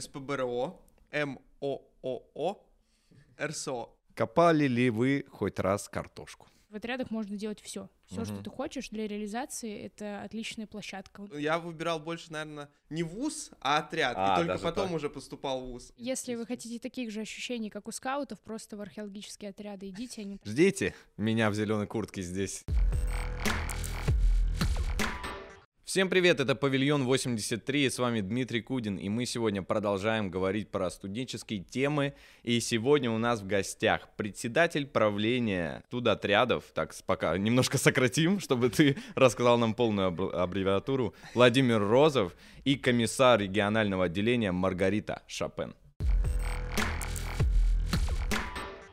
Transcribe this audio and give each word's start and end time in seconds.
СПБРО, 0.00 0.74
МООО, 1.12 2.58
РСО. 3.40 3.88
Копали 4.14 4.66
ли 4.66 4.90
вы 4.90 5.24
хоть 5.30 5.58
раз 5.58 5.88
картошку? 5.88 6.48
В 6.70 6.76
отрядах 6.76 7.10
можно 7.10 7.34
делать 7.36 7.60
все. 7.62 7.88
Все, 8.04 8.24
что 8.26 8.34
Мгм. 8.34 8.42
ты 8.42 8.50
хочешь 8.50 8.90
для 8.90 9.08
реализации, 9.08 9.86
это 9.86 10.22
отличная 10.22 10.66
площадка. 10.66 11.26
Я 11.32 11.58
выбирал 11.58 11.98
больше, 11.98 12.30
наверное, 12.30 12.68
не 12.90 13.02
вуз, 13.02 13.50
а 13.60 13.78
отряд. 13.78 14.14
А, 14.18 14.34
и 14.34 14.44
только 14.44 14.62
потом 14.62 14.88
так. 14.88 14.96
уже 14.96 15.08
поступал 15.08 15.62
в 15.62 15.68
вуз. 15.68 15.92
Если 15.96 16.34
вы 16.34 16.44
хотите 16.44 16.78
таких 16.78 17.10
же 17.10 17.20
ощущений, 17.22 17.70
как 17.70 17.88
у 17.88 17.92
скаутов, 17.92 18.38
просто 18.40 18.76
в 18.76 18.82
археологические 18.82 19.50
отряды 19.50 19.88
идите, 19.88 20.20
они 20.20 20.38
Ждите 20.44 20.94
меня 21.16 21.48
в 21.48 21.54
зеленой 21.54 21.86
куртке 21.86 22.20
здесь. 22.20 22.64
Всем 25.88 26.10
привет, 26.10 26.38
это 26.38 26.54
Павильон 26.54 27.04
83, 27.04 27.86
и 27.86 27.88
с 27.88 27.98
вами 27.98 28.20
Дмитрий 28.20 28.60
Кудин, 28.60 28.96
и 28.98 29.08
мы 29.08 29.24
сегодня 29.24 29.62
продолжаем 29.62 30.30
говорить 30.30 30.68
про 30.70 30.90
студенческие 30.90 31.60
темы, 31.60 32.12
и 32.42 32.60
сегодня 32.60 33.10
у 33.10 33.16
нас 33.16 33.40
в 33.40 33.46
гостях 33.46 34.06
председатель 34.18 34.86
правления 34.86 35.82
студотрядов, 35.86 36.64
так 36.74 36.94
пока 37.06 37.38
немножко 37.38 37.78
сократим, 37.78 38.38
чтобы 38.38 38.68
ты 38.68 38.98
рассказал 39.14 39.56
нам 39.56 39.72
полную 39.72 40.08
аб- 40.08 40.34
аббревиатуру, 40.34 41.14
Владимир 41.32 41.80
Розов 41.80 42.36
и 42.64 42.76
комиссар 42.76 43.40
регионального 43.40 44.04
отделения 44.04 44.52
Маргарита 44.52 45.22
Шапен. 45.26 45.74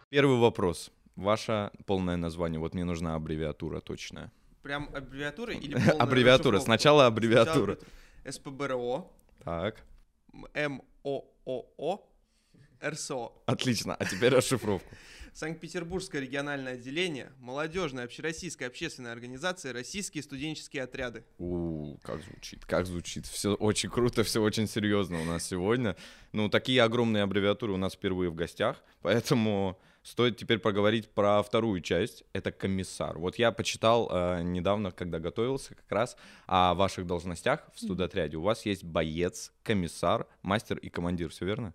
Первый 0.07 0.37
вопрос. 0.37 0.93
Ваше 1.17 1.71
полное 1.85 2.15
название. 2.15 2.61
Вот 2.61 2.73
мне 2.73 2.85
нужна 2.85 3.15
аббревиатура 3.15 3.81
точная. 3.81 4.31
Прям 4.65 4.89
аббревиатура 4.95 5.53
или 5.53 5.73
полная 5.75 5.91
Аббревиатура. 5.99 6.57
расшифровка? 6.57 6.65
Сначала 6.65 7.05
аббревиатура. 7.05 7.77
Сначала 8.23 8.31
СПБРО, 8.31 9.05
Так, 9.43 9.83
МООО, 10.33 12.01
РСО. 12.83 13.31
отлично. 13.45 13.93
А 13.93 14.05
теперь 14.05 14.33
расшифровку. 14.33 14.89
Санкт-Петербургское 15.33 16.19
региональное 16.19 16.73
отделение, 16.73 17.31
молодежная 17.37 18.05
общероссийская 18.05 18.67
общественная 18.67 19.11
организация 19.11 19.71
«Российские 19.71 20.23
студенческие 20.23 20.81
отряды». 20.81 21.23
У, 21.37 21.97
как 22.01 22.23
звучит, 22.23 22.65
как 22.65 22.87
звучит. 22.87 23.27
Все 23.27 23.53
очень 23.53 23.91
круто, 23.91 24.23
все 24.23 24.41
очень 24.41 24.67
серьезно 24.67 25.21
у 25.21 25.25
нас 25.25 25.45
сегодня. 25.45 25.95
Ну, 26.31 26.49
такие 26.49 26.81
огромные 26.81 27.21
аббревиатуры 27.21 27.71
у 27.73 27.77
нас 27.77 27.93
впервые 27.93 28.31
в 28.31 28.35
гостях, 28.35 28.81
поэтому 29.03 29.79
стоит 30.05 30.37
теперь 30.37 30.59
поговорить 30.59 31.09
про 31.09 31.41
вторую 31.41 31.81
часть. 31.81 32.23
Это 32.31 32.51
комиссар. 32.51 33.17
Вот 33.17 33.37
я 33.37 33.51
почитал 33.51 34.07
э, 34.11 34.43
недавно, 34.43 34.91
когда 34.91 35.19
готовился 35.19 35.73
как 35.73 35.91
раз 35.91 36.15
о 36.45 36.75
ваших 36.75 37.07
должностях 37.07 37.67
в 37.73 37.79
студотряде. 37.79 38.37
У 38.37 38.41
вас 38.41 38.65
есть 38.67 38.83
боец, 38.83 39.51
комиссар, 39.63 40.27
мастер 40.43 40.77
и 40.77 40.89
командир, 40.89 41.29
все 41.29 41.45
верно? 41.45 41.73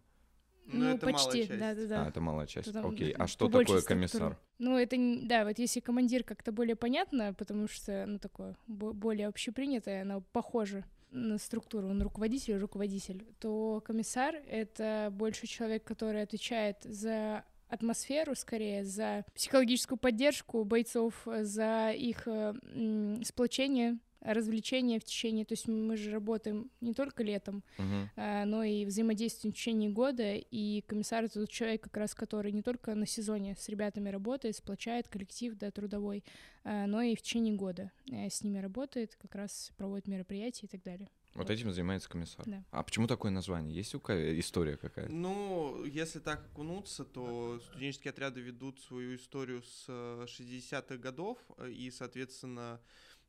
Ну, 0.67 0.85
это 0.85 1.07
малая 1.07 1.25
почти, 1.25 1.47
часть. 1.49 1.59
да-да-да. 1.59 2.05
А, 2.05 2.09
это 2.09 2.21
малая 2.21 2.47
часть. 2.47 2.73
Там, 2.73 2.87
Окей. 2.87 3.11
А 3.19 3.27
что 3.27 3.47
такое 3.47 3.65
структуры. 3.65 3.83
комиссар? 3.83 4.39
Ну, 4.59 4.79
это, 4.79 4.97
да, 5.23 5.45
вот 5.45 5.59
если 5.59 5.81
командир 5.81 6.23
как-то 6.23 6.53
более 6.53 6.77
понятно, 6.77 7.35
потому 7.35 7.67
что, 7.67 8.07
ну, 8.07 8.21
такое, 8.21 8.57
бо- 8.69 8.93
более 8.93 9.27
общепринятое, 9.27 10.03
оно 10.03 10.23
похоже 10.33 10.85
на 11.11 11.39
структуру, 11.39 11.89
он 11.89 12.01
руководитель, 12.03 12.59
руководитель, 12.59 13.27
то 13.41 13.83
комиссар— 13.85 14.37
это 14.49 15.09
больше 15.11 15.49
человек, 15.49 15.83
который 15.83 16.23
отвечает 16.23 16.77
за 16.85 17.43
атмосферу, 17.71 18.35
скорее, 18.35 18.85
за 18.85 19.25
психологическую 19.35 19.99
поддержку 19.99 20.65
бойцов, 20.65 21.27
за 21.27 21.93
их 21.93 22.27
э, 22.27 22.55
сплочение, 23.25 23.99
развлечение 24.21 25.01
в 25.01 25.05
течение, 25.05 25.45
то 25.45 25.55
есть 25.55 25.67
мы 25.67 25.97
же 25.97 26.11
работаем 26.11 26.71
не 26.81 26.93
только 26.93 27.23
летом, 27.23 27.65
Мгм. 27.79 28.11
а, 28.17 28.45
но 28.45 28.63
и 28.63 28.85
взаимодействуем 28.85 29.53
в 29.53 29.57
течение 29.57 29.91
года, 29.91 30.35
и 30.35 30.83
комиссар— 30.83 31.25
это 31.25 31.41
тот 31.41 31.49
человек, 31.49 31.83
как 31.85 31.97
раз 31.97 32.15
который 32.15 32.53
не 32.53 32.63
только 32.63 32.95
на 32.95 33.07
сезоне 33.07 33.57
с 33.59 33.69
ребятами 33.69 34.11
работает, 34.11 34.57
сплочает 34.57 35.09
коллектив, 35.09 35.55
да, 35.57 35.71
трудовой, 35.71 36.25
а, 36.65 36.87
но 36.87 37.01
и 37.01 37.17
в 37.17 37.23
течение 37.23 37.55
года 37.55 37.91
э, 38.11 38.29
с 38.29 38.43
ними 38.43 38.59
работает, 38.59 39.17
как 39.21 39.35
раз 39.35 39.73
проводит 39.77 40.07
мероприятия 40.07 40.67
и 40.67 40.69
так 40.69 40.83
далее. 40.83 41.09
Вот 41.35 41.49
этим 41.49 41.73
занимается 41.73 42.09
комиссар. 42.09 42.45
Да. 42.47 42.65
А 42.71 42.83
почему 42.83 43.07
такое 43.07 43.31
название? 43.31 43.75
Есть 43.75 43.95
у 43.95 43.99
история 43.99 44.77
какая-то? 44.77 45.13
Ну, 45.13 45.85
если 45.85 46.19
так 46.19 46.45
окунуться, 46.47 47.05
то 47.05 47.61
студенческие 47.71 48.11
отряды 48.11 48.41
ведут 48.41 48.81
свою 48.81 49.15
историю 49.17 49.63
с 49.63 49.85
э, 49.89 50.27
60-х 50.27 50.97
годов, 50.97 51.39
э, 51.59 51.71
и, 51.71 51.91
соответственно, 51.91 52.81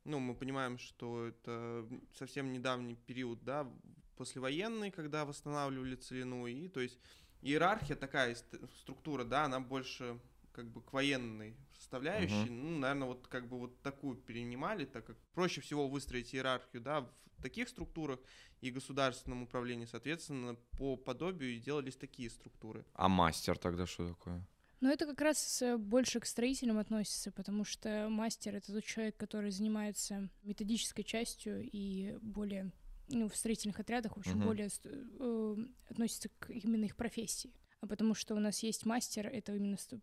ну, 0.04 0.20
мы 0.20 0.34
понимаем, 0.34 0.80
что 0.80 1.28
это 1.28 1.88
совсем 2.16 2.52
недавний 2.52 2.96
период, 2.96 3.44
да, 3.44 3.72
послевоенный, 4.18 4.90
когда 4.90 5.26
восстанавливали 5.26 5.96
целину, 5.96 6.48
и, 6.48 6.68
то 6.70 6.80
есть, 6.80 7.00
иерархия 7.42 7.96
такая, 7.96 8.36
структура, 8.80 9.24
да, 9.24 9.46
она 9.46 9.60
больше 9.60 10.20
как 10.52 10.70
бы 10.72 10.82
к 10.82 10.94
военной 10.94 11.56
составляющей, 11.74 12.50
ну, 12.50 12.78
наверное, 12.80 13.08
вот 13.08 13.28
как 13.28 13.48
бы 13.48 13.58
вот 13.60 13.82
такую 13.82 14.16
перенимали, 14.18 14.86
так 14.86 15.06
как 15.06 15.18
проще 15.34 15.62
всего 15.62 15.88
выстроить 15.88 16.34
иерархию, 16.36 16.82
да, 16.82 17.02
в 17.38 17.42
таких 17.42 17.70
структурах 17.70 18.20
и 18.62 18.70
государственном 18.70 19.44
управлении, 19.44 19.86
соответственно, 19.86 20.56
по 20.78 20.96
подобию 20.96 21.60
делались 21.60 21.96
такие 21.96 22.30
структуры. 22.30 22.86
А 22.94 23.08
мастер 23.10 23.58
тогда 23.58 23.86
что 23.88 24.10
такое? 24.10 24.46
Но 24.80 24.90
это 24.92 25.06
как 25.06 25.22
раз 25.22 25.62
э, 25.62 25.78
больше 25.78 26.20
к 26.20 26.26
строителям 26.26 26.78
относится, 26.80 27.32
потому 27.32 27.64
что 27.66 28.08
мастер— 28.10 28.56
это 28.58 28.74
тот 28.74 28.84
человек, 28.84 29.16
который 29.18 29.52
занимается 29.52 30.30
методической 30.44 31.04
частью 31.04 31.70
и 31.72 32.18
более, 32.22 32.72
ну, 33.08 33.30
в 33.30 33.36
строительных 33.36 33.80
отрядах, 33.80 34.16
в 34.16 34.20
общем, 34.20 34.38
Мгм. 34.38 34.46
более 34.48 34.70
э, 34.84 35.56
относится 35.90 36.30
к 36.40 36.50
именно 36.52 36.86
их 36.86 36.96
профессии. 36.96 37.54
А 37.82 37.88
потому 37.88 38.14
что 38.16 38.36
у 38.36 38.40
нас 38.40 38.64
есть 38.64 38.86
мастер, 38.86 39.28
это 39.28 39.56
именно 39.56 39.78
ст- 39.78 40.00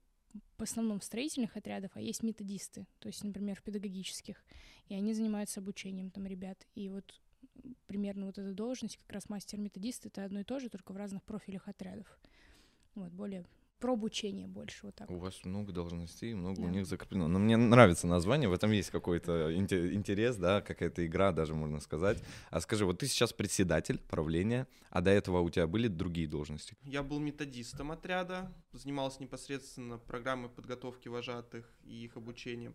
в 0.57 0.63
основном 0.63 1.01
в 1.01 1.05
строительных 1.05 1.57
отрядах, 1.57 1.93
а 1.95 2.01
есть 2.01 2.23
методисты, 2.23 2.87
то 2.99 3.09
есть, 3.09 3.23
например, 3.25 3.57
в 3.57 3.63
педагогических, 3.63 4.45
и 4.89 4.95
они 4.95 5.15
занимаются 5.15 5.61
обучением 5.61 6.11
там 6.11 6.27
ребят. 6.27 6.67
И 6.75 6.89
вот 6.89 7.21
примерно 7.87 8.27
вот 8.27 8.39
эта 8.39 8.53
должность, 8.53 8.97
как 8.99 9.13
раз 9.13 9.29
мастер-методист, 9.29 10.07
это 10.07 10.25
одно 10.25 10.41
и 10.41 10.45
то 10.45 10.59
же, 10.61 10.69
только 10.69 10.93
в 10.93 10.97
разных 10.97 11.23
профилях 11.25 11.69
отрядов. 11.69 12.07
Вот, 12.95 13.13
более 13.13 13.45
про 13.79 13.93
обучение 13.93 14.47
больше, 14.47 14.87
вот 14.87 14.95
так. 14.97 15.11
У 15.11 15.19
вас 15.19 15.45
много 15.45 15.73
должностей, 15.73 16.35
много 16.35 16.61
у 16.61 16.65
Да. 16.65 16.71
них 16.71 16.87
закреплено. 16.87 17.29
Но 17.29 17.39
мне 17.39 17.57
нравится 17.57 18.07
название, 18.07 18.49
в 18.49 18.53
этом 18.53 18.73
есть 18.73 18.91
какой-то 18.91 19.53
инте- 19.53 19.93
интерес, 19.95 20.37
да, 20.37 20.61
какая-то 20.61 21.07
игра 21.07 21.33
даже, 21.33 21.55
можно 21.55 21.81
сказать. 21.81 22.23
А 22.51 22.61
скажи, 22.61 22.85
вот 22.85 22.99
ты 22.99 23.07
сейчас 23.07 23.33
председатель 23.33 23.99
правления, 23.99 24.67
а 24.91 25.01
до 25.01 25.11
этого 25.11 25.41
у 25.41 25.51
тебя 25.51 25.67
были 25.67 25.89
другие 25.89 26.27
должности? 26.29 26.77
Я 26.83 27.03
был 27.03 27.21
методистом 27.21 27.91
отряда, 27.93 28.53
занимался 28.73 29.23
непосредственно 29.23 29.99
программой 29.99 30.51
подготовки 30.51 31.09
вожатых 31.09 31.65
и 31.85 32.05
их 32.05 32.17
обучением. 32.17 32.75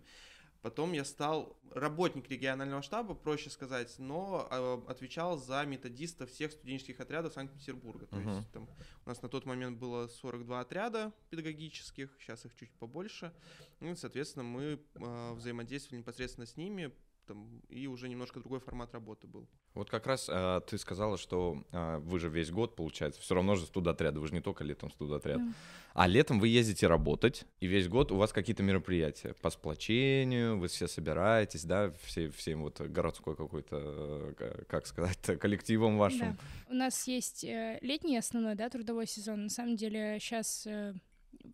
Потом 0.63 0.93
я 0.93 1.03
стал 1.03 1.59
работник 1.71 2.29
регионального 2.29 2.81
штаба, 2.81 3.15
проще 3.15 3.49
сказать, 3.49 3.93
но 3.99 4.47
э, 4.49 4.81
отвечал 4.89 5.37
за 5.37 5.65
методистов 5.65 6.31
всех 6.31 6.53
студенческих 6.53 7.01
отрядов 7.01 7.33
Санкт-Петербурга. 7.33 8.05
То 8.07 8.15
Мгм. 8.15 8.29
есть 8.29 8.51
там 8.53 8.69
у 9.05 9.09
нас 9.09 9.21
на 9.21 9.27
тот 9.27 9.45
момент 9.45 9.77
было 9.77 10.07
42 10.07 10.61
отряда 10.61 11.11
педагогических, 11.29 12.09
сейчас 12.17 12.45
их 12.45 12.55
чуть 12.55 12.71
побольше. 12.79 13.33
Ну 13.81 13.91
и, 13.91 13.95
соответственно, 13.95 14.45
мы 14.45 14.79
э, 14.95 15.33
взаимодействовали 15.33 15.99
непосредственно 15.99 16.47
с 16.47 16.55
ними, 16.55 16.93
там, 17.25 17.61
и 17.69 17.87
уже 17.87 18.09
немножко 18.09 18.39
другой 18.39 18.59
формат 18.59 18.93
работы 18.93 19.27
был. 19.27 19.47
Вот 19.73 19.89
как 19.89 20.07
раз 20.07 20.27
а, 20.29 20.61
ты 20.61 20.77
сказала, 20.77 21.17
что 21.17 21.63
а, 21.71 21.99
вы 21.99 22.19
же 22.19 22.29
весь 22.29 22.51
год, 22.51 22.75
получается, 22.75 23.21
все 23.21 23.35
равно 23.35 23.55
же 23.55 23.65
студотряд, 23.65 24.17
вы 24.17 24.27
же 24.27 24.33
не 24.33 24.41
только 24.41 24.63
летом 24.63 24.91
студотряд. 24.91 25.37
Да. 25.37 25.53
А 25.93 26.07
летом 26.07 26.39
вы 26.39 26.47
ездите 26.47 26.87
работать, 26.87 27.45
и 27.59 27.67
весь 27.67 27.87
год 27.87 28.11
у 28.11 28.17
вас 28.17 28.33
какие-то 28.33 28.63
мероприятия 28.63 29.33
по 29.41 29.49
сплочению, 29.49 30.57
вы 30.57 30.67
все 30.67 30.87
собираетесь, 30.87 31.65
да, 31.65 31.93
все, 32.03 32.29
всем 32.29 32.63
вот 32.63 32.81
городской 32.81 33.35
какой-то, 33.35 34.33
э, 34.39 34.63
как 34.67 34.87
сказать, 34.87 35.19
коллективом 35.39 35.97
вашим. 35.97 36.19
Да. 36.19 36.37
У 36.69 36.73
нас 36.73 37.07
есть 37.07 37.43
э, 37.43 37.77
летний 37.81 38.17
основной, 38.17 38.55
да, 38.55 38.69
трудовой 38.69 39.07
сезон. 39.07 39.43
На 39.43 39.49
самом 39.49 39.75
деле 39.75 40.17
сейчас 40.19 40.67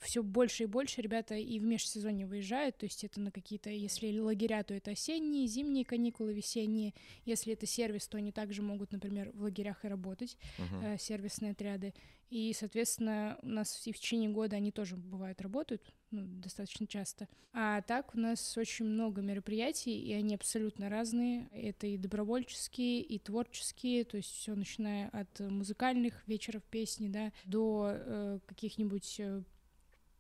все 0.02 0.24
больше 0.24 0.64
и 0.64 0.68
больше 0.68 1.02
ребята 1.02 1.36
и 1.36 1.60
в 1.60 1.64
межсезонье 1.64 2.26
выезжают, 2.26 2.78
то 2.78 2.86
есть 2.86 3.04
это 3.04 3.20
на 3.20 3.32
какие-то, 3.32 3.70
если 3.70 4.18
лагеря, 4.20 4.64
то 4.64 4.74
это 4.74 4.92
осенние, 4.92 5.48
зимние 5.48 5.86
каникулы, 5.86 6.34
весенние. 6.34 6.94
Если 7.26 7.54
это 7.54 7.66
сервис, 7.66 8.08
то 8.08 8.18
они 8.18 8.32
также 8.32 8.62
могут, 8.62 8.92
например, 8.92 9.32
в 9.34 9.44
лагерях 9.44 9.84
и 9.86 9.88
работать, 9.88 10.38
Мгм. 10.58 10.86
э, 10.86 10.98
сервисные 11.00 11.52
отряды. 11.52 11.94
И, 12.30 12.54
соответственно, 12.54 13.40
у 13.42 13.48
нас 13.50 13.88
и 13.88 13.92
в 13.92 13.98
течение 13.98 14.30
года 14.30 14.56
они 14.56 14.72
тоже 14.72 14.96
бывают 14.96 15.42
работают, 15.42 15.82
ну, 16.12 16.26
достаточно 16.28 16.86
часто. 16.86 17.28
А 17.54 17.82
так 17.82 18.14
у 18.14 18.20
нас 18.20 18.56
очень 18.56 18.86
много 18.86 19.22
мероприятий, 19.24 20.00
и 20.00 20.14
они 20.14 20.36
абсолютно 20.36 20.90
разные. 20.90 21.50
Это 21.52 21.88
и 21.88 21.98
добровольческие, 21.98 23.02
и 23.02 23.18
творческие, 23.18 24.04
то 24.06 24.18
есть 24.18 24.30
все 24.32 24.54
начиная 24.54 25.10
от 25.10 25.40
музыкальных 25.40 26.28
вечеров 26.28 26.62
песни, 26.66 27.08
да, 27.08 27.32
до 27.46 27.92
э, 27.94 28.40
каких-нибудь 28.46 29.16
э, 29.20 29.42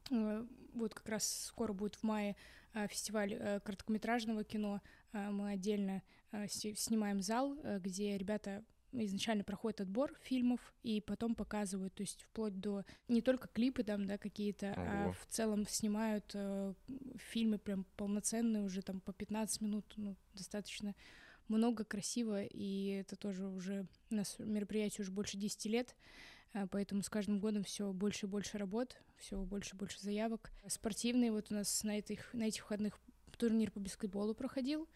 вот 0.10 0.94
как 0.94 1.10
раз 1.10 1.46
скоро 1.46 1.74
будет 1.74 1.96
в 1.96 2.04
мае 2.04 2.36
э, 2.74 2.88
фестиваль 2.88 3.34
э, 3.34 3.60
короткометражного 3.62 4.44
кино. 4.44 4.82
Э, 5.14 5.30
Мы 5.30 5.52
отдельно 5.52 6.02
э, 6.32 6.48
снимаем 6.48 7.22
зал, 7.22 7.58
э, 7.64 7.80
где 7.80 8.18
ребята 8.18 8.64
изначально 8.92 9.44
проходит 9.44 9.82
отбор 9.82 10.16
фильмов 10.24 10.74
и 10.82 11.00
потом 11.00 11.36
показывают, 11.36 11.94
то 11.94 12.02
есть 12.02 12.24
вплоть 12.24 12.60
до 12.60 12.86
не 13.08 13.22
только 13.22 13.48
клипы 13.48 13.84
там, 13.84 14.08
да, 14.08 14.18
какие-то, 14.18 14.74
а 14.76 15.12
в 15.12 15.26
целом 15.28 15.68
снимают 15.68 16.32
э, 16.34 16.74
фильмы 17.18 17.60
прям 17.60 17.86
полноценные 17.98 18.64
уже 18.64 18.82
там 18.82 19.00
по 19.02 19.14
15 19.14 19.62
минут, 19.62 19.94
ну, 19.96 20.16
достаточно 20.34 20.96
много, 21.48 21.84
красиво, 21.84 22.44
и 22.44 22.88
это 23.02 23.16
тоже 23.16 23.48
уже 23.48 23.86
у 24.10 24.16
нас 24.16 24.36
мероприятие 24.40 25.04
уже 25.04 25.12
больше 25.12 25.38
10 25.38 25.66
лет, 25.66 25.96
поэтому 26.72 27.04
с 27.04 27.10
каждым 27.10 27.40
годом 27.40 27.63
все 27.63 27.92
больше 27.94 28.25
и 28.25 28.30
больше 28.30 28.57
работ, 28.57 28.98
все 29.18 29.38
больше 29.42 29.75
и 29.75 29.78
больше 29.78 30.00
заявок. 30.00 30.51
Спортивные 30.68 31.31
вот 31.31 31.51
у 31.51 31.56
нас 31.56 31.84
на 31.84 31.98
этих, 31.98 32.34
на 32.34 32.44
этих 32.44 32.63
выходных 32.63 33.00
турнир 33.38 33.72
по 33.72 33.80
баскетболу 33.80 34.34
проходил. 34.34 34.88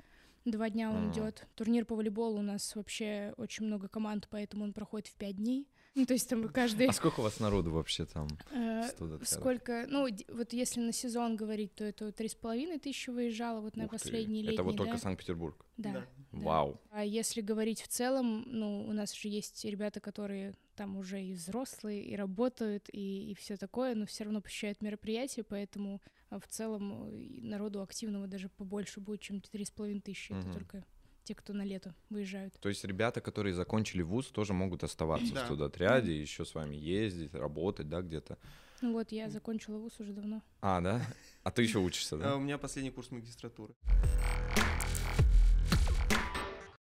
Два 0.45 0.69
дня 0.69 0.91
он 0.91 1.05
Ага. 1.09 1.11
идет. 1.13 1.47
Турнир 1.55 1.85
по 1.85 1.95
волейболу 1.95 2.39
у 2.39 2.43
нас 2.43 2.75
вообще 2.75 3.33
очень 3.37 3.65
много 3.65 3.87
команд, 3.87 4.27
поэтому 4.29 4.65
он 4.65 4.73
проходит 4.73 5.07
в 5.07 5.13
пять 5.15 5.37
дней. 5.37 5.69
Ну, 5.95 6.05
то 6.05 6.13
есть 6.13 6.27
там 6.27 6.49
каждый... 6.49 6.87
А 6.87 6.93
сколько 6.93 7.19
у 7.19 7.23
вас 7.23 7.39
народу 7.39 7.71
вообще 7.71 8.05
там? 8.05 8.27
э? 8.51 8.83
Сколько, 9.23 9.85
ну, 9.87 10.07
вот 10.29 10.53
если 10.53 10.79
на 10.79 10.91
сезон 10.91 11.35
говорить, 11.35 11.75
то 11.75 11.83
это 11.83 12.11
три 12.11 12.29
с 12.29 12.35
половиной 12.35 12.79
тысячи 12.79 13.11
выезжало 13.11 13.61
вот 13.61 13.75
на 13.75 13.87
последний 13.87 14.41
летний, 14.41 14.55
Это 14.55 14.63
вот 14.63 14.75
только? 14.75 14.97
Санкт-Петербург. 14.97 15.65
Да. 15.77 16.05
Вау. 16.31 16.79
А 16.89 17.05
если 17.05 17.41
говорить 17.41 17.81
в 17.81 17.87
целом, 17.87 18.43
ну, 18.47 18.85
у 18.87 18.91
нас 18.91 19.13
же 19.13 19.27
есть 19.27 19.63
ребята, 19.65 19.99
которые 19.99 20.55
там 20.75 20.97
уже 20.97 21.21
и 21.21 21.33
взрослые, 21.33 22.03
и 22.03 22.15
работают, 22.15 22.89
и, 22.91 23.31
и 23.31 23.35
все 23.35 23.57
такое, 23.57 23.93
но 23.93 24.07
все 24.07 24.23
равно 24.23 24.41
посещают 24.41 24.81
мероприятия, 24.81 25.43
поэтому 25.43 26.01
а, 26.31 26.39
в 26.39 26.47
целом 26.47 27.07
э, 27.07 27.45
народу 27.45 27.83
активного 27.83 28.25
даже 28.25 28.49
побольше 28.49 28.99
будет, 28.99 29.21
чем 29.21 29.41
три 29.41 29.65
с 29.65 29.69
половиной 29.69 30.01
тысячи. 30.01 30.31
Это 30.33 30.51
только 30.51 30.83
те, 31.23 31.35
кто 31.35 31.53
на 31.53 31.63
лето 31.63 31.95
выезжают. 32.09 32.53
То 32.59 32.69
есть 32.69 32.83
ребята, 32.83 33.21
которые 33.21 33.53
закончили 33.53 34.01
вуз, 34.01 34.27
тоже 34.27 34.53
могут 34.53 34.83
оставаться 34.83 35.33
Да. 35.33 35.41
в 35.43 35.45
студотряде, 35.45 36.19
еще 36.19 36.45
с 36.45 36.53
вами 36.53 36.75
ездить, 36.75 37.33
работать, 37.33 37.89
да, 37.89 38.01
где-то. 38.01 38.37
Ну 38.81 38.91
вот, 38.93 39.11
я 39.11 39.29
закончила 39.29 39.77
вуз 39.77 39.99
уже 39.99 40.11
давно. 40.11 40.41
А, 40.61 40.81
да? 40.81 41.01
А 41.43 41.51
ты 41.51 41.61
еще 41.63 41.79
учишься, 41.79 42.17
да? 42.17 42.35
У 42.35 42.39
меня 42.39 42.57
последний 42.57 42.91
курс 42.91 43.11
магистратуры. 43.11 43.73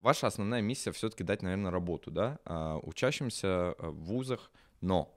Ваша 0.01 0.25
основная 0.25 0.61
миссия 0.61 0.91
все-таки 0.91 1.23
дать, 1.23 1.43
наверное, 1.43 1.69
работу, 1.69 2.09
да, 2.09 2.39
а, 2.43 2.77
учащимся 2.79 3.73
а, 3.73 3.91
в 3.91 4.03
вузах, 4.05 4.51
но 4.81 5.15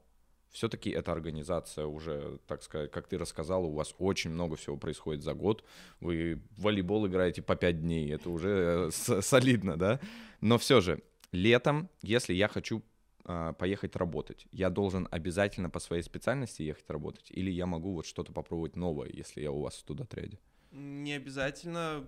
все-таки 0.55 0.89
эта 0.89 1.11
организация 1.11 1.85
уже, 1.87 2.39
так 2.47 2.63
сказать, 2.63 2.91
как 2.93 3.09
ты 3.09 3.19
рассказал, 3.19 3.65
у 3.65 3.75
вас 3.75 3.93
очень 3.99 4.31
много 4.31 4.55
всего 4.55 4.77
происходит 4.77 5.23
за 5.25 5.35
год. 5.35 5.65
Вы 6.01 6.41
в 6.57 6.63
волейбол 6.63 7.09
играете 7.09 7.43
по 7.43 7.57
пять 7.57 7.81
дней, 7.81 8.15
это 8.15 8.31
уже 8.31 8.89
э, 8.89 9.21
солидно, 9.21 9.77
да? 9.77 10.01
Но 10.41 10.57
все 10.57 10.81
же, 10.81 11.03
летом, 11.33 11.91
если 12.03 12.33
я 12.35 12.47
хочу 12.47 12.85
а, 13.25 13.53
поехать 13.55 13.97
работать, 13.97 14.47
я 14.53 14.71
должен 14.71 15.09
обязательно 15.11 15.71
по 15.71 15.81
своей 15.81 16.05
специальности 16.05 16.63
ехать 16.63 16.89
работать, 16.89 17.31
или 17.31 17.51
я 17.51 17.67
могу 17.67 17.93
вот 17.93 18.07
что-то 18.07 18.33
попробовать 18.33 18.77
новое, 18.77 19.11
если 19.13 19.43
я 19.43 19.51
у 19.51 19.61
вас 19.61 19.75
в 19.75 19.79
студотряде? 19.79 20.39
Не 20.71 21.15
обязательно. 21.15 22.07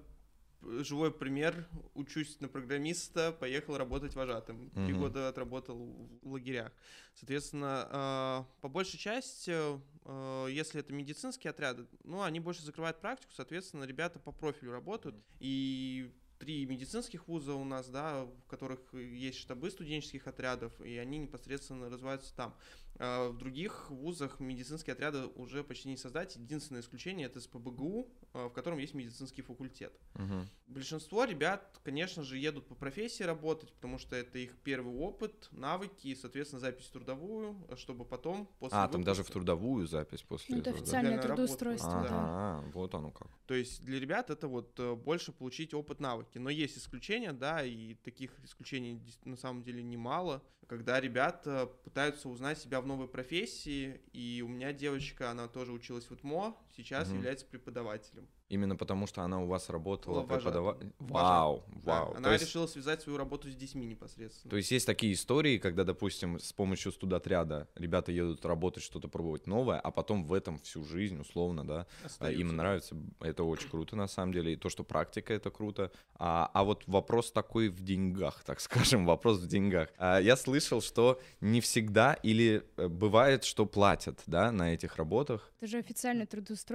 Живой 0.62 1.12
пример. 1.12 1.68
Учусь 1.94 2.40
на 2.40 2.48
программиста, 2.48 3.32
поехал 3.32 3.76
работать 3.76 4.14
вожатым. 4.14 4.70
Три 4.70 4.92
Мгм. 4.92 5.00
года 5.00 5.28
отработал 5.28 5.78
в 6.22 6.32
лагерях. 6.32 6.72
Соответственно, 7.14 7.88
а, 7.90 8.46
по 8.60 8.68
большей 8.68 8.98
части, 8.98 9.52
а, 9.54 10.46
если 10.46 10.80
это 10.80 10.92
медицинские 10.92 11.50
отряды, 11.50 11.86
ну, 12.04 12.22
они 12.22 12.40
больше 12.40 12.62
закрывают 12.62 13.00
практику, 13.00 13.32
соответственно, 13.34 13.84
ребята 13.84 14.18
по 14.18 14.32
профилю 14.32 14.72
работают. 14.72 15.16
И 15.40 16.12
три 16.38 16.66
медицинских 16.66 17.28
вуза 17.28 17.54
у 17.54 17.64
нас, 17.64 17.88
да, 17.88 18.24
в 18.24 18.46
которых 18.48 18.92
есть 18.92 19.38
штабы 19.38 19.70
студенческих 19.70 20.26
отрядов, 20.26 20.78
и 20.80 20.96
они 20.98 21.18
непосредственно 21.18 21.88
развиваются 21.88 22.34
там. 22.34 22.54
А 22.98 23.28
В 23.30 23.36
других 23.36 23.90
вузах 23.90 24.40
медицинские 24.40 24.94
отряды 24.94 25.26
уже 25.34 25.62
почти 25.64 25.88
не 25.88 25.96
создать. 25.96 26.36
Единственное 26.36 26.80
исключение 26.80 27.26
это 27.26 27.40
СПБГУ, 27.40 28.08
а, 28.32 28.48
в 28.48 28.52
котором 28.52 28.78
есть 28.78 28.94
медицинский 28.94 29.42
факультет. 29.42 29.92
Мгм. 30.14 30.48
Большинство 30.66 31.24
ребят, 31.24 31.78
конечно 31.84 32.22
же, 32.22 32.38
едут 32.38 32.66
по 32.66 32.74
профессии 32.74 33.22
работать, 33.22 33.72
потому 33.72 33.98
что 33.98 34.16
это 34.16 34.38
их 34.38 34.56
первый 34.64 34.94
опыт, 34.94 35.48
навыки 35.52 36.08
и, 36.08 36.14
соответственно, 36.14 36.60
запись 36.60 36.86
в 36.86 36.90
трудовую, 36.92 37.56
чтобы 37.76 38.04
потом 38.04 38.48
после 38.58 38.78
А, 38.78 38.88
там 38.88 39.02
даже 39.04 39.22
в 39.22 39.26
выпуска- 39.28 39.32
трудовую 39.32 39.86
запись 39.86 40.22
после 40.22 40.54
Ну, 40.56 40.60
это 40.62 40.70
официальное 40.70 41.16
Официальная 41.18 41.22
работа. 41.22 41.36
трудоустройство, 41.36 42.02
Да. 42.02 42.08
А, 42.10 42.64
вот 42.72 42.94
оно 42.94 43.10
как. 43.10 43.28
То 43.46 43.54
есть 43.54 43.84
для 43.84 44.00
ребят 44.00 44.30
это 44.30 44.48
вот 44.48 44.78
э, 44.80 44.94
больше 44.94 45.32
получить 45.32 45.74
опыт, 45.74 46.00
навыки. 46.00 46.38
Но 46.38 46.50
есть 46.50 46.78
исключения, 46.78 47.32
да, 47.32 47.64
и 47.64 47.94
таких 47.94 48.32
исключений 48.44 49.00
на 49.24 49.36
самом 49.36 49.62
деле 49.62 49.82
немало, 49.82 50.42
когда 50.66 51.00
ребята 51.00 51.66
пытаются 51.84 52.28
узнать 52.28 52.58
себя 52.58 52.80
в 52.80 52.85
новой 52.86 53.08
профессии. 53.08 54.00
И 54.12 54.42
у 54.44 54.48
меня 54.48 54.72
девочка, 54.72 55.30
она 55.30 55.48
тоже 55.48 55.72
училась 55.72 56.06
в 56.06 56.12
УТМО, 56.12 56.56
сейчас 56.76 57.08
Мгм. 57.08 57.18
является 57.18 57.46
преподавателем. 57.46 58.28
Именно 58.48 58.76
потому, 58.76 59.06
что 59.06 59.22
она 59.22 59.40
у 59.42 59.46
вас 59.46 59.68
работала 59.70 60.22
преподавателем. 60.22 60.92
Вожатым. 60.98 61.14
Вау, 61.14 61.64
Да, 61.68 61.80
вау. 62.04 62.14
она 62.16 62.32
есть, 62.34 62.44
решила 62.44 62.66
связать 62.66 63.02
свою 63.02 63.18
работу 63.18 63.50
с 63.50 63.54
детьми 63.56 63.86
непосредственно. 63.86 64.50
то 64.50 64.56
есть 64.56 64.70
есть 64.70 64.86
такие 64.86 65.12
истории, 65.14 65.58
когда, 65.58 65.82
допустим, 65.84 66.38
с 66.38 66.52
помощью 66.52 66.92
студотряда 66.92 67.68
ребята 67.74 68.12
едут 68.12 68.44
работать, 68.44 68.82
что-то 68.84 69.08
пробовать 69.08 69.46
новое, 69.46 69.80
а 69.80 69.90
потом 69.90 70.24
в 70.24 70.32
этом 70.32 70.58
всю 70.58 70.84
жизнь, 70.84 71.18
условно, 71.20 71.66
да, 71.66 71.86
а, 72.02 72.06
Остаются. 72.06 72.40
им 72.40 72.56
нравится. 72.56 72.96
Это 73.20 73.42
очень 73.42 73.68
круто, 73.68 73.96
на 73.96 74.06
самом 74.06 74.32
деле. 74.32 74.52
И 74.52 74.56
то, 74.56 74.68
что 74.68 74.84
практика, 74.84 75.34
это 75.34 75.50
круто. 75.50 75.90
А, 76.14 76.50
а 76.54 76.62
вот 76.62 76.84
вопрос 76.86 77.32
такой 77.32 77.68
в 77.68 77.82
деньгах, 77.82 78.44
так 78.44 78.60
скажем, 78.60 79.06
вопрос 79.06 79.38
в 79.38 79.46
деньгах. 79.48 79.88
А, 79.98 80.20
я 80.20 80.36
слышал, 80.36 80.80
что 80.80 81.20
не 81.40 81.60
всегда 81.60 82.14
или 82.14 82.62
э, 82.76 82.86
бывает, 82.88 83.42
что 83.44 83.66
платят, 83.66 84.20
да, 84.26 84.52
на 84.52 84.72
этих 84.74 84.96
работах. 84.96 85.50
Это 85.60 85.66
же 85.70 85.78
официальное 85.78 86.26
трудоустройство, 86.26 86.65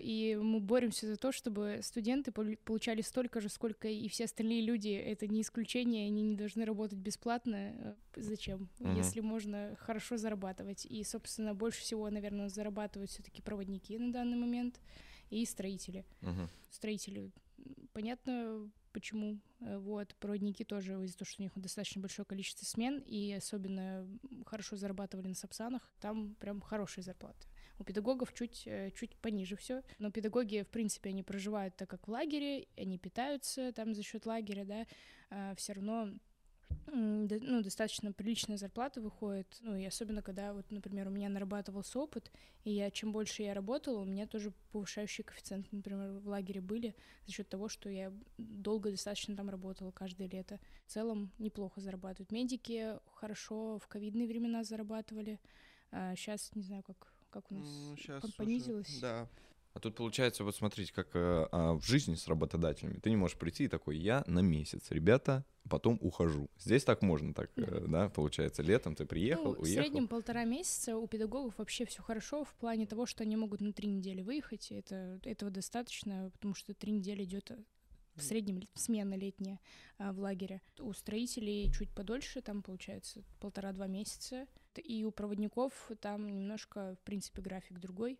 и 0.00 0.36
мы 0.36 0.60
боремся 0.60 1.06
за 1.06 1.16
то, 1.16 1.32
чтобы 1.32 1.80
студенты 1.82 2.30
полу- 2.30 2.56
получали 2.64 3.00
столько 3.02 3.40
же, 3.40 3.48
сколько 3.48 3.88
и 3.88 4.08
все 4.08 4.24
остальные 4.24 4.62
люди. 4.62 4.88
Это 4.90 5.26
не 5.26 5.42
исключение, 5.42 6.06
они 6.06 6.22
не 6.22 6.36
должны 6.36 6.64
работать 6.64 6.98
бесплатно. 6.98 7.56
Э, 7.56 7.94
Зачем? 8.16 8.68
Мгм. 8.78 8.96
Если 8.96 9.20
можно 9.20 9.74
хорошо 9.78 10.16
зарабатывать. 10.16 10.86
И, 10.86 11.02
собственно, 11.04 11.54
больше 11.54 11.80
всего, 11.80 12.08
наверное, 12.10 12.48
зарабатывают 12.48 13.10
все-таки 13.10 13.42
проводники 13.42 13.98
на 13.98 14.12
данный 14.12 14.36
момент 14.36 14.80
и 15.30 15.44
строители. 15.44 16.04
Мгм. 16.20 16.48
Строители, 16.70 17.30
понятно, 17.92 18.70
почему. 18.92 19.38
Э, 19.60 19.78
Вот, 19.78 20.14
проводники 20.16 20.64
тоже 20.64 20.92
из-за 21.04 21.18
того, 21.18 21.26
что 21.28 21.42
у 21.42 21.44
них 21.44 21.52
достаточно 21.56 22.00
большое 22.00 22.26
количество 22.26 22.64
смен, 22.64 22.98
и 23.06 23.32
особенно 23.32 24.06
хорошо 24.46 24.76
зарабатывали 24.76 25.28
на 25.28 25.34
Сапсанах, 25.34 25.90
там 26.00 26.34
прям 26.36 26.60
хорошие 26.60 27.04
зарплаты. 27.04 27.46
У 27.78 27.84
педагогов 27.84 28.32
чуть, 28.34 28.62
э, 28.66 28.90
чуть 28.96 29.16
пониже 29.16 29.56
все. 29.56 29.82
Но 29.98 30.10
педагоги, 30.10 30.62
в 30.62 30.68
принципе, 30.68 31.10
они 31.10 31.22
проживают 31.22 31.76
так 31.76 31.88
как 31.88 32.06
в 32.06 32.10
лагере, 32.10 32.66
они 32.76 32.98
питаются 32.98 33.72
там 33.72 33.94
за 33.94 34.02
счет 34.02 34.26
лагеря, 34.26 34.64
да, 34.64 35.54
все 35.56 35.72
равно 35.72 36.12
ну, 36.86 37.62
достаточно 37.62 38.12
приличная 38.12 38.56
зарплата 38.56 39.00
выходит. 39.00 39.46
Ну, 39.62 39.76
и 39.76 39.84
особенно, 39.84 40.22
когда, 40.22 40.52
вот, 40.52 40.70
например, 40.70 41.08
у 41.08 41.10
меня 41.10 41.28
нарабатывался 41.28 41.98
опыт, 41.98 42.30
и 42.64 42.72
я, 42.72 42.90
чем 42.90 43.12
больше 43.12 43.42
я 43.42 43.54
работала, 43.54 44.00
у 44.00 44.04
меня 44.04 44.26
тоже 44.26 44.52
повышающие 44.72 45.24
коэффициенты, 45.24 45.68
например, 45.72 46.18
в 46.18 46.28
лагере 46.28 46.60
были 46.60 46.94
за 47.26 47.32
счет 47.32 47.48
того, 47.48 47.68
что 47.68 47.88
я 47.88 48.12
долго 48.38 48.90
достаточно 48.90 49.36
там 49.36 49.48
работала 49.48 49.90
каждое 49.90 50.28
лето. 50.28 50.60
В 50.86 50.90
целом 50.92 51.32
неплохо 51.38 51.80
зарабатывают. 51.80 52.32
Медики 52.32 52.98
хорошо 53.14 53.78
в 53.78 53.86
ковидные 53.88 54.26
времена 54.26 54.64
зарабатывали. 54.64 55.40
сейчас 55.90 56.54
не 56.54 56.62
знаю, 56.62 56.82
как, 56.82 57.11
как 57.32 57.50
у 57.50 57.54
нас 57.54 57.66
Ну, 57.66 57.96
щас 57.96 58.22
пон- 58.22 58.28
уже, 58.28 58.36
понизилось. 58.36 58.98
Да. 59.00 59.28
А 59.74 59.80
тут 59.80 59.94
получается, 59.96 60.44
вот 60.44 60.54
смотрите, 60.54 60.92
как 60.92 61.08
э, 61.16 61.48
а, 61.50 61.72
в 61.72 61.82
жизни 61.82 62.14
с 62.14 62.28
работодателями. 62.28 62.98
Ты 62.98 63.08
не 63.08 63.16
можешь 63.16 63.38
прийти 63.38 63.64
и 63.64 63.68
такой, 63.68 63.96
я 63.96 64.22
на 64.26 64.40
месяц, 64.40 64.90
ребята, 64.90 65.46
потом 65.70 65.96
ухожу. 66.02 66.50
Здесь 66.58 66.84
так 66.84 67.00
можно, 67.00 67.32
так, 67.32 67.50
э, 67.56 67.86
да, 67.88 68.10
получается, 68.10 68.62
летом 68.62 68.94
ты 68.94 69.06
приехал, 69.06 69.54
Ну, 69.54 69.54
в 69.54 69.60
уехал. 69.62 69.82
среднем 69.82 70.08
полтора 70.08 70.44
месяца 70.44 70.98
у 70.98 71.06
педагогов 71.06 71.54
вообще 71.56 71.86
все 71.86 72.02
хорошо 72.02 72.44
в 72.44 72.54
плане 72.56 72.86
того, 72.86 73.06
что 73.06 73.22
они 73.24 73.34
могут 73.36 73.62
на 73.62 73.72
три 73.72 73.88
недели 73.88 74.20
выехать. 74.20 74.70
и 74.70 74.74
Это, 74.74 75.18
этого 75.24 75.50
достаточно, 75.50 76.30
потому 76.34 76.54
что 76.54 76.74
три 76.74 76.92
недели 76.92 77.24
идет 77.24 77.50
в 78.14 78.20
среднем 78.22 78.60
смена 78.74 79.14
летняя 79.14 79.58
а, 79.96 80.12
в 80.12 80.18
лагере. 80.18 80.60
У 80.80 80.92
строителей 80.92 81.72
чуть 81.72 81.88
подольше, 81.94 82.42
там 82.42 82.62
получается 82.62 83.22
полтора-два 83.40 83.86
месяца. 83.86 84.46
И 84.78 85.04
у 85.04 85.10
проводников 85.10 85.90
там 86.00 86.26
немножко, 86.26 86.96
в 87.00 87.04
принципе, 87.04 87.42
график 87.42 87.78
другой. 87.78 88.18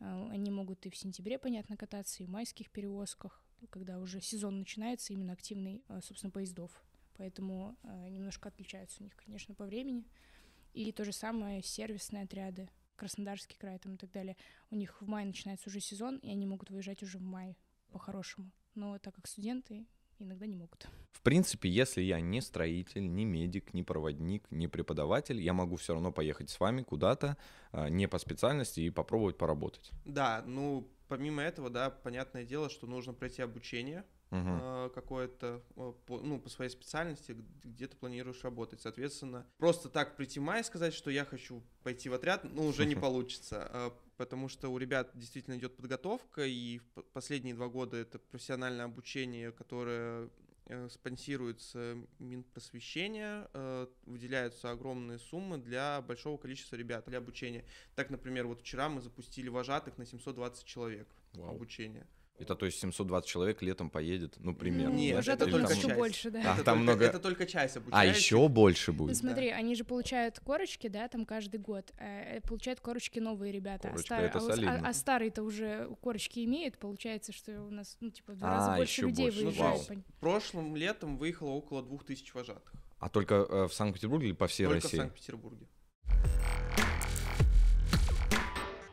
А, 0.00 0.28
Они 0.30 0.50
могут 0.50 0.86
и 0.86 0.90
в 0.90 0.96
сентябре, 0.96 1.38
понятно, 1.38 1.76
кататься, 1.76 2.22
и 2.22 2.26
в 2.26 2.30
майских 2.30 2.70
перевозках, 2.70 3.42
когда 3.70 3.98
уже 3.98 4.20
сезон 4.20 4.58
начинается, 4.58 5.12
именно 5.12 5.32
активный, 5.32 5.82
а, 5.88 6.00
собственно, 6.00 6.30
поездов. 6.30 6.70
Поэтому 7.16 7.76
а, 7.82 8.08
немножко 8.08 8.48
отличаются 8.48 9.02
у 9.02 9.04
них, 9.04 9.16
конечно, 9.16 9.54
по 9.54 9.64
времени. 9.64 10.04
И 10.74 10.92
то 10.92 11.04
же 11.04 11.12
самое 11.12 11.62
сервисные 11.62 12.24
отряды, 12.24 12.68
Краснодарский 12.96 13.56
край 13.58 13.78
там 13.78 13.94
и 13.94 13.96
так 13.98 14.10
далее. 14.10 14.36
У 14.70 14.74
них 14.74 15.00
в 15.00 15.06
мае 15.06 15.26
начинается 15.26 15.68
уже 15.68 15.80
сезон, 15.80 16.16
и 16.18 16.30
они 16.30 16.46
могут 16.46 16.70
выезжать 16.70 17.02
уже 17.02 17.18
в 17.18 17.22
мае 17.22 17.56
по-хорошему. 17.90 18.50
Но 18.74 18.98
так 18.98 19.14
как 19.14 19.26
студенты, 19.26 19.86
иногда 20.18 20.46
не 20.46 20.56
могут. 20.56 20.88
В 21.12 21.20
принципе, 21.22 21.68
если 21.68 22.02
я 22.02 22.20
не 22.20 22.40
строитель, 22.40 23.12
не 23.12 23.24
медик, 23.24 23.74
не 23.74 23.82
проводник, 23.82 24.44
не 24.50 24.68
преподаватель, 24.68 25.40
я 25.40 25.52
могу 25.52 25.76
все 25.76 25.94
равно 25.94 26.12
поехать 26.12 26.50
с 26.50 26.60
вами 26.60 26.82
куда-то, 26.82 27.36
а, 27.72 27.88
не 27.88 28.06
по 28.06 28.18
специальности, 28.18 28.80
и 28.80 28.90
попробовать 28.90 29.36
поработать. 29.36 29.90
Да, 30.04 30.44
ну, 30.46 30.88
помимо 31.08 31.42
этого, 31.42 31.70
да, 31.70 31.90
понятное 31.90 32.44
дело, 32.44 32.70
что 32.70 32.86
нужно 32.86 33.12
пройти 33.12 33.42
обучение 33.42 34.04
э, 34.30 34.90
какое-то, 34.94 35.62
по, 36.06 36.18
ну, 36.18 36.38
по 36.40 36.48
своей 36.48 36.70
специальности, 36.70 37.36
где 37.62 37.86
ты 37.86 37.96
планируешь 37.96 38.42
работать. 38.44 38.80
Соответственно, 38.80 39.46
просто 39.58 39.88
так 39.88 40.16
прийти 40.16 40.40
в 40.40 40.42
мае 40.42 40.60
и 40.60 40.64
сказать, 40.64 40.94
что 40.94 41.10
я 41.10 41.24
хочу 41.24 41.62
пойти 41.82 42.08
в 42.08 42.14
отряд, 42.14 42.44
ну, 42.44 42.66
уже 42.66 42.86
не 42.86 42.94
получится, 42.96 43.92
потому 44.16 44.48
что 44.48 44.68
у 44.68 44.78
ребят 44.78 45.10
действительно 45.14 45.56
идет 45.56 45.76
подготовка, 45.76 46.44
и 46.46 46.78
в 46.78 47.02
последние 47.12 47.54
два 47.54 47.68
года 47.68 47.96
это 47.96 48.18
профессиональное 48.18 48.84
обучение, 48.84 49.52
которое 49.52 50.30
э, 50.66 50.88
спонсируется 50.90 51.96
Минпросвещения, 52.18 53.48
э, 53.52 53.86
выделяются 54.06 54.70
огромные 54.70 55.18
суммы 55.18 55.58
для 55.58 56.00
большого 56.02 56.38
количества 56.38 56.76
ребят 56.76 57.06
для 57.06 57.18
обучения. 57.18 57.64
Так, 57.94 58.10
например, 58.10 58.46
вот 58.46 58.60
вчера 58.60 58.88
мы 58.88 59.00
запустили 59.00 59.48
вожатых 59.48 59.98
на 59.98 60.06
720 60.06 60.64
человек 60.64 61.08
Вау. 61.34 61.50
обучение. 61.50 62.06
Это 62.38 62.54
то 62.54 62.66
есть 62.66 62.78
720 62.80 63.26
человек 63.26 63.62
летом 63.62 63.88
поедет, 63.88 64.34
ну, 64.38 64.54
примерно. 64.54 64.90
Ну, 64.92 64.98
Нет, 64.98 65.10
да? 65.12 65.16
вожатых 65.16 65.48
это 65.48 65.56
Или 65.56 65.56
у 65.56 65.62
нас 65.62 65.70
только 65.70 65.74
там- 65.74 65.78
еще 65.78 65.88
часть. 65.88 65.98
больше, 65.98 66.30
да. 66.30 66.38
А, 66.38 66.54
это, 66.54 66.64
там 66.64 66.64
только, 66.64 66.82
много- 66.82 67.04
это 67.06 67.18
только 67.18 67.46
часть 67.46 67.76
А 67.76 67.80
обучающих. 67.80 68.16
еще 68.22 68.48
больше 68.48 68.92
Ну 68.92 68.98
будет. 68.98 69.16
смотри, 69.16 69.48
они 69.48 69.74
же 69.74 69.84
получают 69.84 70.38
корочки, 70.40 70.88
да, 70.88 71.08
там 71.08 71.24
каждый 71.24 71.58
год. 71.60 71.92
э, 71.98 72.40
получают 72.42 72.80
корочки 72.80 73.18
новые 73.20 73.52
ребята. 73.52 73.88
Корочка, 73.88 74.14
а, 74.16 74.18
стар- 74.18 74.24
это 74.24 74.38
а 74.38 74.42
а- 74.42 74.54
солидно. 74.54 74.88
а 74.88 74.92
старые-то 74.92 75.42
уже 75.42 75.88
корочки 76.02 76.44
имеют, 76.44 76.78
получается, 76.78 77.32
что 77.32 77.62
у 77.62 77.70
нас, 77.70 77.96
ну, 78.00 78.10
типа, 78.10 78.32
в 78.32 78.36
два 78.36 78.50
раза 78.50 78.74
А, 78.74 78.76
больше 78.76 79.00
ещё 79.00 79.08
людей 79.08 79.24
больше. 79.30 79.44
выезжает. 79.44 79.88
Вау. 79.88 79.98
Прошлым 80.20 80.76
летом 80.76 81.16
выехало 81.16 81.50
около 81.50 81.82
2000 81.82 82.34
вожатых. 82.34 82.72
А 82.98 83.08
только 83.08 83.34
э, 83.48 83.68
в 83.68 83.72
Санкт-Петербурге 83.72 84.26
или 84.28 84.34
по 84.34 84.46
всей 84.46 84.64
только 84.66 84.82
России? 84.82 84.96
в 84.98 85.00
Санкт-Петербурге. 85.00 85.66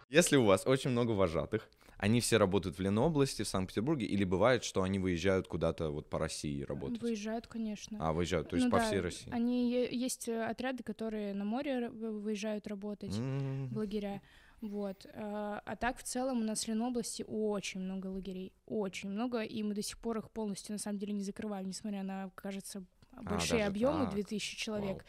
Если 0.10 0.36
у 0.38 0.46
вас 0.46 0.68
очень 0.68 0.92
много 0.92 1.12
вожатых, 1.12 1.68
они 2.04 2.20
все 2.20 2.36
работают 2.36 2.78
в 2.78 2.82
Ленобласти, 2.82 3.44
в 3.44 3.48
Санкт-Петербурге, 3.48 4.06
или 4.06 4.26
бывает, 4.26 4.66
что 4.66 4.84
они 4.84 5.00
выезжают 5.00 5.48
куда-то 5.48 5.90
вот 5.90 6.10
по 6.10 6.20
России 6.20 6.62
работать? 6.64 7.02
Выезжают, 7.02 7.48
конечно. 7.48 7.98
А, 7.98 8.12
выезжают, 8.12 8.50
то 8.50 8.58
есть 8.58 8.66
Ну 8.66 8.72
по 8.72 8.80
да, 8.80 8.86
всей 8.86 9.00
России. 9.00 9.32
Они 9.32 9.72
есть 9.90 10.28
э, 10.28 10.44
отряды, 10.44 10.84
которые 10.84 11.34
на 11.34 11.46
море 11.46 11.90
выезжают 11.90 12.68
работать, 12.68 13.18
М. 13.18 13.70
лагеря. 13.74 14.22
Вот. 14.60 15.06
А 15.14 15.62
а 15.66 15.76
так, 15.78 15.98
в 15.98 16.04
целом, 16.04 16.42
у 16.42 16.44
нас 16.44 16.66
в 16.66 16.68
Ленобласти 16.68 17.24
очень 17.26 17.80
много 17.80 18.08
лагерей. 18.08 18.52
Очень 18.66 19.10
много, 19.10 19.42
и 19.42 19.64
мы 19.64 19.74
до 19.74 19.82
сих 19.82 19.98
пор 19.98 20.18
их 20.18 20.30
полностью, 20.30 20.74
на 20.74 20.80
самом 20.80 20.98
деле, 20.98 21.14
не 21.14 21.24
закрываем, 21.24 21.68
несмотря 21.68 22.04
на, 22.04 22.32
кажется, 22.36 22.84
большие 23.14 23.60
даже 23.60 23.70
объемы, 23.70 24.04
так. 24.06 24.14
2000 24.16 24.58
человек. 24.58 25.06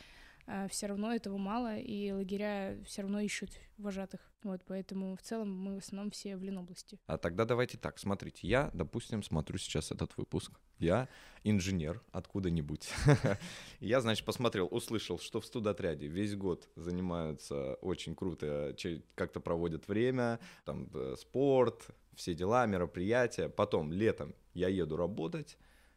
Все 0.68 0.86
равно 0.86 1.14
этого 1.14 1.36
мало, 1.36 1.78
и 1.78 2.10
лагеря 2.12 2.78
все 2.84 3.02
равно 3.02 3.20
ищут 3.20 3.50
вожатых. 3.78 4.20
Вот, 4.42 4.60
поэтому 4.66 5.16
в 5.16 5.22
целом 5.22 5.56
мы 5.56 5.76
в 5.76 5.78
основном 5.78 6.10
все 6.10 6.36
в 6.36 6.42
Ленобласти. 6.42 6.98
А 7.06 7.16
тогда 7.16 7.46
давайте 7.46 7.78
так, 7.78 7.98
смотрите, 7.98 8.46
я, 8.46 8.70
допустим, 8.74 9.22
смотрю 9.22 9.56
сейчас 9.56 9.90
этот 9.90 10.14
выпуск. 10.18 10.60
Я 10.78 11.08
инженер 11.44 12.02
откуда-нибудь. 12.12 12.90
Я, 13.80 14.00
значит, 14.00 14.26
посмотрел, 14.26 14.68
услышал, 14.70 15.18
что 15.18 15.40
в 15.40 15.46
студотряде 15.46 16.08
весь 16.08 16.34
год 16.34 16.68
занимаются 16.76 17.74
очень 17.76 18.14
круто, 18.14 18.76
как-то 19.14 19.40
проводят 19.40 19.88
время, 19.88 20.40
там 20.64 20.90
э, 20.92 21.14
спорт, 21.18 21.86
все 22.14 22.34
дела, 22.34 22.66
мероприятия. 22.66 23.48
Потом 23.48 23.92
летом 23.92 24.34
я 24.52 24.68
еду 24.68 24.96
работать, 24.96 25.56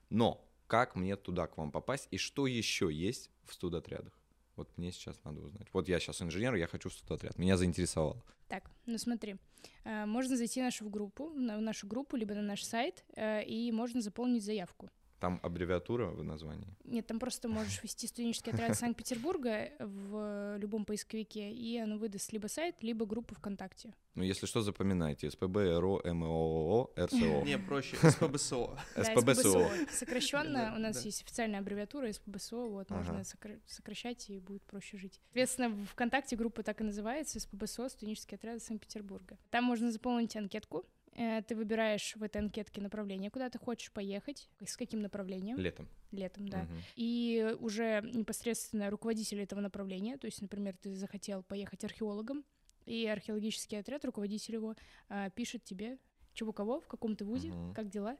но 0.09 0.47
как 0.67 0.95
мне 0.95 1.15
туда 1.15 1.47
к 1.47 1.57
вам 1.57 1.71
попасть 1.71 2.07
и 2.11 2.17
что 2.17 2.45
еще 2.47 2.89
есть 2.91 3.31
в 3.45 3.53
студотрядах? 3.53 4.13
Вот 4.57 4.75
мне 4.77 4.91
сейчас 4.91 5.15
надо 5.23 5.39
узнать. 5.41 5.67
Вот 5.71 5.87
я 5.87 5.99
сейчас 5.99 6.21
инженер, 6.21 6.55
я 6.55 6.67
хочу 6.67 6.89
в 6.89 6.93
студотряд. 6.93 7.37
Меня 7.37 7.57
заинтересовало. 7.57 8.21
Так, 8.47 8.69
ну 8.85 8.97
смотри, 8.97 9.35
а, 9.83 10.05
можно 10.05 10.35
зайти 10.35 10.59
в 10.59 10.63
нашу 10.63 10.89
группу, 10.89 11.27
в 11.29 11.37
нашу 11.39 11.87
группу, 11.87 12.17
либо 12.17 12.33
на 12.33 12.41
наш 12.41 12.63
сайт, 12.63 13.05
э, 13.15 13.43
и 13.43 13.71
можно 13.71 14.01
заполнить 14.01 14.43
заявку. 14.43 14.89
Там 15.19 15.39
аббревиатура 15.41 16.05
в 16.07 16.23
названии. 16.23 16.67
Нет, 16.83 17.07
там 17.07 17.19
просто 17.19 17.47
можешь 17.47 17.81
ввести 17.81 18.05
студенческий 18.07 18.51
отряд 18.53 18.75
Санкт-Петербурга 18.77 19.71
в 19.79 20.57
любом 20.59 20.85
поисковике, 20.85 21.51
и 21.51 21.77
оно 21.77 21.97
выдаст 21.97 22.31
либо 22.33 22.47
сайт, 22.47 22.75
либо 22.83 23.05
группу 23.07 23.33
ВКонтакте. 23.33 23.95
Ну, 24.13 24.23
если 24.23 24.45
что, 24.45 24.61
запоминайте. 24.61 25.29
СПБ, 25.29 25.57
РО, 25.79 26.01
МОО, 26.03 26.91
РСО. 26.97 27.41
Не, 27.43 27.57
проще, 27.57 27.95
СПБСО. 28.09 28.77
СПБСО. 28.95 29.69
Сокращенно 29.91 30.73
у 30.75 30.79
нас 30.79 31.03
есть 31.05 31.21
официальная 31.23 31.59
аббревиатура 31.59 32.11
СПБСО, 32.11 32.67
вот 32.67 32.89
можно 32.89 33.19
сокра- 33.21 33.59
сокращать 33.65 34.29
и 34.29 34.39
будет 34.39 34.63
проще 34.63 34.97
жить. 34.97 35.19
Соответственно, 35.27 35.85
ВКонтакте 35.93 36.35
группа 36.35 36.61
так 36.63 36.81
и 36.81 36.83
называется 36.83 37.39
СПБСО 37.39 37.89
студенческий 37.89 38.37
отряд 38.37 38.61
Санкт-Петербурга. 38.61 39.37
Там 39.49 39.63
можно 39.65 39.91
заполнить 39.91 40.35
анкетку. 40.35 40.85
Э, 41.17 41.41
Ты 41.41 41.55
выбираешь 41.55 42.15
в 42.15 42.23
этой 42.23 42.37
анкетке 42.41 42.79
направление, 42.81 43.31
куда 43.31 43.49
ты 43.49 43.57
хочешь 43.57 43.91
поехать, 43.91 44.49
с 44.63 44.77
каким 44.77 45.01
направлением, 45.01 45.57
Летом. 45.57 45.89
летом, 46.11 46.47
да. 46.47 46.63
Мгм. 46.63 46.81
И 46.95 47.55
уже 47.59 48.01
непосредственно 48.13 48.89
руководитель 48.89 49.41
этого 49.41 49.59
направления, 49.59 50.17
то 50.17 50.25
есть, 50.25 50.41
например, 50.41 50.77
ты 50.77 50.95
захотел 50.95 51.43
поехать 51.43 51.83
археологом, 51.83 52.45
и 52.85 53.05
археологический 53.05 53.79
отряд, 53.79 54.05
руководитель 54.05 54.53
его, 54.55 54.75
а, 55.09 55.29
пишет 55.31 55.63
тебе, 55.65 55.97
чего 56.33 56.53
кого, 56.53 56.79
в 56.79 56.87
каком 56.87 57.15
ты 57.15 57.25
вузе, 57.25 57.49
Мгм. 57.49 57.73
как 57.73 57.89
дела, 57.89 58.15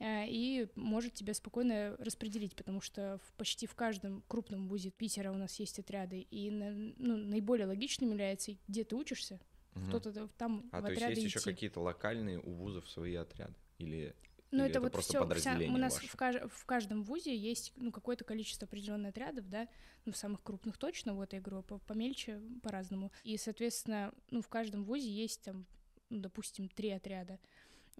а, 0.00 0.24
и 0.26 0.66
может 0.74 1.14
тебя 1.14 1.32
спокойно 1.34 1.96
распределить, 1.98 2.54
потому 2.56 2.80
что 2.80 3.18
в, 3.24 3.32
почти 3.34 3.66
в 3.66 3.74
каждом 3.74 4.22
крупном 4.28 4.68
вузе 4.68 4.90
Питера 4.90 5.30
у 5.30 5.36
нас 5.36 5.58
есть 5.60 5.78
отряды, 5.78 6.20
и 6.20 6.50
ну, 6.50 7.16
наиболее 7.16 7.66
логичным 7.66 8.10
является, 8.10 8.56
где 8.68 8.84
ты 8.84 8.96
учишься, 8.96 9.40
Кто-то 9.88 10.28
там 10.36 10.68
А, 10.72 10.80
в 10.80 10.86
то 10.86 10.92
есть 10.92 11.02
есть 11.08 11.22
еще 11.22 11.40
какие-то 11.40 11.80
локальные 11.80 12.40
у 12.40 12.52
вузов 12.52 12.88
свои 12.88 13.14
отряды? 13.14 13.54
Или 13.78 14.14
Ну, 14.50 14.62
это, 14.64 14.70
это 14.70 14.80
вот 14.80 14.92
просто 14.92 15.12
все. 15.12 15.20
подразделение 15.20 15.70
у 15.70 15.78
нас 15.78 15.94
ваше? 15.94 16.08
в, 16.08 16.16
каж- 16.16 16.50
в 16.50 16.66
каждом 16.66 17.04
вузе 17.04 17.36
есть 17.36 17.72
ну, 17.76 17.92
какое-то 17.92 18.24
количество 18.24 18.66
определенных 18.66 19.10
отрядов, 19.10 19.48
да, 19.48 19.68
ну, 20.04 20.12
в 20.12 20.16
самых 20.16 20.42
крупных 20.42 20.76
точно, 20.76 21.14
вот 21.14 21.32
я 21.32 21.40
говорю, 21.40 21.62
по- 21.62 21.78
помельче 21.78 22.40
по-разному. 22.62 23.12
И, 23.22 23.36
соответственно, 23.36 24.12
ну, 24.30 24.42
в 24.42 24.48
каждом 24.48 24.84
вузе 24.84 25.08
есть 25.08 25.42
там, 25.42 25.66
ну, 26.08 26.20
допустим, 26.20 26.68
три 26.68 26.90
отряда. 26.90 27.38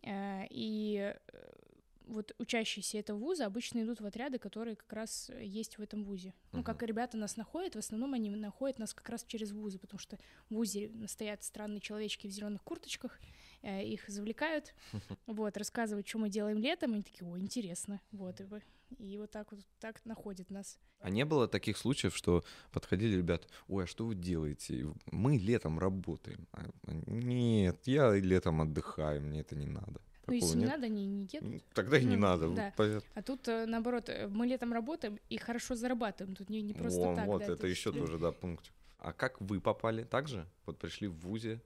Э, 0.03 0.47
И 0.51 1.15
э, 1.33 1.53
вот 2.11 2.35
учащиеся 2.39 2.99
этого 2.99 3.19
вуза 3.19 3.47
обычно 3.47 3.83
идут 3.83 4.01
в 4.01 4.07
отряды, 4.07 4.39
которые 4.39 4.77
как 4.77 4.93
раз 4.93 5.31
есть 5.41 5.79
в 5.79 5.83
этом 5.83 6.05
вузе. 6.05 6.35
Ну, 6.53 6.63
как 6.63 6.83
и 6.83 6.87
ребята 6.87 7.17
нас 7.17 7.37
находят, 7.37 7.75
в 7.75 7.79
основном 7.79 8.15
они 8.15 8.31
находят 8.31 8.79
нас 8.79 8.93
как 8.93 9.09
раз 9.09 9.25
через 9.25 9.53
вузы, 9.53 9.79
потому 9.79 9.99
что 10.01 10.19
в 10.49 10.55
вузе 10.55 10.91
стоят 11.07 11.43
странные 11.43 11.81
человечки 11.81 12.27
в 12.27 12.31
зеленых 12.31 12.63
курточках, 12.63 13.19
э, 13.63 13.85
их 13.85 14.09
завлекают, 14.09 14.75
вот, 15.27 15.57
рассказывают, 15.57 16.07
что 16.09 16.19
мы 16.19 16.29
делаем 16.29 16.59
летом, 16.59 16.93
и 16.93 16.95
они 16.95 17.03
такие, 17.03 17.29
о, 17.29 17.39
интересно, 17.39 18.01
вот, 18.11 18.41
и, 18.41 18.45
и 18.99 19.19
вот 19.19 19.31
так 19.31 19.53
вот 19.53 19.61
так 19.79 20.05
находят 20.05 20.51
нас. 20.51 20.79
А 21.01 21.09
не 21.09 21.25
было 21.25 21.49
таких 21.49 21.79
случаев, 21.79 22.15
что 22.15 22.45
подходили 22.73 23.17
ребята, 23.17 23.49
ой, 23.69 23.85
а 23.85 23.87
что 23.87 24.05
вы 24.05 24.15
делаете? 24.15 24.93
Мы 25.11 25.39
летом 25.39 25.79
работаем. 25.79 26.47
А 26.53 26.67
они, 26.87 27.03
Нет, 27.07 27.87
я 27.87 28.15
летом 28.15 28.61
отдыхаю, 28.61 29.23
мне 29.23 29.41
это 29.41 29.57
не 29.57 29.67
надо. 29.67 30.01
Ну, 30.31 30.35
если 30.37 30.47
Такого 30.49 30.57
не 30.59 30.63
нет? 30.65 30.71
надо, 30.73 30.87
они 30.87 31.07
не 31.07 31.29
едут. 31.33 31.51
Ну, 31.51 31.61
Тогда 31.75 31.99
и 31.99 32.05
не 32.05 32.17
Ну, 32.17 32.23
надо. 32.23 32.49
да. 32.51 32.73
А 33.15 33.23
тут, 33.23 33.49
э, 33.49 33.67
наоборот, 33.67 34.09
э, 34.09 34.29
мы 34.29 34.47
летом 34.47 34.73
работаем 34.73 35.19
и 35.29 35.37
хорошо 35.37 35.75
зарабатываем, 35.75 36.35
тут 36.37 36.49
не, 36.51 36.63
не 36.63 36.75
просто 36.75 37.01
Во, 37.01 37.15
так, 37.17 37.27
вот 37.27 37.39
да, 37.41 37.45
это 37.45 37.57
тут 37.57 37.71
еще 37.71 37.93
тоже, 37.93 38.19
да, 38.19 38.33
пунктик. 38.33 38.73
А 38.99 39.13
как 39.13 39.41
вы 39.41 39.61
попали? 39.61 40.05
Так 40.05 40.29
же? 40.29 40.47
Вот 40.67 40.79
пришли 40.79 41.09
в 41.09 41.15
ВУЗе. 41.21 41.61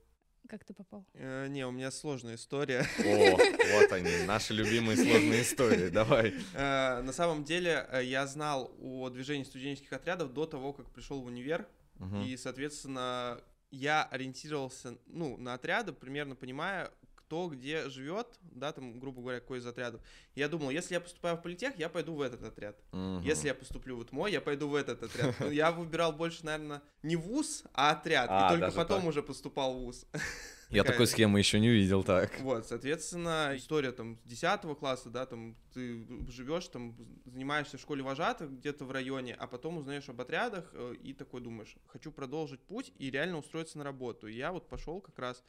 Как 0.47 0.63
ты 0.63 0.73
попал? 0.75 1.05
Э, 1.13 1.47
Не, 1.47 1.65
у 1.65 1.71
меня 1.71 1.89
сложная 1.91 2.35
история. 2.35 2.85
О, 2.99 3.37
вот 3.79 3.91
они, 3.91 4.25
наши 4.27 4.53
любимые 4.53 4.95
сложные 4.95 5.41
истории. 5.41 5.89
Давай. 5.89 6.33
Э, 6.53 7.01
На 7.01 7.13
самом 7.13 7.43
деле, 7.43 7.87
э, 7.91 8.03
я 8.03 8.27
знал 8.27 8.71
о 8.79 9.09
движении 9.09 9.43
студенческих 9.43 9.91
отрядов 9.93 10.33
до 10.33 10.45
того, 10.45 10.71
как 10.73 10.89
пришел 10.91 11.19
в 11.21 11.25
универ. 11.25 11.67
Мгм. 11.95 12.21
И, 12.21 12.37
соответственно, 12.37 13.41
я 13.71 14.03
ориентировался, 14.03 14.97
ну, 15.07 15.35
на 15.37 15.55
отряды, 15.55 15.93
примерно 15.93 16.35
понимая, 16.35 16.91
кто 17.25 17.47
где 17.49 17.89
живет, 17.89 18.27
да, 18.41 18.71
там, 18.71 18.99
грубо 18.99 19.21
говоря, 19.21 19.39
какой 19.39 19.57
из 19.57 19.65
отрядов. 19.65 20.01
Я 20.35 20.47
думал, 20.47 20.69
если 20.69 20.93
я 20.93 21.01
поступаю 21.01 21.37
в 21.37 21.41
политех, 21.41 21.73
я 21.77 21.89
пойду 21.89 22.13
в 22.13 22.21
этот 22.21 22.43
отряд. 22.43 22.77
Мгм. 22.91 23.21
Если 23.21 23.47
я 23.47 23.55
поступлю 23.55 23.97
вот 23.97 24.11
мой, 24.11 24.31
я 24.31 24.41
пойду 24.41 24.67
в 24.67 24.75
этот 24.75 25.03
отряд. 25.03 25.35
Я 25.51 25.71
выбирал 25.71 26.13
больше, 26.13 26.45
наверное, 26.45 26.81
не 27.01 27.15
вуз, 27.15 27.63
а 27.73 27.91
отряд. 27.91 28.27
А, 28.29 28.47
и 28.47 28.49
только 28.49 28.65
даже 28.65 28.77
потом 28.77 28.99
так. 29.01 29.09
уже 29.09 29.23
поступал 29.23 29.73
в 29.73 29.83
вуз. 29.85 30.05
Я 30.69 30.81
такая- 30.81 30.93
такой 30.93 31.07
схемы 31.07 31.39
еще 31.39 31.59
не 31.59 31.69
видел, 31.69 32.03
так. 32.03 32.39
Вот, 32.39 32.67
соответственно, 32.67 33.53
история 33.55 33.91
там 33.91 34.19
с 34.25 34.27
10 34.27 34.75
класса, 34.75 35.09
да, 35.09 35.25
там 35.25 35.55
ты 35.73 36.07
живешь, 36.29 36.67
там 36.67 36.95
занимаешься 37.25 37.77
в 37.77 37.81
школе 37.81 38.03
вожатых 38.03 38.51
где-то 38.51 38.85
в 38.85 38.91
районе, 38.91 39.35
а 39.35 39.47
потом 39.47 39.77
узнаешь 39.77 40.09
об 40.09 40.19
отрядах 40.21 40.69
э, 40.73 40.95
и 41.03 41.13
такой 41.13 41.41
думаешь, 41.41 41.75
хочу 41.87 42.11
продолжить 42.11 42.61
путь 42.61 42.91
и 42.97 43.11
реально 43.11 43.37
устроиться 43.37 43.77
на 43.77 43.83
работу. 43.83 44.27
И 44.27 44.33
я 44.33 44.51
вот 44.51 44.67
пошел 44.67 45.01
как 45.01 45.17
раз 45.19 45.43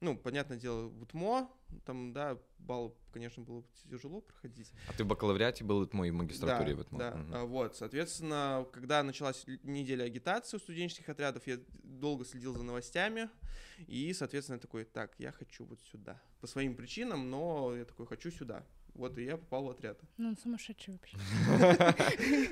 ну, 0.00 0.16
понятное 0.16 0.56
дело, 0.56 0.88
в 0.88 1.02
УТМО, 1.02 1.50
там, 1.84 2.12
да, 2.12 2.38
балл, 2.58 2.96
конечно, 3.12 3.42
было 3.42 3.62
тяжело 3.90 4.22
проходить. 4.22 4.72
А 4.88 4.92
ты 4.94 5.04
в 5.04 5.06
бакалавриате 5.06 5.62
был 5.62 5.78
УТМО 5.78 6.08
и 6.08 6.10
в 6.10 6.14
магистратуре 6.14 6.74
да, 6.74 6.76
в 6.76 6.80
УТМО? 6.80 6.98
Да, 6.98 7.10
Мгм. 7.12 7.34
а, 7.34 7.44
вот, 7.44 7.76
соответственно, 7.76 8.66
когда 8.72 9.02
началась 9.02 9.44
неделя 9.62 10.04
агитации 10.04 10.56
у 10.56 10.60
студенческих 10.60 11.08
отрядов, 11.08 11.46
я 11.46 11.58
долго 11.82 12.24
следил 12.24 12.54
за 12.56 12.62
новостями, 12.62 13.28
и, 13.86 14.12
соответственно, 14.14 14.56
я 14.56 14.60
такой, 14.60 14.84
так, 14.84 15.14
я 15.18 15.32
хочу 15.32 15.64
вот 15.66 15.80
сюда. 15.82 16.20
По 16.40 16.46
своим 16.46 16.74
причинам, 16.74 17.30
но 17.30 17.76
я 17.76 17.84
такой, 17.84 18.06
хочу 18.06 18.30
сюда. 18.30 18.64
Вот, 18.94 19.16
и 19.18 19.24
я 19.24 19.36
попал 19.36 19.64
в 19.64 19.70
отряд. 19.70 19.98
Ну, 20.18 20.28
он 20.30 20.36
сумасшедший 20.36 20.94
вообще. 20.94 21.16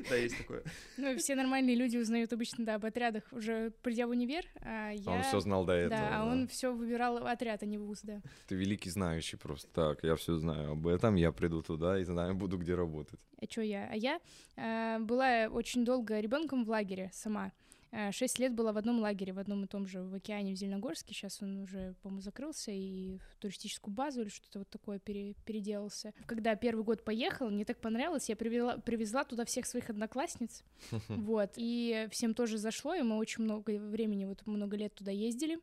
Да, 0.09 0.17
есть 0.17 0.39
такое. 0.39 0.63
Ну, 0.97 1.17
все 1.17 1.35
нормальные 1.35 1.77
люди 1.77 1.97
узнают 1.97 2.33
обычно, 2.33 2.65
да, 2.65 2.77
об 2.77 2.85
отрядах 2.85 3.25
уже 3.33 3.71
придя 3.83 4.07
в 4.07 4.11
универ, 4.11 4.45
а 4.61 4.91
я... 4.91 5.13
А 5.13 5.17
Он 5.17 5.23
все 5.23 5.41
знал 5.41 5.65
до 5.65 5.73
этого. 5.73 6.01
Да, 6.01 6.21
а 6.23 6.27
он 6.27 6.49
все 6.49 6.73
выбирал 6.73 7.27
отряд, 7.27 7.63
а 7.63 7.67
не 7.67 7.79
вуз, 7.79 8.01
да. 8.03 8.21
Ты 8.47 8.55
великий 8.55 8.91
знающий 8.91 9.37
просто. 9.37 9.69
Так, 9.73 10.05
я 10.05 10.17
все 10.17 10.37
знаю 10.37 10.73
об 10.73 10.87
этом, 10.87 11.17
я 11.17 11.33
приду 11.33 11.63
туда 11.63 11.99
и 11.99 12.05
знаю, 12.05 12.35
буду 12.35 12.59
где 12.59 12.75
работать. 12.75 13.21
А 13.41 13.47
чё 13.47 13.63
я? 13.63 13.89
А 13.91 13.97
я 13.97 14.21
э, 14.57 14.99
была 15.01 15.49
очень 15.51 15.85
долго 15.85 16.19
ребенком 16.21 16.65
в 16.65 16.71
лагере 16.71 17.11
сама. 17.13 17.53
Э, 17.91 18.13
Шесть 18.13 18.39
лет 18.39 18.55
была 18.55 18.73
в 18.73 18.77
одном 18.77 19.01
лагере, 19.01 19.33
в 19.33 19.39
одном 19.39 19.65
и 19.65 19.67
том 19.67 19.87
же, 19.87 20.03
в 20.03 20.15
океане, 20.15 20.55
в 20.55 20.57
Зеленогорске. 20.57 21.15
Сейчас 21.15 21.43
он 21.43 21.59
уже, 21.59 21.95
по-моему, 22.03 22.21
закрылся 22.21 22.71
и 22.71 23.19
в 23.19 23.37
туристическую 23.37 23.95
базу 23.95 24.23
или 24.23 24.29
что-то 24.29 24.61
вот 24.61 24.69
такое 24.69 24.99
пере- 24.99 25.35
переделался. 25.45 26.13
Когда 26.27 26.55
первый 26.57 26.85
год 26.85 27.05
поехал, 27.05 27.51
мне 27.51 27.65
так 27.65 27.81
понравилось, 27.81 28.29
я 28.29 28.37
привела, 28.37 28.77
привезла 28.79 29.25
туда 29.25 29.45
всех 29.45 29.67
своих 29.67 29.91
одноклассниц. 29.91 30.63
Вот. 31.09 31.53
И 31.57 32.09
всем 32.11 32.35
тоже 32.35 32.59
зашло, 32.59 32.95
и 32.95 33.03
мы 33.03 33.17
очень 33.17 33.45
много 33.45 33.71
времени, 33.79 34.25
вот 34.25 34.47
много 34.47 34.77
лет 34.77 34.95
туда 34.95 35.11
ездили. 35.11 35.59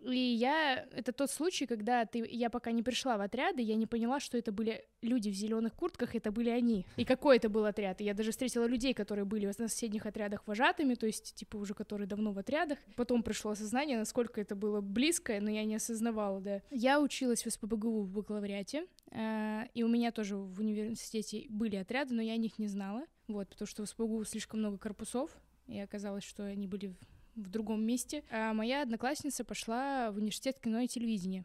И 0.00 0.18
я, 0.18 0.86
это 0.92 1.12
тот 1.12 1.30
случай, 1.30 1.66
когда 1.66 2.06
ты, 2.06 2.26
я 2.30 2.50
пока 2.50 2.72
не 2.72 2.82
пришла 2.82 3.16
в 3.18 3.20
отряды, 3.20 3.62
я 3.62 3.74
не 3.74 3.86
поняла, 3.86 4.20
что 4.20 4.38
это 4.38 4.52
были 4.52 4.84
люди 5.02 5.28
в 5.30 5.34
зеленых 5.34 5.74
куртках, 5.74 6.14
это 6.14 6.32
были 6.32 6.50
они. 6.50 6.86
И 6.96 7.04
какой 7.04 7.36
это 7.36 7.48
был 7.48 7.64
отряд. 7.64 8.00
И 8.00 8.04
я 8.04 8.14
даже 8.14 8.30
встретила 8.30 8.64
людей, 8.66 8.94
которые 8.94 9.24
были 9.24 9.46
на 9.46 9.52
соседних 9.52 10.06
отрядах 10.06 10.46
вожатыми, 10.46 10.94
то 10.94 11.06
есть, 11.06 11.34
типа, 11.34 11.56
уже 11.56 11.74
которые 11.74 12.06
давно 12.06 12.32
в 12.32 12.38
отрядах. 12.38 12.78
Потом 12.96 13.22
пришло 13.22 13.50
осознание, 13.50 13.98
насколько 13.98 14.40
это 14.40 14.54
было 14.54 14.80
близко, 14.80 15.38
но 15.40 15.50
я 15.50 15.64
не 15.64 15.76
осознавала, 15.76 16.40
да. 16.40 16.62
Я 16.70 17.00
училась 17.00 17.44
в 17.44 17.50
СПБГУ 17.50 18.02
в 18.02 18.10
бакалавриате, 18.10 18.86
э, 19.10 19.64
и 19.74 19.82
у 19.82 19.88
меня 19.88 20.12
тоже 20.12 20.36
в 20.36 20.60
университете 20.60 21.46
были 21.48 21.76
отряды, 21.76 22.14
но 22.14 22.22
я 22.22 22.34
о 22.34 22.36
них 22.36 22.58
не 22.58 22.68
знала, 22.68 23.04
вот, 23.28 23.48
потому 23.48 23.66
что 23.66 23.84
в 23.84 23.88
СПБГУ 23.88 24.24
слишком 24.24 24.60
много 24.60 24.78
корпусов, 24.78 25.30
и 25.66 25.78
оказалось, 25.78 26.24
что 26.24 26.44
они 26.44 26.66
были 26.66 26.94
в 27.36 27.48
другом 27.50 27.82
месте. 27.82 28.22
А 28.30 28.52
моя 28.52 28.82
одноклассница 28.82 29.44
пошла 29.44 30.10
в 30.10 30.16
университет 30.16 30.58
кино 30.60 30.80
и 30.80 30.88
телевидения. 30.88 31.44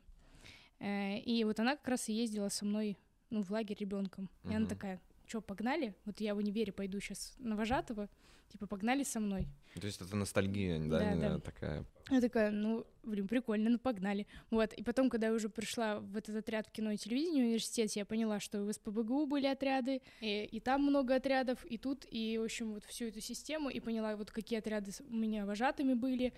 Э, 0.80 1.20
И 1.20 1.44
вот 1.44 1.60
она 1.60 1.76
как 1.76 1.88
раз 1.88 2.10
и 2.10 2.14
ездила 2.14 2.50
со 2.50 2.66
мной 2.66 2.98
ну, 3.30 3.42
в 3.42 3.50
лагерь 3.52 3.78
ребенком. 3.80 4.30
И 4.44 4.50
она 4.50 4.60
Мгм. 4.62 4.68
такая, 4.70 5.02
что, 5.28 5.42
погнали? 5.42 5.96
Вот 6.06 6.20
я 6.20 6.36
в 6.36 6.38
универе 6.38 6.72
пойду 6.72 7.00
сейчас 7.00 7.36
на 7.40 7.56
вожатого, 7.56 8.10
типа, 8.50 8.68
погнали 8.68 9.04
со 9.04 9.20
мной. 9.20 9.48
То 9.80 9.88
есть 9.88 10.02
это 10.02 10.16
ностальгия, 10.16 10.80
да, 10.80 11.00
Да, 11.00 11.16
да. 11.16 11.40
такая. 11.40 11.86
Я 12.10 12.22
такая, 12.22 12.52
ну, 12.52 12.86
блин, 13.04 13.28
прикольно, 13.28 13.70
ну, 13.70 13.80
погнали. 13.80 14.28
Вот, 14.52 14.74
и 14.74 14.84
потом, 14.84 15.10
когда 15.10 15.28
я 15.28 15.34
уже 15.34 15.50
пришла 15.50 16.00
в 16.00 16.16
этот 16.16 16.36
отряд 16.36 16.68
в 16.68 16.72
кино 16.72 16.92
и 16.92 16.98
телевидении 16.98 17.42
в 17.42 17.46
университете, 17.46 18.02
я 18.02 18.06
поняла, 18.06 18.40
что 18.40 18.64
в 18.64 18.72
СПБГУ 18.72 19.26
были 19.26 19.48
отряды, 19.48 20.02
и, 20.22 20.46
и 20.46 20.60
там 20.60 20.84
много 20.84 21.16
отрядов, 21.16 21.66
и 21.66 21.78
тут, 21.78 22.06
и, 22.10 22.38
в 22.38 22.44
общем, 22.44 22.74
вот 22.74 22.86
всю 22.86 23.06
эту 23.06 23.22
систему, 23.22 23.70
и 23.70 23.80
поняла, 23.80 24.16
вот 24.16 24.32
какие 24.32 24.60
отряды 24.60 24.92
у 25.10 25.16
меня 25.16 25.46
вожатыми 25.46 25.96
были, 25.96 26.34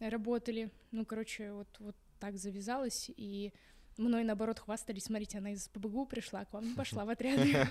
работали. 0.00 0.70
Ну, 0.90 1.04
короче, 1.06 1.52
вот, 1.52 1.68
вот 1.78 1.96
так 2.18 2.36
завязалось, 2.36 3.10
и 3.16 3.52
мной, 3.98 4.24
наоборот, 4.24 4.58
хвастались, 4.58 5.04
смотрите, 5.04 5.38
она 5.38 5.52
из 5.52 5.64
СПБГУ 5.64 6.06
пришла, 6.06 6.44
к 6.44 6.52
вам 6.52 6.68
не 6.68 6.74
пошла 6.74 7.04
в 7.04 7.10
отряды. 7.10 7.56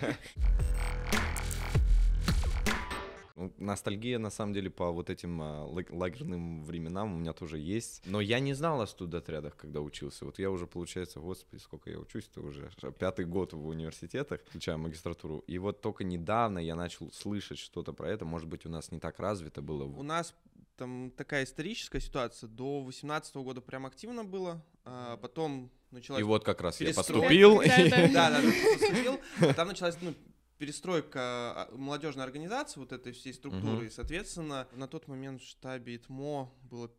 Ну, 3.42 3.52
Ностальгия, 3.58 4.20
на 4.20 4.30
самом 4.30 4.54
деле, 4.54 4.70
по 4.70 4.92
вот 4.92 5.10
этим 5.10 5.42
а, 5.42 5.66
лаг- 5.66 5.90
лагерным 5.92 6.64
временам 6.64 7.14
у 7.14 7.18
меня 7.18 7.34
тоже 7.34 7.58
есть. 7.58 8.04
Но 8.06 8.22
я 8.22 8.40
не 8.40 8.54
знал 8.54 8.82
о 8.82 8.88
студотрядах, 8.88 9.56
когда 9.56 9.82
учился. 9.82 10.26
Вот 10.26 10.38
я 10.38 10.52
уже, 10.52 10.68
получается, 10.68 11.20
господи, 11.20 11.60
сколько 11.60 11.90
я 11.90 11.98
учусь, 11.98 12.30
это 12.30 12.42
уже 12.42 12.70
пятый 13.00 13.26
год 13.26 13.54
в 13.54 13.68
университетах, 13.68 14.42
включая 14.42 14.78
магистратуру. 14.78 15.40
И 15.48 15.58
вот 15.58 15.82
только 15.82 16.04
недавно 16.04 16.60
я 16.60 16.76
начал 16.76 17.12
слышать 17.12 17.58
что-то 17.58 17.94
про 17.94 18.10
это. 18.10 18.26
Может 18.26 18.48
быть, 18.48 18.68
у 18.68 18.70
нас 18.70 18.92
не 18.92 19.00
так 19.00 19.20
развито 19.20 19.64
было. 19.64 19.86
У 19.86 20.04
нас 20.04 20.36
там 20.82 21.12
такая 21.12 21.44
историческая 21.44 22.00
ситуация. 22.00 22.48
До 22.48 22.82
18 22.82 23.36
года 23.36 23.62
прям 23.62 23.86
активно 23.86 24.26
было, 24.26 24.66
а 24.84 25.16
потом 25.18 25.72
началась... 25.92 26.20
И 26.20 26.24
вот 26.24 26.44
как 26.44 26.60
раз 26.62 26.82
я 26.82 26.88
перестройка. 26.88 27.22
поступил. 27.22 27.62
Да, 28.14 28.32
да. 28.32 28.42
Поступил. 28.42 29.20
а 29.42 29.54
Там 29.54 29.68
началась 29.68 29.96
ну, 30.02 30.16
перестройка 30.58 31.20
а, 31.20 31.70
молодежной 31.72 32.26
организации, 32.26 32.80
вот 32.80 32.94
этой 32.94 33.12
всей 33.12 33.36
структуры. 33.36 33.86
И, 33.86 33.90
соответственно, 33.92 34.68
на 34.72 34.88
тот 34.88 35.08
момент 35.08 35.44
в 35.44 35.46
штабе 35.46 35.98
ИТМО 35.98 36.52
было 36.64 36.92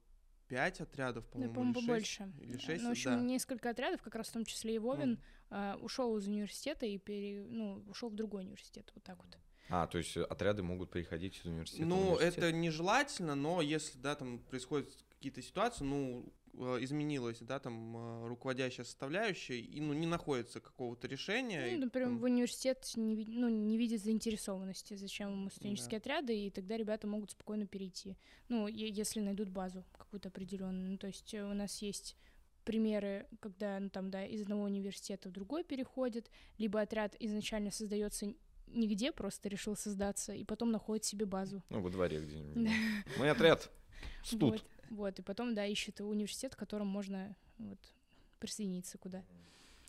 пять 0.46 0.80
отрядов, 0.80 1.24
Ну, 1.34 1.52
по-моему, 1.52 1.74
по-моему, 1.74 1.96
или 1.96 2.04
шесть. 2.04 2.18
побольше. 2.18 2.32
Или 2.40 2.58
шесть, 2.58 2.82
Ну, 2.84 2.88
в 2.90 2.92
общем, 2.92 3.10
да. 3.10 3.20
несколько 3.20 3.70
отрядов, 3.70 4.00
как 4.00 4.14
раз 4.14 4.28
в 4.28 4.32
том 4.32 4.44
числе 4.44 4.76
и 4.76 4.78
Вовин, 4.78 5.18
а, 5.50 5.76
ушел 5.82 6.16
из 6.18 6.28
университета 6.28 6.86
и 6.86 6.98
пере, 6.98 7.42
ну, 7.42 7.82
ушел 7.88 8.10
в 8.10 8.14
другой 8.14 8.42
университет. 8.42 8.92
Вот 8.94 9.02
так 9.02 9.24
вот. 9.24 9.36
А, 9.72 9.86
то 9.86 9.98
есть 9.98 10.16
э, 10.16 10.22
отряды 10.22 10.62
могут 10.62 10.90
переходить 10.90 11.38
из 11.38 11.46
университета 11.46 11.84
в 11.84 11.88
Ну, 11.88 11.96
университет? 12.12 12.38
это 12.44 12.52
нежелательно, 12.52 13.34
но 13.34 13.62
если, 13.62 13.98
да, 13.98 14.14
там 14.14 14.38
происходят 14.38 14.88
какие-то 15.14 15.40
ситуации, 15.40 15.84
ну, 15.84 16.30
э, 16.54 16.78
изменилась, 16.82 17.38
да, 17.40 17.58
там 17.58 17.96
э, 17.96 18.28
руководящая 18.28 18.84
составляющая, 18.84 19.58
и, 19.58 19.80
ну, 19.80 19.94
не 19.94 20.06
находится 20.06 20.60
какого-то 20.60 21.08
решения. 21.08 21.70
Ну, 21.72 21.86
например, 21.86 22.08
там- 22.08 22.18
в 22.18 22.24
университет 22.24 22.86
не, 22.96 23.24
ну, 23.26 23.48
не 23.48 23.78
видит 23.78 24.02
заинтересованности, 24.02 24.92
зачем 24.94 25.30
ему 25.30 25.48
студенческие 25.48 25.98
отряды, 25.98 26.38
и 26.38 26.50
тогда 26.50 26.76
ребята 26.76 27.06
могут 27.06 27.30
спокойно 27.30 27.66
перейти. 27.66 28.18
Ну, 28.50 28.66
если 28.66 29.20
найдут 29.20 29.48
базу 29.48 29.84
какую-то 29.96 30.28
определенную. 30.28 30.90
Ну, 30.90 30.98
то 30.98 31.06
есть 31.06 31.32
у 31.32 31.54
нас 31.54 31.80
есть 31.80 32.16
примеры, 32.64 33.26
когда, 33.40 33.80
ну, 33.80 33.88
там, 33.88 34.10
да, 34.10 34.24
из 34.26 34.42
одного 34.42 34.64
университета 34.64 35.28
в 35.30 35.32
другой 35.32 35.64
переходит, 35.64 36.30
либо 36.58 36.80
отряд 36.80 37.16
изначально 37.18 37.70
создается 37.70 38.34
нигде, 38.72 39.12
просто 39.12 39.48
решил 39.48 39.76
создаться, 39.76 40.32
и 40.32 40.44
потом 40.44 40.70
находит 40.70 41.04
себе 41.04 41.26
базу. 41.26 41.62
Ну, 41.70 41.80
во 41.80 41.90
дворе 41.90 42.20
где-нибудь. 42.20 42.70
Мой 43.18 43.30
отряд. 43.30 43.70
Студ. 44.24 44.40
Вот, 44.40 44.64
вот, 44.90 45.18
и 45.18 45.22
потом, 45.22 45.54
да, 45.54 45.66
ищет 45.66 46.00
университет, 46.00 46.54
к 46.54 46.58
которому 46.58 46.90
можно 46.90 47.36
вот, 47.58 47.78
присоединиться 48.38 48.98
куда. 48.98 49.24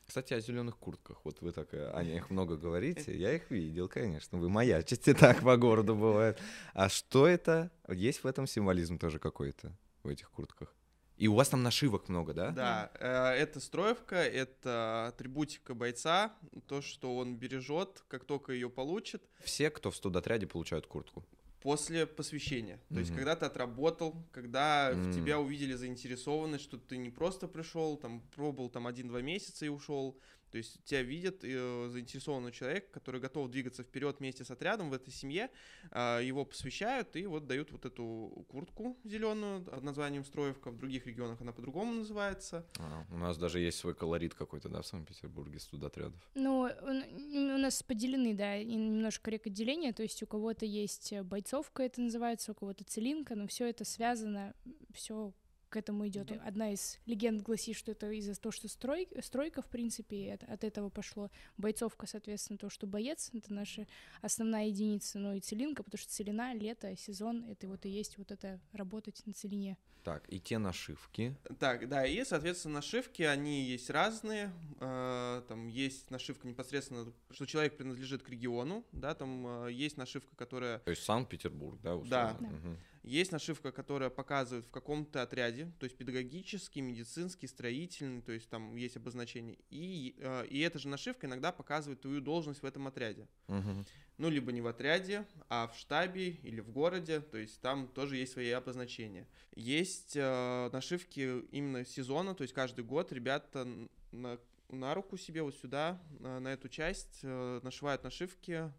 Кстати, 0.06 0.34
о 0.34 0.39
зеленых 0.39 0.78
куртках. 0.78 1.22
Вот 1.24 1.41
вы 1.41 1.52
так 1.52 1.69
о 1.74 2.04
них 2.04 2.30
много 2.30 2.58
говорите. 2.58 3.17
Я 3.17 3.34
их 3.34 3.50
видел, 3.50 3.88
конечно. 3.88 4.38
Вы 4.38 4.50
маячите 4.50 5.13
так 5.19 5.41
по 5.41 5.58
городу 5.58 5.96
бывает. 5.96 6.39
А 6.74 6.89
что 6.89 7.28
это? 7.28 7.72
Есть 7.89 8.24
в 8.24 8.28
этом 8.28 8.46
символизм 8.46 9.00
тоже 9.00 9.19
какой-то 9.19 9.76
в 10.04 10.10
этих 10.10 10.30
куртках? 10.30 10.76
И 11.17 11.28
у 11.28 11.36
вас 11.36 11.49
там 11.49 11.62
нашивок 11.63 12.10
много, 12.10 12.34
да? 12.34 12.52
Да, 12.52 12.91
э, 12.99 13.08
это 13.41 13.60
строевка, 13.60 14.15
это 14.15 15.08
атрибутика 15.08 15.76
бойца, 15.76 16.34
то, 16.67 16.82
что 16.82 17.15
он 17.17 17.38
бережет, 17.38 18.04
как 18.08 18.26
только 18.26 18.52
ее 18.54 18.69
получит, 18.69 19.21
Все, 19.43 19.69
кто 19.69 19.91
в 19.91 19.95
студотряде, 19.95 20.47
получают 20.47 20.88
куртку. 20.88 21.23
после 21.62 22.06
посвящения. 22.06 22.78
То 22.93 22.99
есть, 22.99 23.12
Мгм. 23.12 23.19
когда 23.19 23.36
ты 23.38 23.45
отработал, 23.45 24.15
когда 24.34 24.91
в 24.91 25.06
М. 25.06 25.12
тебя 25.13 25.39
увидели 25.39 25.76
заинтересованность, 25.76 26.63
что 26.65 26.78
ты 26.78 26.97
не 26.97 27.10
просто 27.10 27.47
пришел, 27.47 27.95
там, 27.95 28.19
пробовал 28.36 28.69
там 28.69 28.86
один-два 28.86 29.21
месяца 29.21 29.65
и 29.65 29.69
ушел. 29.69 30.19
То 30.54 30.58
есть 30.58 30.84
тебя 30.84 31.02
видят 31.02 31.44
э, 31.44 31.88
заинтересованного 31.89 32.52
человека, 32.52 32.86
который 32.92 33.20
готов 33.20 33.50
двигаться 33.50 33.82
вперед 33.82 34.20
вместе 34.20 34.46
с 34.46 34.52
отрядом 34.52 34.92
в 34.92 34.94
этой 34.94 35.12
семье, 35.12 35.50
а, 35.89 36.20
его 36.20 36.46
посвящают 36.46 37.16
и 37.16 37.26
вот 37.26 37.48
дают 37.48 37.72
вот 37.72 37.86
эту 37.86 38.46
куртку 38.50 38.96
зеленую 39.04 39.63
под 39.63 39.82
названием 39.82 40.24
строевка. 40.24 40.70
В 40.70 40.78
других 40.78 41.08
регионах 41.08 41.42
она 41.42 41.54
по-другому 41.54 41.94
называется. 41.94 42.68
А, 42.78 43.04
у 43.12 43.18
нас 43.18 43.39
даже 43.39 43.62
есть 43.62 43.80
свой 43.80 43.96
колорит 43.96 44.36
какой-то, 44.36 44.70
да, 44.70 44.84
в 44.84 44.86
Санкт-Петербурге 44.86 45.58
студотрядов. 45.58 46.22
Ну, 46.36 46.70
у 46.84 47.58
нас 47.58 47.82
поделены, 47.82 48.36
да, 48.36 48.56
и 48.56 48.76
немножко 48.76 49.32
рекотделения, 49.32 49.92
то 49.92 50.04
есть 50.04 50.22
у 50.22 50.28
кого-то 50.28 50.68
есть 50.68 51.13
э, 51.13 51.24
бойцовка, 51.24 51.82
это 51.82 52.00
называется, 52.00 52.52
у 52.52 52.54
кого-то 52.54 52.84
целинка, 52.84 53.34
но 53.34 53.48
все 53.48 53.68
это 53.68 53.86
связано, 53.86 54.54
все 54.94 55.34
к 55.74 55.76
этому 55.76 56.08
идет. 56.08 56.32
Одна 56.46 56.72
из 56.72 57.00
легенд 57.08 57.42
гласит, 57.42 57.76
что 57.76 57.92
это 57.92 58.12
из-за 58.12 58.40
того, 58.40 58.52
что 58.52 58.68
строй, 58.68 59.08
стройка, 59.24 59.64
в 59.64 59.68
принципе, 59.68 60.34
от, 60.34 60.44
от 60.44 60.64
этого 60.64 60.90
пошло. 60.90 61.32
Бойцовка, 61.58 62.06
соответственно, 62.06 62.60
то, 62.60 62.70
что 62.70 62.86
боец, 62.86 63.32
это 63.34 63.52
наша 63.52 63.88
основная 64.22 64.68
единица, 64.68 65.18
ну 65.18 65.34
и 65.34 65.40
целинка, 65.40 65.82
потому 65.82 65.98
что 65.98 66.12
целина, 66.12 66.54
лето, 66.54 66.96
сезон, 66.96 67.44
это 67.46 67.68
вот 67.68 67.88
и 67.88 67.90
есть 67.90 68.20
вот 68.20 68.32
это 68.32 68.60
работать 68.72 69.26
на 69.26 69.34
целине. 69.34 69.76
Так, 70.04 70.26
и 70.28 70.40
те 70.40 70.60
нашивки. 70.60 71.36
Так, 71.60 71.88
да, 71.88 72.06
и, 72.06 72.24
соответственно, 72.24 72.76
нашивки, 72.76 73.24
они 73.24 73.64
есть 73.64 73.90
разные. 73.90 74.52
э, 74.80 75.42
Там 75.48 75.68
есть 75.70 76.12
нашивка 76.12 76.46
непосредственно, 76.46 77.12
что 77.32 77.46
человек 77.46 77.78
принадлежит 77.78 78.22
к 78.22 78.30
региону, 78.30 78.86
да, 78.92 79.16
там 79.16 79.66
э, 79.66 79.72
есть 79.72 79.98
нашивка, 79.98 80.36
которая 80.36 80.80
То 80.80 80.92
есть 80.92 81.04
Санкт-Петербург, 81.04 81.80
да, 81.82 81.96
условно? 81.96 82.38
Да. 82.40 82.48
Мгм. 82.48 82.78
Есть 83.04 83.34
нашивка, 83.34 83.72
которая 83.72 84.10
показывает 84.10 84.66
в 84.66 84.70
каком-то 84.72 85.22
отряде, 85.22 85.62
то 85.80 85.86
есть 85.86 85.97
педагогический, 85.97 86.82
медицинский, 86.82 87.47
строительный, 87.47 88.21
то 88.21 88.32
есть 88.32 88.49
там 88.49 88.76
есть 88.76 88.97
обозначение. 88.97 89.58
И, 89.69 90.15
э, 90.19 90.45
и 90.47 90.60
эта 90.60 90.80
же 90.80 90.88
нашивка 90.88 91.28
иногда 91.28 91.52
показывает 91.52 92.02
твою 92.02 92.21
должность 92.21 92.62
в 92.62 92.65
этом 92.65 92.88
отряде. 92.88 93.28
Мгм. 93.47 93.86
Ну, 94.17 94.30
либо 94.30 94.52
не 94.52 94.62
в 94.62 94.67
отряде, 94.67 95.26
а 95.49 95.67
в 95.67 95.78
штабе 95.78 96.30
или 96.43 96.62
в 96.62 96.69
городе, 96.69 97.19
то 97.19 97.38
есть 97.38 97.60
там 97.62 97.88
тоже 97.88 98.17
есть 98.17 98.34
свои 98.34 98.52
обозначения. 98.52 99.28
Есть 99.56 100.13
э, 100.15 100.69
нашивки 100.71 101.41
именно 101.52 101.86
сезона, 101.86 102.36
то 102.36 102.43
есть 102.43 102.54
каждый 102.54 102.84
год 102.84 103.12
ребята 103.12 103.67
на, 104.12 104.39
на 104.69 104.93
руку 104.93 105.17
себе 105.17 105.41
вот 105.41 105.56
сюда, 105.56 106.02
на, 106.19 106.39
на 106.39 106.49
эту 106.49 106.69
часть 106.69 107.19
э, 107.23 107.60
нашивают 107.63 108.04
нашивки, 108.04 108.71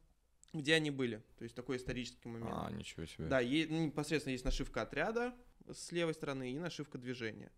где 0.53 0.75
они 0.75 0.91
были, 0.91 1.23
то 1.37 1.43
есть 1.43 1.55
такой 1.57 1.77
исторический 1.79 2.29
момент. 2.29 2.51
А, 2.55 2.71
ничего 2.71 3.05
себе. 3.07 3.27
Да, 3.27 3.41
е- 3.41 3.67
непосредственно 3.67 4.33
есть 4.33 4.45
нашивка 4.45 4.83
отряда 4.83 5.35
с 5.73 5.93
левой 5.93 6.15
стороны 6.15 6.53
и 6.53 6.59
нашивка 6.59 6.99
движения. 6.99 7.53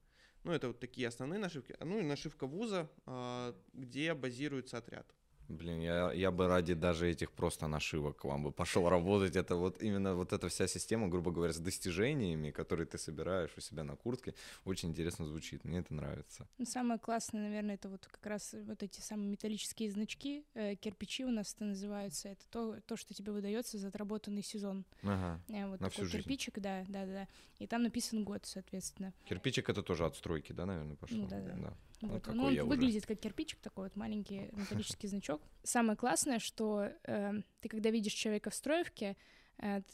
Ну, 0.44 0.52
это 0.52 0.68
вот 0.68 0.78
такие 0.78 1.08
основные 1.08 1.40
нашивки. 1.40 1.74
Ну 1.80 1.98
и 1.98 2.02
нашивка 2.02 2.46
вуза, 2.46 2.88
а, 3.04 3.56
где 3.72 4.14
базируется 4.14 4.78
отряд. 4.78 5.12
Блин, 5.48 5.80
я, 5.80 6.12
я 6.12 6.30
бы 6.30 6.48
ради 6.48 6.74
даже 6.74 7.08
этих 7.08 7.30
просто 7.30 7.68
нашивок 7.68 8.16
к 8.18 8.24
вам 8.24 8.44
бы 8.44 8.52
пошел 8.52 8.88
работать. 8.88 9.36
Это 9.36 9.54
вот 9.56 9.82
именно 9.82 10.14
вот 10.14 10.32
эта 10.32 10.48
вся 10.48 10.66
система, 10.66 11.08
грубо 11.08 11.30
говоря, 11.30 11.52
с 11.52 11.58
достижениями, 11.58 12.50
которые 12.50 12.86
ты 12.86 12.98
собираешь 12.98 13.50
у 13.56 13.60
себя 13.60 13.84
на 13.84 13.96
куртке, 13.96 14.34
очень 14.64 14.88
интересно 14.90 15.24
звучит. 15.26 15.64
Мне 15.64 15.78
это 15.78 15.94
нравится. 15.94 16.48
Ну, 16.58 16.64
Самое 16.64 16.98
классное, 16.98 17.42
наверное, 17.42 17.76
это 17.76 17.88
вот 17.88 18.06
как 18.06 18.26
раз 18.26 18.54
вот 18.66 18.82
эти 18.82 19.00
самые 19.00 19.28
металлические 19.28 19.90
значки, 19.90 20.44
э, 20.54 20.74
кирпичи 20.74 21.24
у 21.24 21.30
нас 21.30 21.54
это 21.54 21.64
называются. 21.64 22.28
Это 22.28 22.42
то, 22.50 22.80
то, 22.86 22.96
что 22.96 23.14
тебе 23.14 23.32
выдается 23.32 23.78
за 23.78 23.88
отработанный 23.88 24.42
сезон. 24.42 24.84
Ага. 25.02 25.40
Э, 25.48 25.66
Вот 25.66 25.80
На 25.80 25.88
такой 25.90 25.90
всю 25.90 26.04
жизнь. 26.06 26.18
кирпичик, 26.24 26.58
да, 26.60 26.84
да, 26.88 27.06
да. 27.06 27.28
И 27.58 27.66
там 27.66 27.82
написан 27.82 28.24
год, 28.24 28.44
соответственно. 28.44 29.12
Кирпичик 29.24 29.68
это 29.70 29.82
тоже 29.82 30.04
от 30.04 30.16
стройки, 30.16 30.52
да, 30.52 30.66
наверное, 30.66 30.96
пошел? 30.96 31.18
Ну 31.18 31.28
да-да. 31.28 31.54
Ну, 31.54 31.72
Вот. 32.02 32.22
какой 32.22 32.34
Ну, 32.34 32.44
он 32.44 32.54
я 32.54 32.64
уже. 32.64 32.68
выглядит 32.70 33.06
как 33.06 33.18
кирпичик 33.18 33.58
такой 33.60 33.84
вот 33.84 33.96
маленький 33.96 34.50
металлический 34.52 35.08
значок. 35.08 35.40
Самое 35.62 35.96
классное, 35.96 36.38
что 36.38 36.90
э, 37.04 37.32
ты 37.60 37.68
когда 37.68 37.90
видишь 37.90 38.12
человека 38.12 38.50
в 38.50 38.54
строевке, 38.54 39.16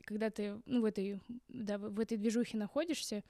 когда 0.05 0.31
ты 0.31 0.61
ну, 0.67 0.81
в 0.81 0.85
этой 0.85 1.21
да, 1.49 1.79
в 1.79 2.01
этой 2.01 2.19
движухе 2.19 2.59
находишься, 2.59 3.23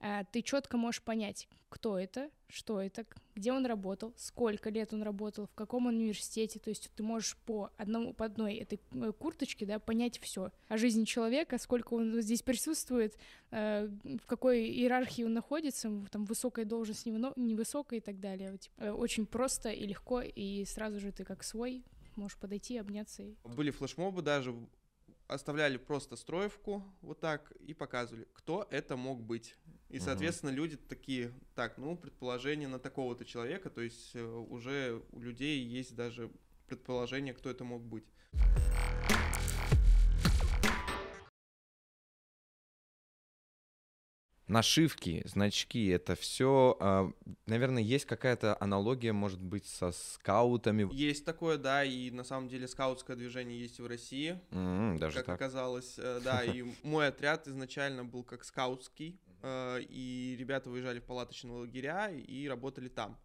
э, 0.00 0.24
ты 0.32 0.42
четко 0.42 0.76
можешь 0.76 1.02
понять, 1.02 1.48
кто 1.68 1.98
это, 1.98 2.30
что 2.48 2.80
это, 2.80 3.04
где 3.34 3.52
он 3.52 3.66
работал, 3.66 4.14
сколько 4.16 4.70
лет 4.70 4.94
он 4.94 5.02
работал, 5.02 5.46
в 5.46 5.54
каком 5.54 5.86
университете. 5.86 6.58
То 6.58 6.70
есть 6.70 6.90
ты 6.94 7.02
можешь 7.02 7.36
по 7.44 7.70
одному 7.76 8.14
по 8.14 8.24
одной 8.24 8.54
этой 8.54 8.80
э, 8.92 9.12
курточке 9.12 9.66
да, 9.66 9.78
понять 9.78 10.18
все 10.20 10.52
о 10.68 10.76
жизни 10.76 11.04
человека, 11.04 11.58
сколько 11.58 11.94
он 11.94 12.20
здесь 12.22 12.42
присутствует, 12.42 13.16
э, 13.50 13.88
в 14.04 14.26
какой 14.26 14.66
иерархии 14.66 15.24
он 15.24 15.34
находится, 15.34 15.90
там 16.10 16.24
высокая 16.24 16.64
должность, 16.64 17.06
невысокая 17.06 17.98
и 17.98 18.02
так 18.02 18.20
далее. 18.20 18.56
Типа, 18.58 18.74
э, 18.78 18.90
очень 18.90 19.26
просто 19.26 19.70
и 19.70 19.86
легко, 19.86 20.22
и 20.22 20.64
сразу 20.64 21.00
же 21.00 21.12
ты 21.12 21.24
как 21.24 21.42
свой 21.42 21.84
можешь 22.16 22.38
подойти, 22.38 22.78
обняться. 22.78 23.22
И... 23.22 23.34
Были 23.44 23.70
флешмобы 23.70 24.22
даже, 24.22 24.54
оставляли 25.28 25.76
просто 25.76 26.16
строевку 26.16 26.84
вот 27.02 27.20
так 27.20 27.50
и 27.52 27.74
показывали, 27.74 28.26
кто 28.32 28.66
это 28.70 28.96
мог 28.96 29.22
быть. 29.22 29.56
И, 29.88 29.98
соответственно, 29.98 30.50
люди 30.50 30.76
такие, 30.76 31.32
так, 31.54 31.78
ну, 31.78 31.96
предположение 31.96 32.68
на 32.68 32.78
такого-то 32.78 33.24
человека, 33.24 33.70
то 33.70 33.80
есть 33.80 34.14
э, 34.14 34.24
уже 34.24 35.02
у 35.12 35.20
людей 35.20 35.64
есть 35.64 35.94
даже 35.94 36.30
предположение, 36.66 37.34
кто 37.34 37.50
это 37.50 37.64
мог 37.64 37.82
быть. 37.82 38.04
Нашивки, 44.48 45.22
значки, 45.26 45.88
это 45.88 46.14
все, 46.14 47.12
наверное, 47.46 47.82
есть 47.82 48.04
какая-то 48.04 48.56
аналогия, 48.60 49.12
может 49.12 49.42
быть, 49.42 49.66
со 49.66 49.90
скаутами. 49.92 50.88
Есть 50.94 51.24
такое, 51.24 51.58
да, 51.58 51.84
и 51.84 52.10
на 52.10 52.22
самом 52.22 52.48
деле 52.48 52.68
скаутское 52.68 53.16
движение 53.16 53.58
есть 53.58 53.78
и 53.78 53.82
в 53.82 53.86
России, 53.86 54.38
М, 54.52 54.98
даже 54.98 55.16
как 55.16 55.26
так. 55.26 55.34
оказалось, 55.36 55.94
э, 55.98 56.20
да, 56.22 56.44
и 56.44 56.62
мой 56.84 57.08
отряд 57.08 57.48
изначально 57.48 58.04
был 58.04 58.22
как 58.22 58.44
скаутский, 58.44 59.18
э, 59.42 59.80
и 59.88 60.36
ребята 60.38 60.70
выезжали 60.70 61.00
в 61.00 61.04
палаточные 61.04 61.52
лагеря 61.54 62.10
и 62.10 62.46
работали 62.46 62.88
там. 62.88 63.18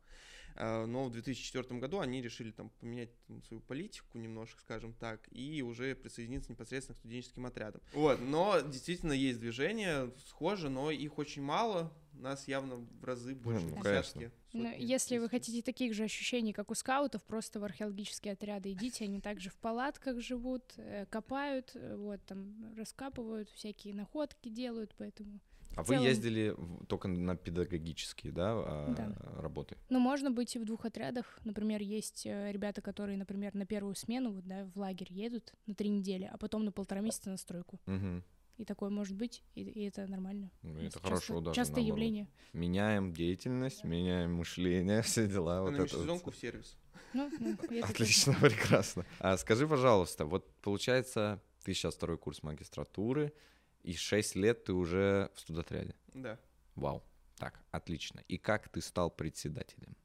Э, 0.56 0.86
Но 0.86 1.06
в 1.06 1.12
2004 1.12 1.80
году 1.80 2.00
они 2.00 2.22
решили 2.22 2.52
там 2.52 2.70
поменять 2.80 3.10
там, 3.28 3.44
свою 3.44 3.62
политику 3.62 4.18
немножко, 4.18 4.62
скажем 4.62 4.94
так, 4.94 5.28
и 5.32 5.62
уже 5.62 5.96
присоединиться 5.96 6.52
непосредственно 6.52 6.96
к 6.96 7.00
студенческим 7.00 7.46
отрядам. 7.46 7.82
Вот, 7.94 8.20
но 8.22 8.60
действительно 8.62 9.14
есть 9.14 9.40
движения 9.40 10.12
схожи, 10.28 10.70
но 10.70 10.92
их 10.92 11.18
очень 11.18 11.42
мало, 11.42 11.92
нас 12.14 12.48
явно 12.48 12.76
в 12.76 13.04
разы 13.04 13.36
больше, 13.36 13.66
ну, 13.66 13.78
десятки. 13.78 14.14
конечно. 14.14 14.32
Ну, 14.54 14.76
если 14.78 15.18
вы 15.18 15.30
хотите 15.30 15.62
таких 15.62 15.94
же 15.94 16.04
ощущений, 16.04 16.54
как 16.54 16.72
у 16.72 16.76
скаутов, 16.76 17.24
просто 17.24 17.60
в 17.60 17.64
археологические 17.64 18.34
отряды 18.34 18.72
идите, 18.72 19.06
они 19.06 19.22
также 19.22 19.50
в 19.50 19.56
палатках 19.56 20.20
живут, 20.20 20.74
э, 20.78 21.06
копают, 21.10 21.72
э, 21.74 21.96
вот 21.96 22.24
там 22.26 22.76
раскапывают, 22.76 23.50
всякие 23.52 23.94
находки 23.94 24.50
делают, 24.50 24.94
поэтому... 24.98 25.40
А 25.76 25.84
в 25.84 25.88
вы 25.88 25.96
целом- 25.96 26.08
ездили 26.08 26.54
в- 26.58 26.86
только 26.86 27.08
на 27.08 27.36
педагогические, 27.36 28.34
да, 28.34 28.52
а, 28.54 28.94
Да. 28.96 29.42
работы? 29.42 29.78
Ну, 29.90 30.00
можно 30.00 30.30
быть 30.32 30.56
и 30.56 30.60
в 30.60 30.66
двух 30.66 30.86
отрядах. 30.86 31.40
Например, 31.46 31.82
есть 31.82 32.26
э, 32.26 32.52
ребята, 32.52 32.82
которые, 32.82 33.18
например, 33.18 33.56
на 33.56 33.66
первую 33.66 33.96
смену 33.96 34.34
вот, 34.34 34.46
да, 34.46 34.66
в 34.74 34.78
лагерь 34.78 35.12
едут 35.12 35.54
на 35.68 35.74
три 35.76 35.90
недели, 35.90 36.30
а 36.32 36.38
потом 36.38 36.66
на 36.66 36.72
полтора 36.72 37.02
месяца 37.02 37.30
на 37.30 37.38
стройку. 37.38 37.80
Мгм. 37.86 38.24
И 38.58 38.66
такое 38.66 38.90
может 38.90 39.16
быть, 39.16 39.42
и, 39.56 39.62
и 39.64 39.88
это 39.88 40.06
нормально. 40.08 40.52
Ну, 40.62 40.74
это 40.80 40.84
нас 40.84 40.94
хорошо, 41.02 41.20
часто, 41.36 41.42
даже 41.42 41.56
Частое 41.56 41.76
наоборот. 41.84 41.98
явление. 41.98 42.28
Меняем 42.54 43.14
деятельность, 43.14 43.84
меняем 43.84 44.34
мышление, 44.36 45.02
все 45.04 45.28
дела. 45.28 45.62
Вот 45.62 45.70
это 45.74 45.82
вот 45.82 45.92
межсезонку 45.94 46.32
в 46.32 46.36
сервис. 46.38 46.78
Ну, 47.14 47.32
ну, 47.40 47.56
Отлично, 47.84 48.34
прекрасно. 48.42 49.06
А 49.20 49.38
скажи, 49.38 49.68
пожалуйста, 49.68 50.26
вот 50.26 50.48
получается, 50.62 51.42
ты 51.64 51.74
сейчас 51.74 51.96
второй 51.96 52.18
курс 52.18 52.44
магистратуры, 52.44 53.34
и 53.84 53.94
6 53.94 54.36
лет 54.36 54.66
ты 54.66 54.74
уже 54.74 55.30
в 55.36 55.40
студотряде. 55.40 55.96
Да. 56.14 56.38
Вау. 56.76 57.04
Так, 57.38 57.60
отлично. 57.72 58.24
И 58.28 58.38
как 58.38 58.70
ты 58.70 58.82
стал 58.82 59.10
председателем? 59.10 59.96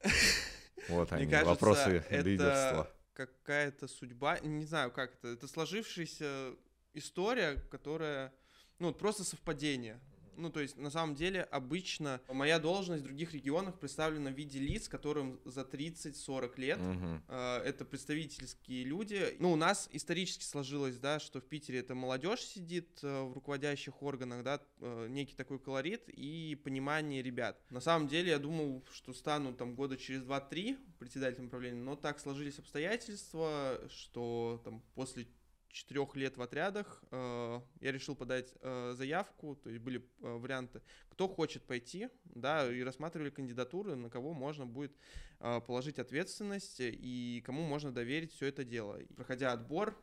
Вот 0.88 1.12
они, 1.12 1.26
кажется, 1.26 1.50
вопросы 1.50 2.04
это 2.08 2.20
лидерства. 2.20 2.90
какая-то 3.12 3.88
судьба, 3.88 4.38
не 4.38 4.64
знаю, 4.64 4.90
как 4.90 5.14
это, 5.14 5.28
это 5.28 5.46
сложившаяся 5.46 6.54
история, 6.94 7.56
которая, 7.70 8.32
ну, 8.78 8.86
вот 8.86 8.98
просто 8.98 9.24
совпадение. 9.24 10.00
Ну, 10.38 10.50
то 10.50 10.60
есть, 10.60 10.76
на 10.76 10.90
самом 10.90 11.14
деле, 11.14 11.42
обычно 11.42 12.20
моя 12.28 12.58
должность 12.58 13.02
в 13.02 13.06
других 13.06 13.34
регионах 13.34 13.78
представлена 13.78 14.30
в 14.30 14.34
виде 14.34 14.58
лиц, 14.60 14.88
которым 14.88 15.40
за 15.44 15.62
30-40 15.62 16.52
лет. 16.60 16.78
Э, 17.28 17.58
Это 17.64 17.84
представительские 17.84 18.84
люди. 18.84 19.36
Ну, 19.40 19.52
у 19.52 19.56
нас 19.56 19.88
исторически 19.92 20.44
сложилось, 20.44 20.98
да, 20.98 21.18
что 21.18 21.40
в 21.40 21.44
Питере 21.44 21.80
это 21.80 21.94
молодежь 21.94 22.40
сидит 22.40 23.00
э, 23.02 23.22
в 23.22 23.32
руководящих 23.32 24.02
органах, 24.02 24.44
да, 24.44 24.60
э, 24.80 25.06
некий 25.10 25.34
такой 25.34 25.58
колорит 25.58 26.08
и 26.08 26.58
понимание 26.62 27.22
ребят. 27.22 27.60
На 27.70 27.80
самом 27.80 28.06
деле, 28.08 28.30
я 28.30 28.38
думал, 28.38 28.84
что 28.92 29.12
стану 29.12 29.52
там 29.52 29.74
года 29.74 29.96
через 29.96 30.22
2-3 30.22 30.78
председателем 30.98 31.46
управления, 31.46 31.82
но 31.82 31.96
так 31.96 32.20
сложились 32.20 32.58
обстоятельства, 32.58 33.80
что 33.90 34.60
там 34.64 34.82
после 34.94 35.26
четырех 35.70 36.16
лет 36.16 36.36
в 36.36 36.42
отрядах 36.42 37.02
э, 37.10 37.60
я 37.80 37.92
решил 37.92 38.14
подать 38.14 38.54
э, 38.60 38.94
заявку, 38.96 39.56
то 39.56 39.70
есть 39.70 39.82
были 39.82 39.98
э, 39.98 40.36
варианты, 40.36 40.82
кто 41.08 41.28
хочет 41.28 41.62
пойти, 41.62 42.08
да, 42.24 42.70
и 42.72 42.82
рассматривали 42.82 43.30
кандидатуры, 43.30 43.94
на 43.94 44.10
кого 44.10 44.32
можно 44.32 44.66
будет 44.66 44.96
э, 45.40 45.60
положить 45.66 45.98
ответственность 45.98 46.76
и 46.80 47.42
кому 47.44 47.62
можно 47.62 47.92
доверить 47.92 48.32
все 48.32 48.46
это 48.46 48.64
дело. 48.64 49.00
И 49.00 49.06
проходя 49.14 49.52
отбор, 49.52 49.96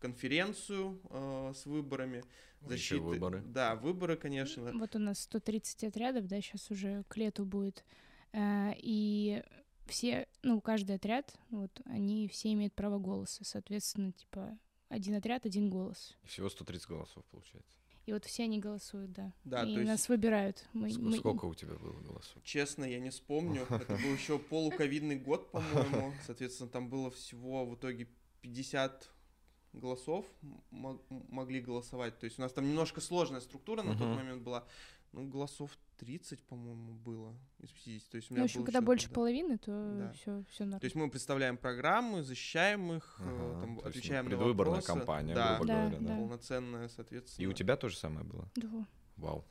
конференцию 0.00 1.00
э, 1.10 1.52
с 1.54 1.64
выборами, 1.64 2.24
защиты. 2.60 3.00
выборы. 3.00 3.42
Да, 3.46 3.76
выборы, 3.76 4.16
конечно. 4.16 4.72
Вот 4.72 4.96
у 4.96 4.98
нас 4.98 5.20
130 5.20 5.84
отрядов, 5.84 6.26
да, 6.26 6.40
сейчас 6.40 6.70
уже 6.70 7.04
к 7.08 7.16
лету 7.16 7.44
будет. 7.44 7.84
Э, 8.32 8.72
И 8.78 9.42
все, 9.86 10.26
ну, 10.42 10.60
каждый 10.60 10.96
отряд, 10.96 11.34
вот, 11.50 11.80
они 11.84 12.28
все 12.28 12.52
имеют 12.52 12.74
право 12.74 12.98
голоса. 12.98 13.44
Соответственно, 13.44 14.12
типа, 14.12 14.58
один 14.92 15.14
отряд, 15.14 15.46
один 15.46 15.70
голос. 15.70 16.16
Всего 16.24 16.48
130 16.48 16.88
голосов 16.88 17.24
получается. 17.30 17.76
И 18.04 18.12
вот 18.12 18.24
все 18.24 18.44
они 18.44 18.58
голосуют, 18.58 19.12
да. 19.12 19.32
Да, 19.44 19.62
и 19.62 19.74
то 19.74 19.80
есть- 19.80 19.86
нас 19.90 20.08
выбирают. 20.08 20.64
Мы, 20.72 20.88
Ск- 20.88 20.98
мы- 21.00 21.18
Сколько 21.18 21.44
у 21.46 21.54
тебя 21.54 21.74
было 21.76 21.98
голосов? 22.00 22.42
Честно, 22.42 22.84
я 22.84 22.98
не 23.00 23.10
вспомню. 23.10 23.62
Это 23.70 23.94
был 23.94 24.12
еще 24.14 24.38
полуковидный 24.38 25.16
год, 25.16 25.50
по-моему. 25.52 26.12
Соответственно, 26.26 26.68
там 26.68 26.88
было 26.88 27.10
всего 27.10 27.64
в 27.64 27.74
итоге 27.76 28.08
50 28.40 29.08
голосов 29.72 30.26
могли 30.70 31.60
голосовать. 31.60 32.18
То 32.18 32.24
есть 32.26 32.38
у 32.38 32.42
нас 32.42 32.52
там 32.52 32.68
немножко 32.68 33.00
сложная 33.00 33.40
структура 33.40 33.82
на 33.82 33.92
тот 33.96 34.08
момент 34.16 34.42
была. 34.42 34.66
Ну, 35.12 35.28
голосов 35.28 35.70
30, 35.98 36.42
по-моему, 36.44 36.94
было 36.94 37.34
из 37.60 37.70
50. 37.70 38.10
То 38.10 38.16
есть 38.16 38.30
у 38.30 38.34
Ну, 38.34 38.36
меня 38.38 38.46
в 38.46 38.50
общем, 38.50 38.64
когда 38.64 38.80
больше 38.80 39.04
тогда- 39.06 39.14
половины, 39.14 39.58
то 39.58 39.96
Да. 39.98 40.12
все, 40.12 40.44
все 40.50 40.64
нормально. 40.64 40.80
То 40.80 40.86
есть 40.86 40.96
мы 40.96 41.10
представляем 41.10 41.56
программы, 41.58 42.22
защищаем 42.22 42.92
их, 42.94 43.16
э, 43.20 43.24
Ага, 43.24 43.60
там, 43.60 43.60
то 43.60 43.66
есть, 43.66 43.82
ну, 43.84 43.88
отвечаем 43.90 44.24
на 44.24 44.30
предвыборная 44.30 44.76
вопросы. 44.76 44.86
кампания, 44.98 45.34
да, 45.34 45.56
грубо 45.56 45.66
Да, 45.68 45.80
говоря, 45.82 45.98
да. 46.00 46.08
да. 46.08 46.16
полноценная, 46.16 46.88
соответственно. 46.88 47.44
И 47.44 47.46
у 47.48 47.52
тебя 47.52 47.76
то 47.76 47.88
же 47.88 47.96
самое 47.96 48.24
было? 48.26 48.50
Да. 48.56 48.86
Вау. 49.16 49.44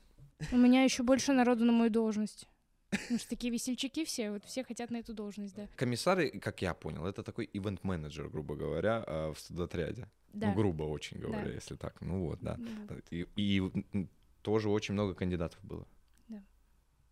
У 0.51 0.57
меня 0.57 0.83
еще 0.83 1.03
больше 1.03 1.31
народу 1.33 1.63
на 1.65 1.71
мою 1.71 1.91
должность. 1.91 2.47
Потому 2.89 3.19
что 3.19 3.29
такие 3.29 3.53
весельчаки 3.53 4.03
все, 4.03 4.31
вот 4.31 4.43
все 4.43 4.63
хотят 4.65 4.89
на 4.91 4.97
эту 4.97 5.13
должность, 5.13 5.55
да. 5.55 5.67
Комиссары, 5.77 6.31
как 6.39 6.61
я 6.61 6.73
понял, 6.73 7.05
это 7.05 7.23
такой 7.23 7.47
ивент-менеджер, 7.53 8.27
грубо 8.29 8.55
говоря, 8.55 9.03
а, 9.07 9.31
в 9.33 9.39
студотряде. 9.39 10.09
Да. 10.33 10.47
Ну, 10.49 10.55
грубо 10.55 10.83
очень 10.83 11.17
говоря, 11.19 11.45
Да. 11.45 11.51
если 11.51 11.75
так. 11.75 12.01
Ну 12.01 12.25
вот, 12.25 12.39
да. 12.41 12.57
Ну, 12.57 12.67
вот. 12.89 13.03
И, 13.11 13.27
и, 13.37 14.07
тоже 14.41 14.69
очень 14.69 14.93
много 14.93 15.13
кандидатов 15.13 15.59
было. 15.63 15.87
Да. 16.27 16.43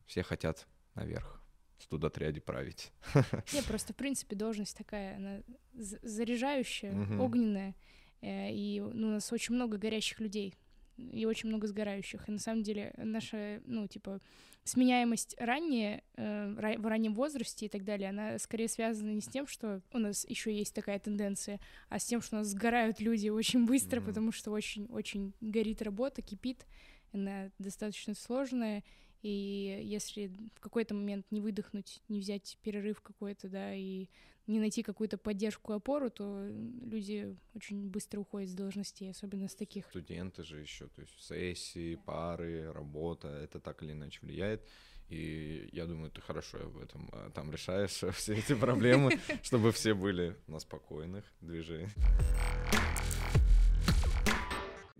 Все 0.05 0.23
хотят 0.23 0.67
наверх 0.95 1.41
в 1.77 1.83
студотряде 1.83 2.41
править. 2.41 2.91
Не, 3.53 3.61
просто, 3.63 3.93
в 3.93 3.95
принципе, 3.95 4.35
должность 4.35 4.75
такая, 4.77 5.15
она 5.17 5.41
заряжающая, 5.73 6.93
Мгм. 6.93 7.19
огненная. 7.21 7.75
э, 8.21 8.51
И 8.51 8.81
ну, 8.81 9.07
у 9.07 9.11
нас 9.11 9.31
очень 9.31 9.55
много 9.55 9.77
горящих 9.77 10.19
людей 10.19 10.55
и 10.97 11.25
очень 11.25 11.47
много 11.47 11.65
сгорающих. 11.67 12.27
И 12.27 12.31
на 12.31 12.39
самом 12.39 12.61
деле 12.63 12.93
наша, 12.97 13.61
ну, 13.65 13.87
типа, 13.87 14.19
сменяемость 14.65 15.35
ранее, 15.39 16.03
э, 16.17 16.75
в 16.77 16.85
раннем 16.85 17.13
возрасте 17.13 17.67
и 17.67 17.69
так 17.69 17.85
далее, 17.85 18.09
она 18.09 18.37
скорее 18.39 18.67
связана 18.67 19.11
не 19.11 19.21
с 19.21 19.27
тем, 19.27 19.47
что 19.47 19.81
у 19.93 19.97
нас 19.97 20.25
еще 20.27 20.53
есть 20.53 20.75
такая 20.75 20.99
тенденция, 20.99 21.61
а 21.87 21.99
с 21.99 22.03
тем, 22.05 22.21
что 22.21 22.35
у 22.35 22.39
нас 22.39 22.47
сгорают 22.49 22.99
люди 22.99 23.29
очень 23.29 23.65
быстро, 23.65 24.01
Мгм. 24.01 24.07
потому 24.09 24.31
что 24.33 24.51
очень-очень 24.51 25.33
горит 25.39 25.81
работа, 25.81 26.21
кипит, 26.21 26.65
она 27.13 27.51
достаточно 27.59 28.15
сложная, 28.15 28.83
и 29.21 29.81
если 29.83 30.31
в 30.55 30.59
какой-то 30.59 30.93
момент 30.93 31.25
не 31.31 31.41
выдохнуть, 31.41 32.01
не 32.07 32.19
взять 32.19 32.57
перерыв 32.61 33.01
какой-то, 33.01 33.49
да, 33.49 33.73
и 33.73 34.07
не 34.47 34.59
найти 34.59 34.81
какую-то 34.81 35.17
поддержку, 35.17 35.73
опору, 35.73 36.09
то 36.09 36.47
люди 36.49 37.37
очень 37.53 37.87
быстро 37.87 38.19
уходят 38.21 38.49
с 38.49 38.53
должностей, 38.53 39.11
особенно 39.11 39.47
с 39.47 39.55
таких. 39.55 39.85
Студенты 39.89 40.43
же 40.43 40.59
еще, 40.59 40.87
то 40.87 41.01
есть 41.01 41.21
сессии, 41.21 41.95
пары, 41.95 42.71
работа, 42.71 43.27
это 43.27 43.59
так 43.59 43.83
или 43.83 43.91
иначе 43.91 44.19
влияет. 44.21 44.67
И 45.09 45.69
я 45.71 45.85
думаю, 45.85 46.11
ты 46.11 46.21
хорошо 46.21 46.59
об 46.59 46.77
этом 46.77 47.09
а, 47.11 47.31
там 47.31 47.51
решаешь 47.51 47.91
все 48.15 48.33
эти 48.35 48.53
проблемы, 48.53 49.19
чтобы 49.43 49.71
все 49.71 49.93
были 49.93 50.35
на 50.47 50.59
спокойных 50.59 51.25
движениях. 51.41 51.91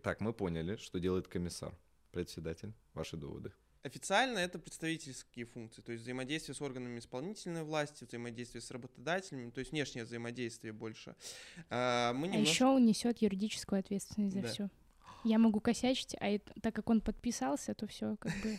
Так, 0.02 0.22
мы 0.22 0.34
поняли, 0.34 0.78
что 0.78 1.00
делает 1.00 1.28
комиссар, 1.28 1.74
председатель. 2.12 2.74
Ваши 2.94 3.18
доводы. 3.18 3.52
Официально 3.82 4.40
это 4.40 4.60
представительские 4.60 5.46
функции, 5.46 5.82
то 5.82 5.94
есть 5.94 6.04
взаимодействие 6.04 6.54
с 6.54 6.62
органами 6.62 7.00
исполнительной 7.00 7.64
власти, 7.64 8.04
взаимодействие 8.04 8.62
с 8.62 8.70
работодателями, 8.72 9.52
то 9.52 9.60
есть 9.60 9.72
внешнее 9.72 10.04
взаимодействие 10.04 10.74
больше. 10.74 11.16
А, 11.70 12.12
Мы 12.12 12.28
А 12.28 12.32
немножко... 12.32 12.52
еще 12.54 12.66
он 12.66 12.86
несет 12.86 13.20
юридическую 13.22 13.80
ответственность 13.80 14.36
за 14.36 14.42
Да. 14.42 14.48
все. 14.50 14.70
Я 15.24 15.38
могу 15.40 15.62
косячить, 15.62 16.16
а 16.20 16.28
это- 16.28 16.54
так 16.62 16.76
как 16.76 16.90
он 16.90 17.00
подписался, 17.00 17.74
то 17.74 17.88
все 17.88 18.18
как 18.18 18.34
бы 18.44 18.58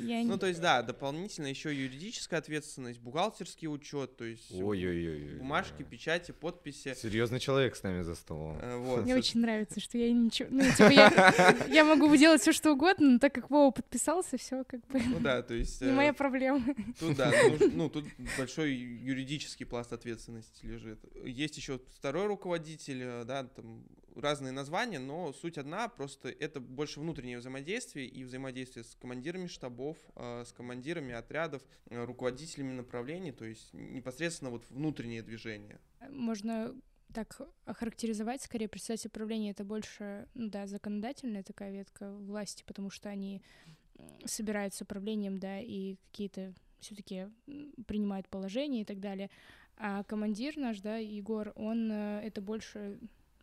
я 0.00 0.22
Ну, 0.24 0.32
не- 0.34 0.38
то 0.38 0.46
есть, 0.46 0.60
да, 0.60 0.82
дополнительно 0.82 1.46
еще 1.46 1.74
юридическая 1.74 2.38
ответственность, 2.40 3.00
бухгалтерский 3.00 3.68
учет, 3.68 4.16
то 4.16 4.24
есть 4.24 4.50
Ой-ой-ой. 4.52 5.38
бумажки, 5.38 5.82
печати, 5.82 6.32
подписи. 6.32 6.94
Серьезный 6.94 7.40
человек 7.40 7.76
с 7.76 7.82
нами 7.82 8.02
за 8.02 8.14
столом. 8.14 8.58
Э, 8.60 8.76
Вот. 8.76 9.04
Мне 9.04 9.16
очень 9.16 9.40
нравится, 9.40 9.80
что 9.80 9.98
я 9.98 10.12
ничего, 10.12 10.48
ну 10.50 10.62
типа 10.70 10.90
я, 10.90 11.56
я 11.68 11.84
могу 11.84 12.14
делать 12.16 12.40
все 12.42 12.52
что 12.52 12.72
угодно, 12.72 13.12
но 13.12 13.18
так 13.18 13.34
как 13.34 13.50
Вова 13.50 13.70
подписался, 13.70 14.36
все 14.36 14.64
как 14.64 14.86
бы 14.88 15.00
Ну 15.00 15.20
да, 15.20 15.42
то 15.42 15.54
есть... 15.54 15.80
не 15.80 15.88
э, 15.88 15.92
моя 15.92 16.12
проблема. 16.12 16.62
Тут, 16.98 17.16
да, 17.16 17.30
нуж- 17.30 17.72
ну, 17.72 17.88
тут 17.88 18.04
большой 18.36 18.72
юридический 18.74 19.66
пласт 19.66 19.92
ответственности 19.92 20.64
лежит. 20.66 20.98
Есть 21.24 21.56
еще 21.56 21.80
второй 21.96 22.26
руководитель, 22.26 23.00
э, 23.02 23.24
да, 23.24 23.44
там 23.44 23.82
разные 24.14 24.52
названия, 24.52 24.98
но 24.98 25.32
суть 25.32 25.58
одна, 25.58 25.88
просто 25.88 26.28
это 26.28 26.60
больше 26.60 27.00
внутреннее 27.00 27.38
взаимодействие 27.38 28.06
и 28.06 28.24
взаимодействие 28.24 28.84
с 28.84 28.94
командирами 28.94 29.46
штабов, 29.46 29.98
э, 30.16 30.44
с 30.46 30.52
командирами 30.52 31.14
отрядов, 31.14 31.62
э, 31.86 32.04
руководителями 32.04 32.72
направлений, 32.72 33.32
то 33.32 33.44
есть 33.44 33.72
непосредственно 33.72 34.50
вот 34.50 34.64
внутреннее 34.70 35.22
движение. 35.22 35.80
Можно 36.10 36.74
так 37.12 37.40
охарактеризовать, 37.64 38.42
скорее, 38.42 38.68
председатель 38.68 39.08
управления 39.08 39.50
это 39.50 39.64
больше, 39.64 40.26
ну 40.34 40.48
да, 40.48 40.66
законодательная 40.66 41.42
такая 41.42 41.72
ветка 41.72 42.10
власти, 42.10 42.64
потому 42.66 42.90
что 42.90 43.08
они 43.08 43.42
м, 43.98 44.08
собирают 44.24 44.74
с 44.74 44.80
управлением, 44.80 45.38
да, 45.38 45.60
и 45.60 45.96
какие-то 46.10 46.54
все-таки 46.80 47.28
принимают 47.86 48.28
положения 48.28 48.82
и 48.82 48.84
так 48.84 48.98
далее. 49.00 49.30
А 49.76 50.04
командир 50.04 50.56
наш, 50.56 50.80
да, 50.80 50.96
Егор, 50.96 51.52
он 51.56 51.90
э, 51.90 52.20
это 52.24 52.40
больше 52.40 52.98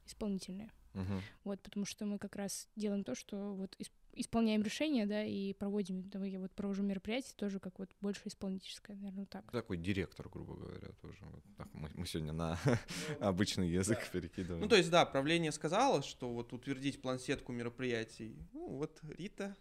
исполнительное. 0.09 0.71
Мгм. 0.93 1.21
Вот, 1.43 1.61
потому 1.61 1.85
что 1.85 2.05
мы 2.05 2.17
как 2.17 2.35
раз 2.35 2.67
делаем 2.75 3.03
то, 3.03 3.15
что 3.15 3.53
вот 3.55 3.75
исп- 3.79 3.91
исполняем 4.13 4.63
решения, 4.63 5.05
да, 5.05 5.23
и 5.23 5.53
проводим, 5.53 6.01
да, 6.09 6.23
я 6.25 6.39
вот 6.39 6.51
провожу 6.51 6.83
мероприятия 6.83 7.33
тоже 7.35 7.59
как 7.59 7.79
вот 7.79 7.89
больше 8.01 8.21
исполнительское, 8.25 8.97
наверное, 8.97 9.25
так. 9.25 9.49
Такой 9.51 9.77
директор, 9.77 10.27
грубо 10.29 10.55
говоря, 10.55 10.89
тоже. 11.01 11.19
Вот 11.21 11.43
так 11.57 11.67
мы, 11.73 11.89
мы 11.93 12.05
сегодня 12.05 12.33
на 12.33 12.57
обычный 13.19 13.69
язык 13.69 14.09
перекидываем. 14.11 14.61
Ну, 14.61 14.67
то 14.67 14.75
есть, 14.75 14.89
да, 14.89 15.05
правление 15.05 15.51
сказало, 15.51 16.01
что 16.01 16.33
вот 16.33 16.53
утвердить 16.53 17.01
план-сетку 17.01 17.51
мероприятий. 17.51 18.35
Ну, 18.53 18.69
вот, 18.69 18.99
Рита, 19.03 19.55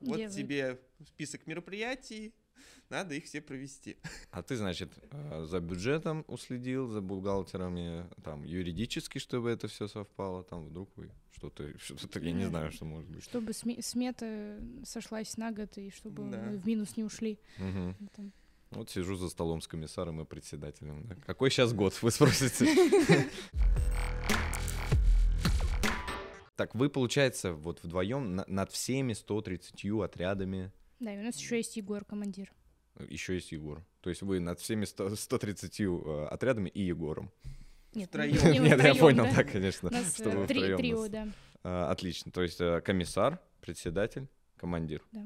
вот 0.00 0.18
Делает. 0.18 0.36
тебе 0.36 0.80
список 1.06 1.46
мероприятий, 1.46 2.34
надо 2.90 3.14
их 3.14 3.24
все 3.24 3.40
провести. 3.40 3.96
А 4.30 4.42
ты, 4.42 4.56
значит, 4.56 4.90
э, 5.10 5.44
за 5.44 5.60
бюджетом 5.60 6.24
уследил, 6.28 6.88
за 6.88 7.00
бухгалтерами, 7.00 8.06
там, 8.22 8.44
юридически, 8.44 9.18
чтобы 9.18 9.50
это 9.50 9.68
все 9.68 9.88
совпало, 9.88 10.42
там, 10.44 10.64
вдруг 10.64 10.88
вы 10.96 11.10
что-то, 11.36 11.78
что-то, 11.78 12.20
я 12.20 12.32
не 12.32 12.46
знаю, 12.46 12.70
что 12.72 12.84
может 12.84 13.08
быть. 13.08 13.22
Чтобы 13.24 13.52
сме- 13.52 13.82
смета 13.82 14.58
сошлась 14.84 15.36
на 15.36 15.50
год, 15.52 15.76
и 15.78 15.90
чтобы 15.90 16.30
Да. 16.30 16.38
мы 16.42 16.56
в 16.58 16.66
минус 16.66 16.96
не 16.96 17.04
ушли. 17.04 17.38
Там. 18.16 18.32
Вот 18.70 18.90
сижу 18.90 19.16
за 19.16 19.30
столом 19.30 19.62
с 19.62 19.66
комиссаром 19.66 20.20
и 20.20 20.24
председателем. 20.26 21.06
да. 21.06 21.14
Какой 21.26 21.50
сейчас 21.50 21.72
год, 21.72 21.94
вы 22.02 22.10
спросите? 22.10 22.66
Так, 26.56 26.74
вы, 26.74 26.88
получается, 26.90 27.52
вот 27.52 27.82
вдвоем 27.84 28.42
над 28.46 28.72
всеми 28.72 29.12
130 29.12 29.84
отрядами, 30.02 30.72
Да, 31.00 31.14
и 31.14 31.18
у 31.18 31.22
нас 31.22 31.36
еще 31.36 31.56
есть 31.56 31.76
Егор, 31.76 32.04
командир. 32.04 32.52
еще 33.08 33.34
есть 33.34 33.52
Егор. 33.52 33.84
То 34.00 34.10
есть 34.10 34.22
вы 34.22 34.40
над 34.40 34.58
всеми 34.60 34.84
100 34.84 35.14
130 35.16 35.80
э, 35.80 36.26
отрядами 36.30 36.68
и 36.68 36.82
Егором. 36.82 37.30
Нет, 37.94 38.08
Втроём. 38.10 38.32
не- 38.36 38.52
не 38.52 38.60
мы 38.60 38.68
Нет, 38.68 38.82
я 38.84 38.94
понял, 38.94 39.24
да. 39.24 39.34
да, 39.36 39.44
конечно. 39.44 39.88
У 39.88 39.92
нас 39.92 40.14
что 40.14 40.30
вы 40.30 40.44
э, 40.44 40.46
три, 40.46 40.58
втроём 40.60 40.78
трио, 40.78 41.00
нас. 41.02 41.10
да. 41.10 41.28
А, 41.64 41.90
Отлично. 41.90 42.32
То 42.32 42.42
есть 42.42 42.60
э, 42.60 42.80
комиссар, 42.80 43.40
председатель, 43.60 44.28
командир. 44.56 45.02
Да. 45.12 45.24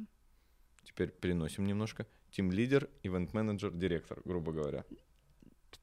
Теперь 0.85 1.09
переносим 1.11 1.65
немножко. 1.67 2.07
Тим-лидер, 2.31 2.89
ивент-менеджер, 3.03 3.71
директор, 3.73 4.21
грубо 4.25 4.53
говоря. 4.53 4.85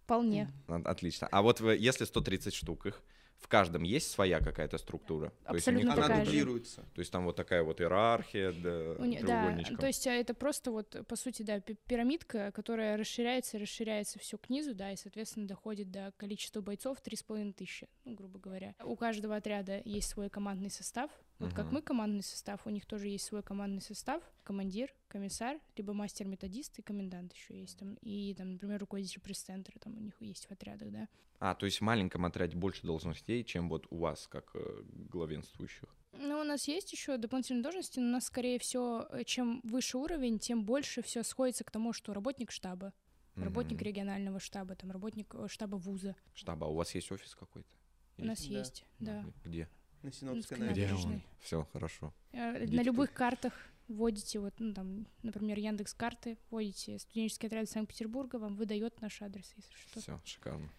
Вполне. 0.03 0.51
А- 0.67 0.81
Отлично. 0.85 1.27
А 1.31 1.41
вот 1.41 1.59
вы- 1.61 1.75
если 1.77 2.05
130 2.05 2.53
штук 2.53 2.85
их, 2.87 3.01
в 3.39 3.47
каждом 3.47 3.83
есть 3.83 4.11
своя 4.11 4.39
какая-то 4.39 4.77
структура? 4.77 5.31
То 5.45 5.55
есть 5.55 5.67
у 5.67 5.71
них 5.71 5.85
Абсолютно 5.87 6.05
Она 6.15 6.25
дублируется. 6.25 6.81
То 6.93 6.99
есть 6.99 7.11
там 7.11 7.25
вот 7.25 7.35
такая 7.35 7.63
вот 7.63 7.81
иерархия, 7.81 8.51
да, 8.51 9.03
не- 9.05 9.19
Да, 9.21 9.55
то 9.77 9.87
есть 9.87 10.05
э, 10.07 10.11
это 10.11 10.33
просто 10.33 10.71
вот, 10.71 10.95
по 11.07 11.15
сути, 11.15 11.43
да, 11.43 11.59
пи- 11.59 11.77
пирамидка, 11.87 12.51
которая 12.51 12.97
расширяется, 12.97 13.57
расширяется 13.57 14.19
все 14.19 14.37
к 14.37 14.49
низу, 14.49 14.75
да, 14.75 14.91
и, 14.91 14.95
соответственно, 14.95 15.47
доходит 15.47 15.89
до 15.91 16.13
количества 16.17 16.61
бойцов 16.61 16.97
3,5 17.01 17.53
тысячи, 17.53 17.87
ну, 18.05 18.13
грубо 18.15 18.39
говоря. 18.39 18.75
У 18.83 18.95
каждого 18.95 19.35
отряда 19.35 19.81
есть 19.85 20.09
свой 20.09 20.29
командный 20.29 20.69
состав. 20.69 21.09
Вот 21.39 21.53
как 21.53 21.67
Мгм. 21.67 21.75
мы 21.75 21.81
командный 21.81 22.23
состав, 22.23 22.67
у 22.67 22.69
них 22.69 22.85
тоже 22.85 23.07
есть 23.07 23.25
свой 23.25 23.41
командный 23.41 23.81
состав. 23.81 24.21
Командир, 24.43 24.93
комиссар, 25.07 25.57
либо 25.77 25.93
мастер-методист 25.93 26.79
и 26.79 26.81
комендант 26.81 27.33
еще 27.33 27.57
есть 27.59 27.77
там. 27.79 27.95
И, 28.01 28.33
там, 28.37 28.51
например, 28.51 28.79
руководитель 28.81 29.21
пресс-центра 29.21 29.79
там 29.79 29.97
у 29.97 30.01
них 30.01 30.21
есть 30.21 30.47
в 30.47 30.51
отрядах, 30.51 30.91
да. 30.91 31.07
А, 31.39 31.55
то 31.55 31.65
есть 31.65 31.77
в 31.79 31.81
маленьком 31.81 32.25
отряде 32.25 32.57
больше 32.57 32.85
должностей, 32.85 33.45
чем 33.45 33.69
вот 33.69 33.87
у 33.89 33.99
вас, 33.99 34.27
как 34.27 34.51
э, 34.53 34.83
главенствующих. 35.09 35.87
Ну, 36.11 36.39
у 36.39 36.43
нас 36.43 36.67
есть 36.67 36.91
еще 36.91 37.15
дополнительные 37.15 37.63
должности, 37.63 37.99
но 37.99 38.07
у 38.07 38.11
нас, 38.11 38.25
скорее 38.25 38.59
всего, 38.59 39.07
э, 39.11 39.23
чем 39.23 39.61
выше 39.63 39.97
уровень, 39.97 40.39
тем 40.39 40.65
больше 40.65 41.01
все 41.01 41.23
сходится 41.23 41.63
к 41.63 41.71
тому, 41.71 41.93
что 41.93 42.13
работник 42.13 42.51
штаба, 42.51 42.91
работник 43.35 43.77
Мгм. 43.77 43.85
регионального 43.85 44.41
штаба, 44.41 44.75
там 44.75 44.91
работник 44.91 45.33
э, 45.35 45.47
штаба 45.47 45.77
вуза. 45.77 46.17
Штаба, 46.33 46.67
а 46.67 46.69
у 46.69 46.75
вас 46.75 46.93
есть 46.95 47.09
офис 47.13 47.33
какой-то? 47.35 47.69
У 48.17 48.25
нас 48.25 48.39
Да. 48.41 48.59
есть, 48.59 48.85
да. 48.99 49.25
Где? 49.45 49.69
На 50.01 50.09
Где 50.09 50.55
набережной. 50.57 51.15
он? 51.15 51.21
Все, 51.39 51.67
хорошо. 51.73 52.13
Э, 52.31 52.65
На 52.65 52.81
любых 52.81 53.13
картах 53.13 53.53
вводите, 53.87 54.39
вот, 54.39 54.53
ну, 54.59 54.73
там, 54.73 55.07
например, 55.23 55.57
Яндекс 55.59 55.93
карты, 55.93 56.37
вводите 56.49 56.99
студенческий 56.99 57.47
отряд 57.47 57.69
Санкт-Петербурга, 57.69 58.37
вам 58.37 58.55
выдает 58.55 59.01
наш 59.01 59.21
адрес, 59.21 59.51
если 59.57 59.73
что. 59.75 59.99
Все, 59.99 60.21
шикарно. 60.23 60.69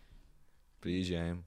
Приезжаем. 0.80 1.44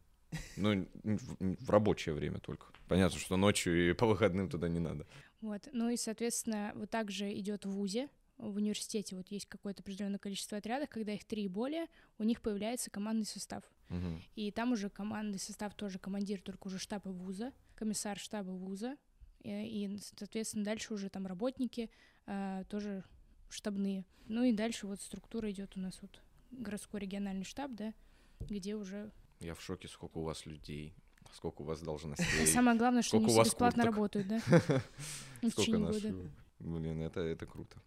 Ну, 0.57 0.87
в, 1.03 1.69
рабочее 1.69 2.13
время 2.15 2.39
только. 2.39 2.67
Понятно, 2.87 3.19
что 3.19 3.37
ночью 3.37 3.89
и 3.89 3.93
по 3.93 4.05
выходным 4.05 4.49
туда 4.49 4.67
не 4.67 4.79
надо. 4.79 5.05
Вот. 5.41 5.67
Ну 5.73 5.89
и, 5.89 5.97
соответственно, 5.97 6.71
вот 6.75 6.89
так 6.89 7.11
же 7.11 7.31
идет 7.33 7.65
в 7.65 7.71
ВУЗе, 7.71 8.09
в 8.37 8.57
университете 8.57 9.15
вот 9.15 9.27
есть 9.29 9.45
какое-то 9.45 9.81
определенное 9.81 10.19
количество 10.19 10.57
отрядов, 10.57 10.89
когда 10.89 11.13
их 11.13 11.23
три 11.23 11.45
и 11.45 11.47
более, 11.47 11.87
у 12.17 12.23
них 12.23 12.41
появляется 12.41 12.89
командный 12.89 13.25
состав. 13.25 13.63
Мгм. 13.89 14.21
И 14.35 14.51
там 14.51 14.71
уже 14.71 14.89
командный 14.89 15.39
состав 15.39 15.75
тоже 15.75 15.99
командир, 15.99 16.41
только 16.41 16.67
уже 16.67 16.79
штаба 16.79 17.09
вуза, 17.09 17.53
комиссар 17.75 18.17
штаба 18.17 18.51
вуза, 18.51 18.97
и, 19.43 19.99
соответственно, 20.17 20.63
дальше 20.63 20.93
уже 20.93 21.09
там 21.09 21.27
работники 21.27 21.89
а, 22.25 22.63
тоже 22.65 23.03
штабные. 23.49 24.05
Ну 24.27 24.43
и 24.43 24.53
дальше 24.53 24.87
вот 24.87 25.01
структура 25.01 25.51
идет 25.51 25.75
у 25.75 25.79
нас 25.79 25.99
вот 26.01 26.21
городской 26.51 27.01
региональный 27.01 27.43
штаб, 27.43 27.71
да, 27.71 27.93
где 28.39 28.75
уже 28.75 29.11
Я 29.39 29.53
в 29.53 29.61
шоке, 29.61 29.87
сколько 29.87 30.19
у 30.19 30.23
вас 30.23 30.45
людей, 30.45 30.93
сколько 31.33 31.61
у 31.61 31.65
вас 31.65 31.81
должностей. 31.81 32.47
самое 32.47 32.77
главное, 32.77 33.01
что 33.01 33.17
они 33.17 33.25
бесплатно 33.25 33.83
работают, 33.83 34.27
да, 34.27 34.41
Сколько 35.49 35.77
года. 35.77 36.15
Блин, 36.59 37.01
это, 37.01 37.19
это 37.19 37.45
круто. 37.45 37.81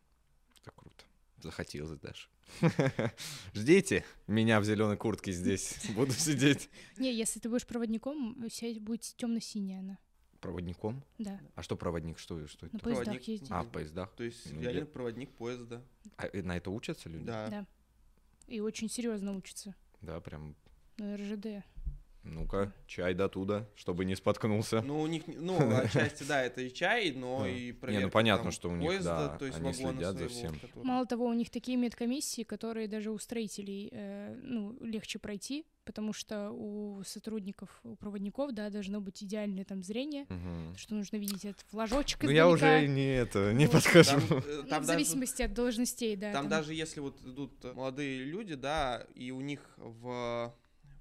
Это 0.61 0.71
круто. 0.73 1.05
Захотелось 1.39 1.99
даже. 1.99 2.29
Ждите 3.55 4.05
меня 4.27 4.61
в 4.61 4.65
зеленой 4.65 4.97
куртке 4.97 5.33
здесь. 5.33 5.77
Буду 5.95 6.13
сидеть. 6.13 6.69
Не, 6.97 7.13
если 7.15 7.41
ты 7.41 7.49
будешь 7.49 7.67
проводником, 7.67 8.49
тебя 8.49 8.81
будет 8.81 9.03
темно-синяя 9.17 9.81
она, 9.81 9.99
Проводником? 10.41 11.03
да, 11.19 11.41
А 11.55 11.63
что 11.63 11.77
проводник? 11.77 12.19
Что, 12.19 12.47
что 12.47 12.67
это? 12.67 12.75
на 12.77 12.81
поездах 12.81 13.05
Проводник. 13.05 13.29
ездить. 13.29 13.51
А, 13.51 13.63
в 13.63 13.71
поездах? 13.71 14.13
То 14.15 14.25
есть 14.25 14.53
Ну, 14.53 14.61
реально 14.61 14.79
я- 14.81 14.87
проводник 14.87 15.31
поезда. 15.35 15.83
А 16.17 16.29
на 16.43 16.57
это 16.57 16.71
учатся 16.71 17.09
люди? 17.09 17.25
Да. 17.25 17.49
Да. 17.49 17.67
И 18.47 18.61
очень 18.61 18.89
серьезно 18.89 19.35
учатся 19.37 19.75
Да, 20.03 20.21
прям. 20.21 20.55
на 20.99 21.17
РЖД. 21.17 21.65
Ну-ка, 22.29 22.73
чай 22.87 23.15
до 23.15 23.29
туда, 23.29 23.67
чтобы 23.77 24.05
не 24.05 24.17
споткнулся. 24.17 24.83
Ну, 24.83 25.01
у 25.01 25.07
них, 25.07 25.23
ну, 25.27 25.57
отчасти, 25.85 26.25
да, 26.25 26.43
это 26.43 26.61
и 26.61 26.73
чай, 26.73 27.13
но 27.13 27.41
Да. 27.43 27.49
и 27.49 27.67
Не, 27.67 27.73
ну, 27.73 27.79
проверка 27.79 28.09
понятно, 28.11 28.43
там 28.45 28.53
что 28.53 28.69
у 28.69 28.77
них, 28.77 28.89
поезда, 28.89 29.29
да, 29.29 29.39
то 29.39 29.47
есть 29.47 29.59
они 29.59 29.73
следят 29.73 30.19
за 30.19 30.29
всем. 30.29 30.55
Мало 30.83 31.07
того, 31.07 31.27
у 31.27 31.33
них 31.33 31.51
такие 31.51 31.77
медкомиссии, 31.77 32.43
которые 32.43 32.89
даже 32.89 33.11
у 33.11 33.19
строителей 33.19 33.89
э, 33.93 34.35
ну, 34.43 34.77
легче 34.81 35.19
пройти, 35.19 35.65
потому 35.85 36.13
что 36.13 36.51
у 36.51 37.03
сотрудников, 37.05 37.69
у 37.85 37.95
проводников, 37.95 38.53
да, 38.53 38.71
должно 38.71 39.01
быть 39.01 39.23
идеальное 39.23 39.65
там 39.65 39.83
зрение, 39.85 40.27
Мгм. 40.29 40.75
что 40.77 40.95
нужно 40.97 41.17
видеть 41.17 41.45
этот 41.45 41.63
флажочек 41.71 42.25
Ну 42.25 42.31
я 42.31 42.49
уже 42.49 42.89
не 42.89 43.15
это, 43.15 43.53
не 43.53 43.67
Вот. 43.67 43.75
подхожу. 43.77 44.19
Там, 44.21 44.39
э, 44.39 44.43
Ну, 44.47 44.63
там 44.65 44.65
в 44.65 44.69
даже- 44.69 44.85
зависимости 44.87 45.43
от 45.43 45.55
должностей, 45.55 46.17
да. 46.17 46.33
Там 46.33 46.49
даже 46.49 46.75
если 46.75 46.99
вот 46.99 47.21
идут 47.25 47.63
молодые 47.75 48.25
люди, 48.25 48.57
да, 48.57 49.07
и 49.15 49.31
у 49.31 49.41
них 49.41 49.61
в 49.77 50.53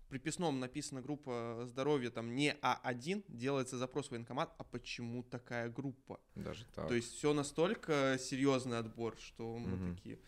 приписном 0.08 0.60
написана 0.60 1.02
группа 1.02 1.64
здоровья, 1.68 2.10
там 2.10 2.36
не 2.36 2.54
А1, 2.62 3.24
делается 3.28 3.78
запрос 3.78 4.08
в 4.08 4.12
военкомат, 4.12 4.54
а 4.58 4.64
почему 4.64 5.24
такая 5.24 5.70
группа? 5.70 6.20
Даже 6.36 6.66
так. 6.76 6.88
То 6.88 6.94
есть 6.94 7.14
все 7.16 7.34
настолько 7.34 8.18
серьезный 8.20 8.78
отбор, 8.80 9.16
что 9.20 9.58
мы 9.58 9.78
Мгм. 9.78 9.96
такие, 9.96 10.20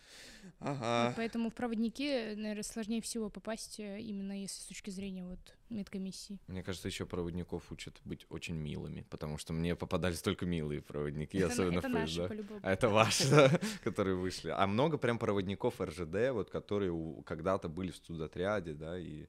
Вот 0.44 0.54
ага, 0.60 1.14
Поэтому 1.16 1.50
в 1.50 1.54
проводники, 1.54 2.36
наверное, 2.36 2.64
сложнее 2.64 3.02
всего 3.02 3.30
попасть, 3.30 3.80
э, 3.80 4.00
именно 4.02 4.40
если 4.42 4.62
с 4.62 4.66
точки 4.66 4.90
зрения 4.90 5.24
вот 5.26 5.40
медкомиссии. 5.70 6.40
Мне 6.48 6.64
кажется, 6.64 6.88
еще 6.88 7.06
проводников 7.06 7.72
учат 7.72 8.00
быть 8.06 8.26
очень 8.30 8.56
милыми, 8.56 9.06
потому 9.10 9.38
что 9.38 9.54
мне 9.54 9.76
попадались 9.76 10.22
только 10.22 10.46
милые 10.46 10.82
проводники, 10.82 11.38
Это 11.38 11.52
особенно 11.54 11.80
это 11.80 11.90
в 11.90 11.92
наши, 11.92 12.06
поездах. 12.18 12.28
по-любому. 12.30 12.60
А 12.64 12.72
это 12.72 12.90
ваши, 12.90 13.30
да, 13.30 13.50
которые 13.84 14.16
вышли. 14.16 14.50
А 14.50 14.66
много 14.68 14.98
прям 14.98 15.20
проводников 15.20 15.82
РЖД, 15.82 16.32
вот 16.32 16.50
которые 16.50 17.22
когда-то 17.26 17.68
были 17.70 17.92
в 17.92 17.98
студотряде, 17.98 18.74
да, 18.74 18.98
и 18.98 19.28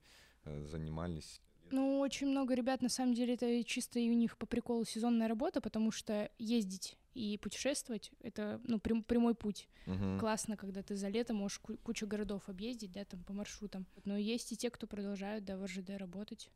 занимались. 0.66 1.40
Ну, 1.70 1.98
очень 2.00 2.28
много 2.28 2.54
ребят, 2.54 2.80
на 2.82 2.88
самом 2.88 3.12
деле, 3.14 3.34
это 3.34 3.62
чисто 3.64 3.98
и 3.98 4.08
у 4.10 4.14
них 4.14 4.38
по 4.38 4.46
приколу 4.46 4.84
сезонная 4.86 5.28
работа, 5.28 5.60
потому 5.60 5.90
что 5.90 6.30
ездить 6.38 6.96
и 7.14 7.36
путешествовать— 7.36 8.10
это, 8.22 8.60
ну, 8.64 8.78
прям- 8.78 9.02
прямой 9.02 9.34
путь. 9.34 9.68
Мгм. 9.86 10.18
Классно, 10.18 10.56
когда 10.56 10.82
ты 10.82 10.94
за 10.96 11.08
лето 11.08 11.34
можешь 11.34 11.58
ку- 11.58 11.76
кучу 11.78 12.06
городов 12.06 12.48
объездить, 12.48 12.92
да, 12.92 13.04
там, 13.04 13.22
по 13.24 13.32
маршрутам. 13.34 13.86
Но 14.04 14.16
есть 14.16 14.52
и 14.52 14.56
те, 14.56 14.70
кто 14.70 14.86
продолжают, 14.86 15.44
да, 15.44 15.56
в 15.58 15.64
РЖД 15.64 15.90
работать. 15.98 16.50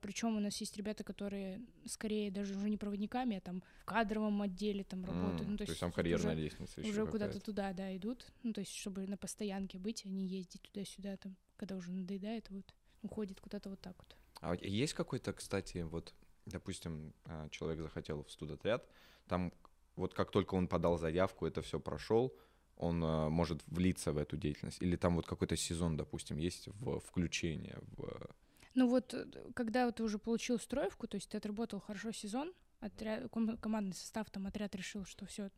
Причем 0.00 0.36
у 0.36 0.40
нас 0.40 0.56
есть 0.60 0.76
ребята, 0.76 1.04
которые 1.04 1.60
скорее 1.84 2.30
даже 2.32 2.56
уже 2.56 2.68
не 2.70 2.76
проводниками, 2.76 3.36
а 3.36 3.40
там 3.40 3.62
в 3.78 3.84
кадровом 3.84 4.42
отделе 4.42 4.82
там 4.82 5.04
работают. 5.04 5.42
М, 5.42 5.50
Ну, 5.52 5.56
То 5.58 5.62
есть 5.62 5.70
есть 5.70 5.80
там 5.80 5.92
карьерная 5.92 6.32
уже- 6.34 6.42
лестница 6.42 6.80
еще 6.80 6.90
уже 6.90 7.06
куда-то 7.06 7.38
туда, 7.40 7.72
да, 7.72 7.94
идут. 7.96 8.26
Ну, 8.42 8.52
то 8.52 8.60
есть, 8.62 8.74
чтобы 8.74 9.06
на 9.06 9.16
постоянке 9.16 9.78
быть, 9.78 10.02
а 10.04 10.08
не 10.08 10.26
ездить 10.26 10.62
туда-сюда, 10.62 11.16
там, 11.18 11.36
когда 11.56 11.76
уже 11.76 11.92
надоедает, 11.92 12.50
вот, 12.50 12.74
уходит 13.06 13.40
куда-то 13.40 13.70
вот 13.70 13.80
так 13.80 13.96
вот. 13.98 14.16
А 14.40 14.54
есть 14.54 14.94
какой-то, 14.94 15.32
кстати, 15.32 15.78
вот, 15.78 16.14
допустим, 16.44 17.14
а, 17.24 17.48
человек 17.48 17.80
захотел 17.80 18.22
в 18.22 18.30
студотряд, 18.30 18.86
там 19.26 19.52
вот 19.96 20.14
как 20.14 20.30
только 20.30 20.54
он 20.54 20.68
подал 20.68 20.98
заявку, 20.98 21.46
это 21.46 21.62
все 21.62 21.80
прошел, 21.80 22.34
он 22.76 23.02
а, 23.02 23.28
может 23.28 23.62
влиться 23.66 24.12
в 24.12 24.18
эту 24.18 24.36
деятельность? 24.36 24.82
Или 24.82 24.96
там 24.96 25.16
вот 25.16 25.26
какой-то 25.26 25.56
сезон, 25.56 25.96
допустим, 25.96 26.36
есть 26.36 26.68
в 26.68 27.00
включение 27.00 27.78
в... 27.96 28.28
Ну 28.74 28.88
вот, 28.88 29.14
э, 29.14 29.26
когда 29.54 29.90
ты 29.90 30.02
уже 30.02 30.18
получил 30.18 30.58
строевку, 30.58 31.06
то 31.06 31.16
есть 31.16 31.30
ты 31.30 31.38
отработал 31.38 31.80
хорошо 31.80 32.12
сезон, 32.12 32.52
отряд, 32.80 33.30
ком- 33.30 33.56
командный 33.56 33.94
состав, 33.94 34.28
там 34.30 34.46
отряд 34.46 34.74
решил, 34.74 35.06
что 35.06 35.24
все, 35.24 35.50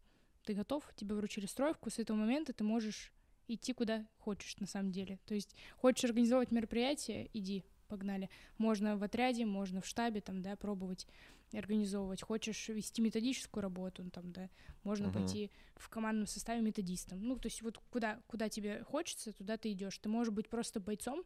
ты 0.44 0.54
готов, 0.54 0.84
тебе 0.94 1.16
вручили 1.16 1.46
строевку, 1.46 1.90
с 1.90 1.98
этого 1.98 2.16
момента 2.16 2.52
ты 2.52 2.62
можешь 2.62 3.12
идти 3.48 3.72
куда 3.72 4.06
хочешь 4.18 4.56
на 4.58 4.66
самом 4.66 4.92
деле. 4.92 5.18
То 5.26 5.34
есть 5.34 5.54
хочешь 5.76 6.04
организовать 6.04 6.50
мероприятие, 6.52 7.30
иди, 7.32 7.64
погнали. 7.88 8.28
Можно 8.58 8.96
в 8.96 9.02
отряде, 9.02 9.46
можно 9.46 9.80
в 9.80 9.86
штабе, 9.86 10.20
там, 10.20 10.42
да, 10.42 10.56
пробовать 10.56 11.06
организовывать. 11.54 12.20
Хочешь 12.22 12.68
вести 12.68 13.00
методическую 13.00 13.62
работу, 13.62 14.02
ну, 14.04 14.10
там, 14.10 14.30
да, 14.32 14.50
можно 14.84 15.06
Мгм. 15.06 15.14
пойти 15.14 15.50
в 15.76 15.88
командном 15.88 16.26
составе 16.26 16.60
методистом. 16.60 17.22
Ну, 17.22 17.36
то 17.36 17.46
есть 17.46 17.62
вот 17.62 17.78
куда, 17.90 18.20
куда 18.26 18.50
тебе 18.50 18.84
хочется, 18.84 19.32
туда 19.32 19.56
ты 19.56 19.72
идешь. 19.72 19.96
Ты 19.98 20.10
можешь 20.10 20.32
быть 20.32 20.48
просто 20.50 20.78
бойцом, 20.78 21.24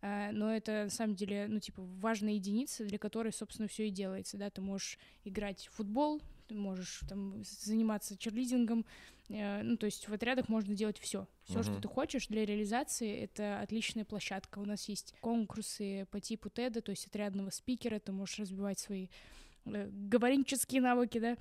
а, 0.00 0.32
но 0.32 0.54
это 0.54 0.84
на 0.84 0.90
самом 0.90 1.16
деле, 1.16 1.46
ну, 1.48 1.60
типа, 1.60 1.82
важная 1.82 2.32
единица, 2.34 2.84
для 2.86 2.98
которой, 2.98 3.32
собственно, 3.32 3.68
все 3.68 3.88
и 3.88 3.90
делается, 3.90 4.38
да, 4.38 4.48
ты 4.48 4.62
можешь 4.62 4.98
играть 5.24 5.66
в 5.66 5.74
футбол, 5.74 6.22
ты 6.48 6.54
можешь 6.54 7.00
там 7.08 7.42
заниматься 7.44 8.16
черлидингом, 8.16 8.86
э, 9.28 9.62
ну, 9.62 9.76
то 9.76 9.86
есть 9.86 10.08
в 10.08 10.12
отрядах 10.12 10.48
можно 10.48 10.74
делать 10.74 10.98
все, 10.98 11.26
все, 11.44 11.62
что 11.62 11.72
Мгм. 11.72 11.82
ты 11.82 11.88
хочешь 11.88 12.26
для 12.28 12.44
реализации, 12.46 13.22
это 13.22 13.60
отличная 13.60 14.04
площадка. 14.04 14.58
У 14.58 14.64
нас 14.64 14.88
есть 14.88 15.14
конкурсы 15.20 16.06
по 16.10 16.20
типу 16.20 16.48
TED, 16.48 16.80
то 16.80 16.90
есть 16.90 17.06
отрядного 17.06 17.50
спикера, 17.50 17.98
ты 17.98 18.12
можешь 18.12 18.38
развивать 18.38 18.78
свои 18.78 19.08
э, 19.66 19.88
говоренческие 19.90 20.80
навыки, 20.80 21.18
да, 21.18 21.36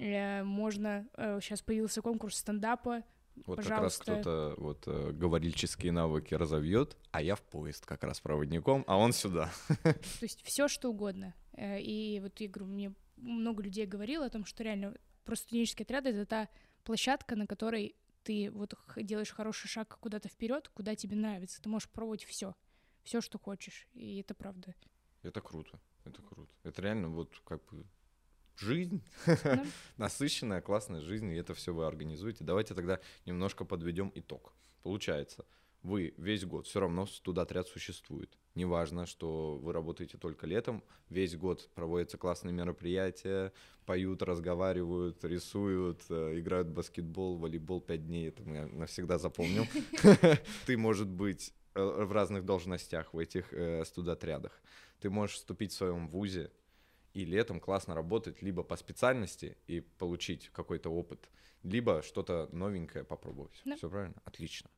Э, 0.00 0.44
можно, 0.44 1.08
сейчас 1.40 1.60
появился 1.60 2.02
конкурс 2.02 2.36
стендапа, 2.36 3.02
Вот 3.46 3.56
как 3.56 3.68
раз 3.68 3.98
Пожалуйста. 3.98 4.02
кто-то 4.02 4.54
вот 4.58 4.84
э, 4.86 5.10
говорильческие 5.12 5.90
навыки 5.90 6.34
разовьет, 6.34 6.96
а 7.10 7.20
я 7.20 7.34
в 7.34 7.42
поезд 7.42 7.84
как 7.84 8.04
раз 8.04 8.20
проводником, 8.20 8.84
а 8.86 8.96
он 8.96 9.12
сюда. 9.12 9.50
То 9.82 9.96
есть 10.22 10.42
все 10.44 10.68
что 10.68 10.90
угодно. 10.90 11.34
И 11.56 12.20
вот 12.22 12.38
я 12.40 12.48
говорю, 12.48 12.70
мне 12.72 12.92
много 13.20 13.62
людей 13.62 13.86
говорило 13.86 14.26
о 14.26 14.30
том, 14.30 14.44
что 14.44 14.62
реально 14.62 14.94
просто 15.24 15.46
студенческий 15.46 15.84
отряд 15.84 16.06
это 16.06 16.26
та 16.26 16.48
площадка, 16.84 17.36
на 17.36 17.46
которой 17.46 17.94
ты 18.22 18.50
вот 18.50 18.74
делаешь 18.96 19.30
хороший 19.30 19.68
шаг 19.68 19.98
куда-то 20.00 20.28
вперед, 20.28 20.68
куда 20.68 20.94
тебе 20.94 21.16
нравится. 21.16 21.62
Ты 21.62 21.68
можешь 21.68 21.88
пробовать 21.88 22.24
все, 22.24 22.54
все, 23.02 23.20
что 23.20 23.38
хочешь. 23.38 23.88
И 23.94 24.18
это 24.20 24.34
правда. 24.34 24.74
Это 25.22 25.40
круто, 25.40 25.80
это 26.04 26.22
круто. 26.22 26.52
Это 26.62 26.82
реально 26.82 27.08
вот 27.08 27.40
как 27.44 27.64
бы 27.66 27.86
жизнь, 28.56 29.02
Да. 29.26 29.64
насыщенная, 29.96 30.60
классная 30.60 31.00
жизнь, 31.00 31.30
и 31.30 31.36
это 31.36 31.54
все 31.54 31.72
вы 31.72 31.86
организуете. 31.86 32.44
Давайте 32.44 32.74
тогда 32.74 33.00
немножко 33.24 33.64
подведем 33.64 34.12
итог. 34.14 34.52
Получается, 34.82 35.44
вы 35.82 36.14
весь 36.16 36.44
год 36.44 36.66
все 36.66 36.80
равно 36.80 37.06
студотряд 37.06 37.68
существует. 37.68 38.36
Неважно, 38.54 39.06
что 39.06 39.56
вы 39.56 39.72
работаете 39.72 40.18
только 40.18 40.46
летом, 40.46 40.82
весь 41.08 41.36
год 41.36 41.70
проводятся 41.74 42.18
классные 42.18 42.52
мероприятия, 42.52 43.52
поют, 43.86 44.22
разговаривают, 44.22 45.24
рисуют, 45.24 46.02
э, 46.10 46.38
играют 46.38 46.68
в 46.68 46.72
баскетбол, 46.72 47.38
волейбол 47.38 47.80
пять 47.80 48.06
дней, 48.06 48.28
это 48.28 48.42
я 48.42 48.66
навсегда 48.66 49.18
запомнил. 49.18 49.64
Ты, 50.66 50.76
может 50.76 51.08
быть, 51.08 51.54
э, 51.74 51.82
в 51.82 52.12
разных 52.12 52.44
должностях 52.44 53.14
в 53.14 53.18
этих 53.18 53.52
э, 53.52 53.84
студотрядах. 53.84 54.60
Ты 55.00 55.10
можешь 55.10 55.36
вступить 55.36 55.72
в 55.72 55.76
своем 55.76 56.08
вузе 56.08 56.50
и 57.14 57.24
летом 57.24 57.60
классно 57.60 57.94
работать 57.94 58.42
либо 58.42 58.62
по 58.62 58.76
специальности 58.76 59.56
и 59.66 59.80
получить 59.80 60.50
какой-то 60.52 60.90
опыт, 60.90 61.28
либо 61.62 62.02
что-то 62.02 62.48
новенькое 62.52 63.04
попробовать. 63.04 63.60
Да. 63.64 63.76
Все 63.76 63.88
правильно? 63.88 64.20
Отлично. 64.24 64.68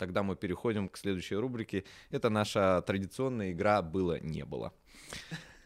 Тогда 0.00 0.22
мы 0.22 0.34
переходим 0.34 0.88
к 0.88 0.96
следующей 0.96 1.36
рубрике. 1.36 1.84
Это 2.10 2.30
наша 2.30 2.82
традиционная 2.86 3.52
игра 3.52 3.82
«Было-не 3.82 4.44
было». 4.44 4.72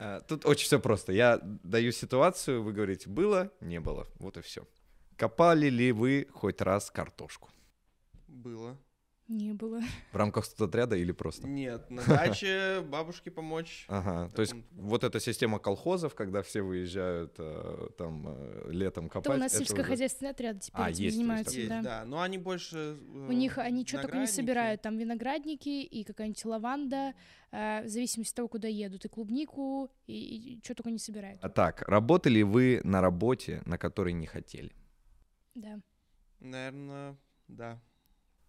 Э, 0.01 0.21
Тут 0.29 0.45
очень 0.45 0.67
все 0.67 0.81
просто. 0.81 1.13
Я 1.13 1.39
даю 1.63 1.93
ситуацию, 1.93 2.63
вы 2.63 2.73
говорите 2.73 3.09
«было», 3.09 3.49
«не 3.61 3.79
было». 3.79 4.07
Вот 4.19 4.37
и 4.37 4.41
все. 4.41 4.67
Копали 5.17 5.71
ли 5.71 5.93
вы 5.93 6.27
хоть 6.33 6.61
раз 6.61 6.91
картошку? 6.91 7.49
было. 8.29 8.77
Не 9.27 9.55
было. 9.55 9.81
В 10.13 10.17
рамках 10.17 10.45
студотряда 10.45 10.97
или 10.97 11.11
просто? 11.13 11.49
Нет, 11.49 11.91
на 11.91 12.03
даче 12.05 12.83
бабушке 12.89 13.31
помочь. 13.31 13.87
Ага, 13.89 14.31
то 14.35 14.43
есть 14.43 14.55
вот 14.73 15.03
эта 15.03 15.19
система 15.19 15.59
колхозов, 15.59 16.15
когда 16.15 16.43
все 16.43 16.61
выезжают 16.61 17.35
э, 17.39 17.89
там 17.97 18.25
э, 18.29 18.69
летом 18.71 19.09
копать. 19.09 19.27
Это 19.27 19.35
у 19.37 19.39
нас 19.39 19.57
сельскохозяйственные 19.57 20.33
отряды 20.33 20.61
теперь 20.61 20.81
А, 20.83 20.91
этим 20.91 21.05
есть 21.05 21.17
занимаются, 21.17 21.69
да. 21.69 21.83
да. 21.83 22.05
Но 22.05 22.21
они 22.21 22.37
больше... 22.37 22.77
э, 22.77 23.27
У 23.29 23.33
них 23.33 23.57
они 23.57 23.87
что 23.87 24.03
только 24.03 24.19
не 24.19 24.27
собирают, 24.27 24.83
там 24.83 24.99
виноградники 24.99 25.83
и 25.83 26.05
какая-нибудь 26.05 26.45
лаванда, 26.45 27.15
э, 27.51 27.85
в 27.85 27.89
зависимости 27.89 28.33
от 28.33 28.37
того, 28.37 28.49
куда 28.49 28.69
едут, 28.69 29.07
и 29.07 29.09
клубнику, 29.09 29.91
и, 30.07 30.61
что 30.63 30.75
только 30.75 30.91
не 30.91 30.99
собирают. 30.99 31.39
А 31.43 31.49
так, 31.49 31.81
работали 31.89 32.43
вы 32.43 32.83
на 32.85 33.01
работе, 33.01 33.63
на 33.65 33.79
которой 33.79 34.13
не 34.13 34.27
хотели? 34.27 34.73
Да. 35.55 35.81
Наверное, 36.41 37.17
да. 37.49 37.81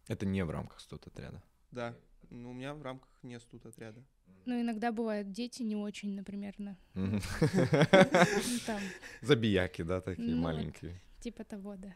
Это 0.08 0.26
не 0.26 0.44
в 0.46 0.50
рамках 0.50 0.80
студотряда. 0.80 1.42
Да. 1.72 1.96
Ну, 2.30 2.52
у 2.52 2.54
меня 2.54 2.74
в 2.74 2.82
рамках 2.82 3.10
не 3.24 3.40
студ 3.40 3.66
отряда. 3.66 4.04
Ну, 4.46 4.62
иногда 4.62 4.92
бывают 4.92 5.32
дети 5.32 5.64
не 5.64 5.76
очень, 5.76 6.16
например, 6.16 6.54
на, 6.60 6.78
ну, 6.94 7.20
Забияки, 9.22 9.82
да, 9.82 10.02
такие 10.02 10.36
Ну 10.36 10.42
маленькие. 10.42 11.02
типа 11.20 11.44
того, 11.44 11.76
да. 11.78 11.96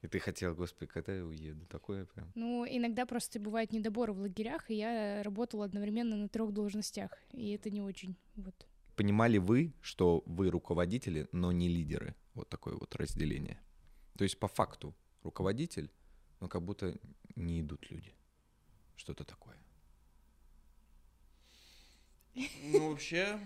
И 0.00 0.08
ты 0.08 0.18
хотел, 0.18 0.54
господи, 0.54 0.90
когда 0.90 1.14
я 1.14 1.24
уеду? 1.24 1.64
Такое 1.66 2.06
прям. 2.06 2.32
Ну, 2.34 2.66
иногда 2.68 3.06
просто 3.06 3.38
бывают 3.38 3.72
недоборы 3.72 4.12
в 4.12 4.20
лагерях, 4.20 4.70
и 4.70 4.74
я 4.74 5.22
работала 5.22 5.64
одновременно 5.64 6.16
на 6.16 6.28
трех 6.28 6.52
должностях, 6.52 7.12
и 7.32 7.50
это 7.52 7.70
не 7.70 7.80
очень, 7.82 8.16
вот. 8.34 8.66
Понимали 8.96 9.38
вы, 9.38 9.72
что 9.80 10.22
вы 10.26 10.50
руководители, 10.50 11.28
но 11.32 11.52
не 11.52 11.68
лидеры? 11.68 12.14
Вот 12.34 12.48
такое 12.48 12.74
вот 12.74 12.94
разделение. 12.96 13.60
То 14.18 14.24
есть 14.24 14.38
по 14.38 14.48
факту 14.48 14.94
руководитель, 15.22 15.90
но 16.40 16.48
как 16.48 16.62
будто 16.62 16.98
не 17.36 17.60
идут 17.60 17.90
люди. 17.90 18.14
Что-то 18.96 19.24
такое. 19.24 19.56
Ну, 22.34 22.90
вообще, 22.90 23.38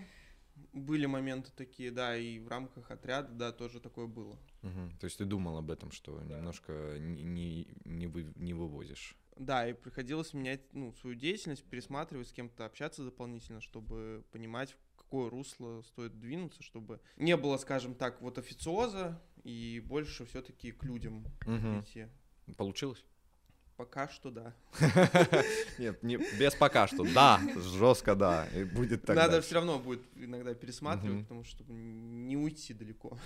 были 0.73 1.05
моменты 1.05 1.51
такие, 1.55 1.91
да, 1.91 2.17
и 2.17 2.39
в 2.39 2.47
рамках 2.47 2.89
отряда, 2.91 3.33
да, 3.33 3.51
тоже 3.51 3.79
такое 3.79 4.07
было. 4.07 4.37
Мгм. 4.61 4.97
То 4.99 5.05
есть 5.05 5.17
ты 5.17 5.25
думал 5.25 5.57
об 5.57 5.71
этом, 5.71 5.91
что 5.91 6.21
немножко 6.21 6.97
не, 6.99 7.67
не, 7.85 8.07
вы, 8.07 8.31
не 8.35 8.53
вывозишь. 8.53 9.15
Да, 9.35 9.67
и 9.67 9.73
приходилось 9.73 10.33
менять, 10.33 10.61
ну, 10.73 10.93
свою 10.93 11.15
деятельность, 11.15 11.63
пересматривать, 11.63 12.29
с 12.29 12.31
кем-то 12.31 12.65
общаться 12.65 13.03
дополнительно, 13.03 13.61
чтобы 13.61 14.25
понимать, 14.31 14.71
в 14.71 14.97
какое 14.97 15.29
русло 15.29 15.81
стоит 15.83 16.19
двинуться, 16.19 16.63
чтобы 16.63 16.99
не 17.17 17.37
было, 17.37 17.57
скажем 17.57 17.93
так, 17.93 18.21
вот 18.21 18.37
официоза, 18.39 19.21
и 19.43 19.81
больше 19.85 20.25
все-таки 20.25 20.71
к 20.71 20.83
людям 20.83 21.25
Мгм. 21.45 21.81
идти. 21.81 22.07
Получилось? 22.57 23.05
Пока 23.77 24.07
что 24.09 24.31
да. 24.31 24.55
Нет, 25.77 26.01
не, 26.01 26.17
без 26.17 26.55
пока 26.55 26.87
что. 26.87 27.03
Да, 27.13 27.39
жестко 27.55 28.15
да. 28.15 28.47
И 28.55 28.63
будет 28.63 29.03
так 29.05 29.15
Надо 29.15 29.39
все 29.41 29.55
равно 29.55 29.77
будет 29.77 30.01
иногда 30.15 30.55
пересматривать, 30.55 31.21
потому 31.23 31.43
что 31.43 31.57
чтобы 31.57 31.73
не 31.73 32.35
уйти 32.35 32.73
далеко. 32.73 33.17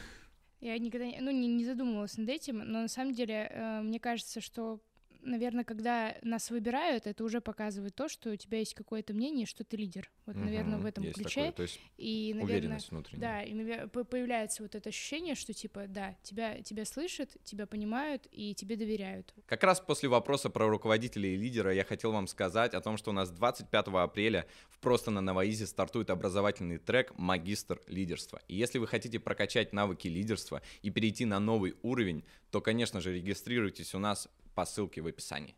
Я 0.60 0.78
никогда, 0.78 1.06
не- 1.08 1.20
ну, 1.22 1.32
не, 1.32 1.47
не 1.47 1.66
задумывалась 1.66 2.18
над 2.18 2.30
этим, 2.30 2.60
но 2.60 2.82
на 2.82 2.88
самом 2.89 3.14
деле 3.14 3.49
э, 3.49 3.82
мне 3.82 3.99
кажется, 3.99 4.41
что, 4.41 4.80
наверное, 5.24 5.63
когда 5.63 6.15
нас 6.22 6.49
выбирают, 6.49 7.07
это 7.07 7.24
уже 7.24 7.41
показывает 7.41 7.95
то, 7.95 8.07
что 8.07 8.32
у 8.32 8.36
тебя 8.36 8.59
есть 8.59 8.74
какое-то 8.74 9.13
мнение, 9.13 9.45
что 9.45 9.63
ты 9.63 9.78
лидер. 9.78 10.09
Вот, 10.26 10.36
наверное, 10.36 10.80
в 10.80 10.86
этом 10.86 11.03
Есть 11.03 11.15
ключе. 11.15 11.41
такое, 11.41 11.51
То 11.51 11.61
есть 11.63 11.80
И, 11.97 12.34
наверное, 12.34 12.55
уверенность 12.55 12.91
внутренняя. 12.91 13.22
Да, 13.22 13.43
и 13.43 13.88
появляется 13.88 14.63
вот 14.63 14.76
это 14.76 14.89
ощущение, 14.89 15.36
что 15.36 15.53
типа, 15.53 15.86
да, 15.88 16.15
тебя, 16.24 16.61
тебя 16.61 16.86
слышат, 16.86 17.36
тебя 17.43 17.65
понимают 17.65 18.28
и 18.32 18.53
тебе 18.55 18.76
доверяют. 18.76 19.34
Как 19.45 19.63
раз 19.63 19.80
после 19.80 20.09
вопроса 20.09 20.49
про 20.49 20.67
руководителя 20.67 21.30
и 21.30 21.38
лидера 21.38 21.74
я 21.74 21.84
хотел 21.84 22.11
вам 22.11 22.28
сказать 22.28 22.74
о 22.74 22.82
том, 22.82 22.97
что 22.97 23.11
у 23.11 23.13
нас 23.13 23.30
25 23.32 23.88
апреля 23.88 24.47
в 24.69 24.80
«Просто 24.80 25.11
на 25.11 25.22
Новоизе» 25.22 25.67
стартует 25.67 26.09
образовательный 26.09 26.78
трек 26.78 27.17
«Магистр 27.17 27.82
лидерства». 27.88 28.41
И 28.47 28.55
если 28.55 28.80
вы 28.80 28.88
хотите 28.88 29.19
прокачать 29.19 29.74
навыки 29.74 30.07
лидерства 30.07 30.61
и 30.82 30.89
перейти 30.89 31.26
на 31.26 31.39
новый 31.39 31.76
уровень, 31.82 32.24
то, 32.51 32.61
конечно 32.61 32.99
же, 33.01 33.13
регистрируйтесь 33.13 33.95
у 33.95 33.99
нас 33.99 34.28
по 34.54 34.66
ссылке 34.66 35.02
в 35.02 35.08
описании. 35.08 35.56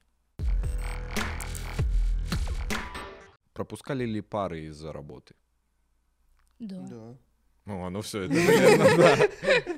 Пропускали 3.54 4.06
ли 4.06 4.22
пары 4.22 4.66
из-за 4.66 4.92
работы? 4.92 5.36
Да. 6.60 6.80
Да. 6.82 7.18
Ну, 7.66 7.90
ну 7.90 8.02
все 8.02 8.24
это, 8.24 8.34
наверное, 8.34 8.98
да. 8.98 9.76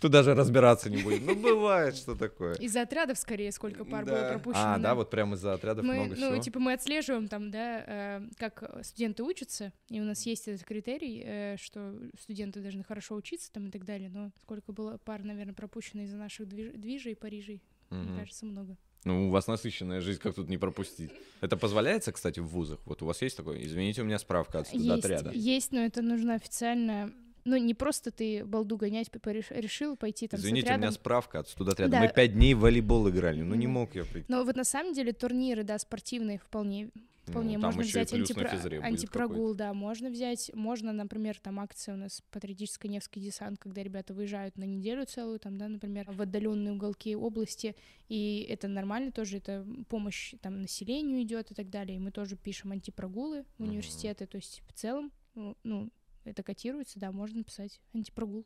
Тут 0.00 0.12
даже 0.12 0.34
разбираться 0.34 0.88
не 0.88 1.02
будем. 1.02 1.26
Ну, 1.26 1.34
бывает, 1.34 1.96
что 1.96 2.14
такое. 2.14 2.54
Из-за 2.54 2.82
отрядов 2.82 3.18
скорее 3.18 3.50
сколько 3.50 3.84
пар 3.84 4.04
Да. 4.04 4.12
было 4.12 4.28
пропущено. 4.34 4.74
А, 4.74 4.78
да, 4.78 4.94
вот 4.94 5.10
прямо 5.10 5.34
из-за 5.34 5.54
отрядов 5.54 5.84
мы, 5.84 5.94
много 5.94 6.10
ну, 6.10 6.28
всего. 6.30 6.38
типа, 6.38 6.60
мы 6.60 6.74
отслеживаем 6.74 7.26
там, 7.26 7.50
да, 7.50 7.84
э, 7.86 8.28
как 8.38 8.84
студенты 8.84 9.24
учатся, 9.24 9.72
и 9.88 10.00
у 10.00 10.04
нас 10.04 10.24
есть 10.26 10.46
этот 10.46 10.64
критерий, 10.64 11.22
э, 11.24 11.56
что 11.58 11.98
студенты 12.20 12.60
должны 12.60 12.84
хорошо 12.84 13.16
учиться 13.16 13.50
там 13.52 13.66
и 13.66 13.70
так 13.72 13.84
далее, 13.84 14.10
но 14.10 14.30
сколько 14.40 14.70
было 14.72 14.98
пар, 14.98 15.24
наверное, 15.24 15.54
пропущено 15.54 16.02
из-за 16.02 16.16
наших 16.16 16.46
движ- 16.46 16.76
движей, 16.76 17.16
Парижей, 17.16 17.64
Мгм. 17.96 18.10
мне 18.10 18.20
кажется, 18.20 18.46
много. 18.46 18.76
Ну, 19.04 19.28
у 19.28 19.30
вас 19.30 19.46
насыщенная 19.46 20.00
жизнь, 20.00 20.18
как 20.20 20.34
тут 20.34 20.48
не 20.48 20.56
пропустить? 20.56 21.10
Это 21.42 21.56
позволяется, 21.58 22.10
кстати, 22.12 22.40
в 22.40 22.46
вузах? 22.46 22.80
Вот 22.86 23.02
у 23.02 23.06
вас 23.06 23.20
есть 23.20 23.36
такое? 23.36 23.62
Извините, 23.62 24.00
у 24.02 24.04
меня 24.06 24.18
справка 24.18 24.60
от 24.60 24.68
студотряда. 24.68 25.30
есть, 25.32 25.72
но 25.72 25.80
это 25.80 26.00
нужно 26.00 26.34
официально, 26.34 27.12
ну, 27.44 27.56
не 27.58 27.74
просто 27.74 28.10
ты 28.10 28.46
балду 28.46 28.78
гонять 28.78 29.10
решил 29.50 29.96
пойти 29.96 30.26
там 30.26 30.40
Извините, 30.40 30.68
с 30.68 30.70
у 30.70 30.72
меня 30.72 30.76
отрядом. 30.88 30.94
справка 30.94 31.40
от 31.40 31.48
студотряда. 31.50 31.92
Да. 31.92 32.00
Мы 32.00 32.08
пять 32.08 32.32
дней 32.32 32.54
в 32.54 32.60
волейбол 32.60 33.10
играли. 33.10 33.42
Ну, 33.42 33.54
не 33.54 33.66
мог 33.66 33.94
я 33.94 34.04
прийти. 34.04 34.24
Но 34.28 34.42
вот 34.42 34.56
на 34.56 34.64
самом 34.64 34.94
деле 34.94 35.12
турниры, 35.12 35.64
да, 35.64 35.78
спортивные 35.78 36.38
вполне 36.38 36.88
Вполне 37.26 37.56
Ну, 37.58 37.64
можно 37.64 37.82
взять 37.82 38.12
антипро- 38.12 38.82
антипрогул, 38.82 39.54
да, 39.54 39.72
можно 39.72 40.10
взять, 40.10 40.50
можно, 40.54 40.92
например, 40.92 41.38
там 41.40 41.58
акция 41.58 41.94
у 41.94 41.98
нас 41.98 42.22
патриотический 42.30 42.90
Невский 42.90 43.20
десант, 43.20 43.58
когда 43.58 43.82
ребята 43.82 44.12
выезжают 44.12 44.58
на 44.58 44.64
неделю 44.64 45.06
целую, 45.06 45.38
там, 45.40 45.56
да, 45.56 45.68
например, 45.68 46.10
в 46.10 46.20
отдаленные 46.20 46.74
уголки 46.74 47.16
области, 47.16 47.76
и 48.08 48.46
это 48.48 48.68
нормально 48.68 49.10
тоже, 49.10 49.38
это 49.38 49.66
помощь 49.88 50.34
там 50.42 50.60
населению 50.60 51.22
идет 51.22 51.50
и 51.50 51.54
так 51.54 51.70
далее, 51.70 51.96
и 51.96 52.00
мы 52.00 52.10
тоже 52.10 52.36
пишем 52.36 52.72
антипрогулы 52.72 53.44
в 53.58 53.62
университеты, 53.62 54.26
то 54.26 54.36
есть 54.36 54.62
в 54.68 54.72
целом, 54.74 55.10
ну, 55.34 55.56
ну, 55.64 55.90
это 56.24 56.42
котируется, 56.42 57.00
да, 57.00 57.10
можно 57.10 57.38
написать 57.38 57.80
антипрогул. 57.94 58.44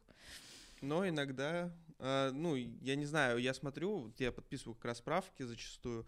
Но 0.81 1.09
иногда, 1.09 1.73
э, 1.99 2.31
ну, 2.33 2.55
я 2.55 2.95
не 2.95 3.07
знаю, 3.07 3.39
я 3.39 3.53
смотрю, 3.53 3.99
вот 3.99 4.21
я 4.21 4.31
подписываю 4.31 4.77
как 4.77 4.85
раз 4.85 4.99
справки 4.99 5.43
зачастую, 5.43 6.07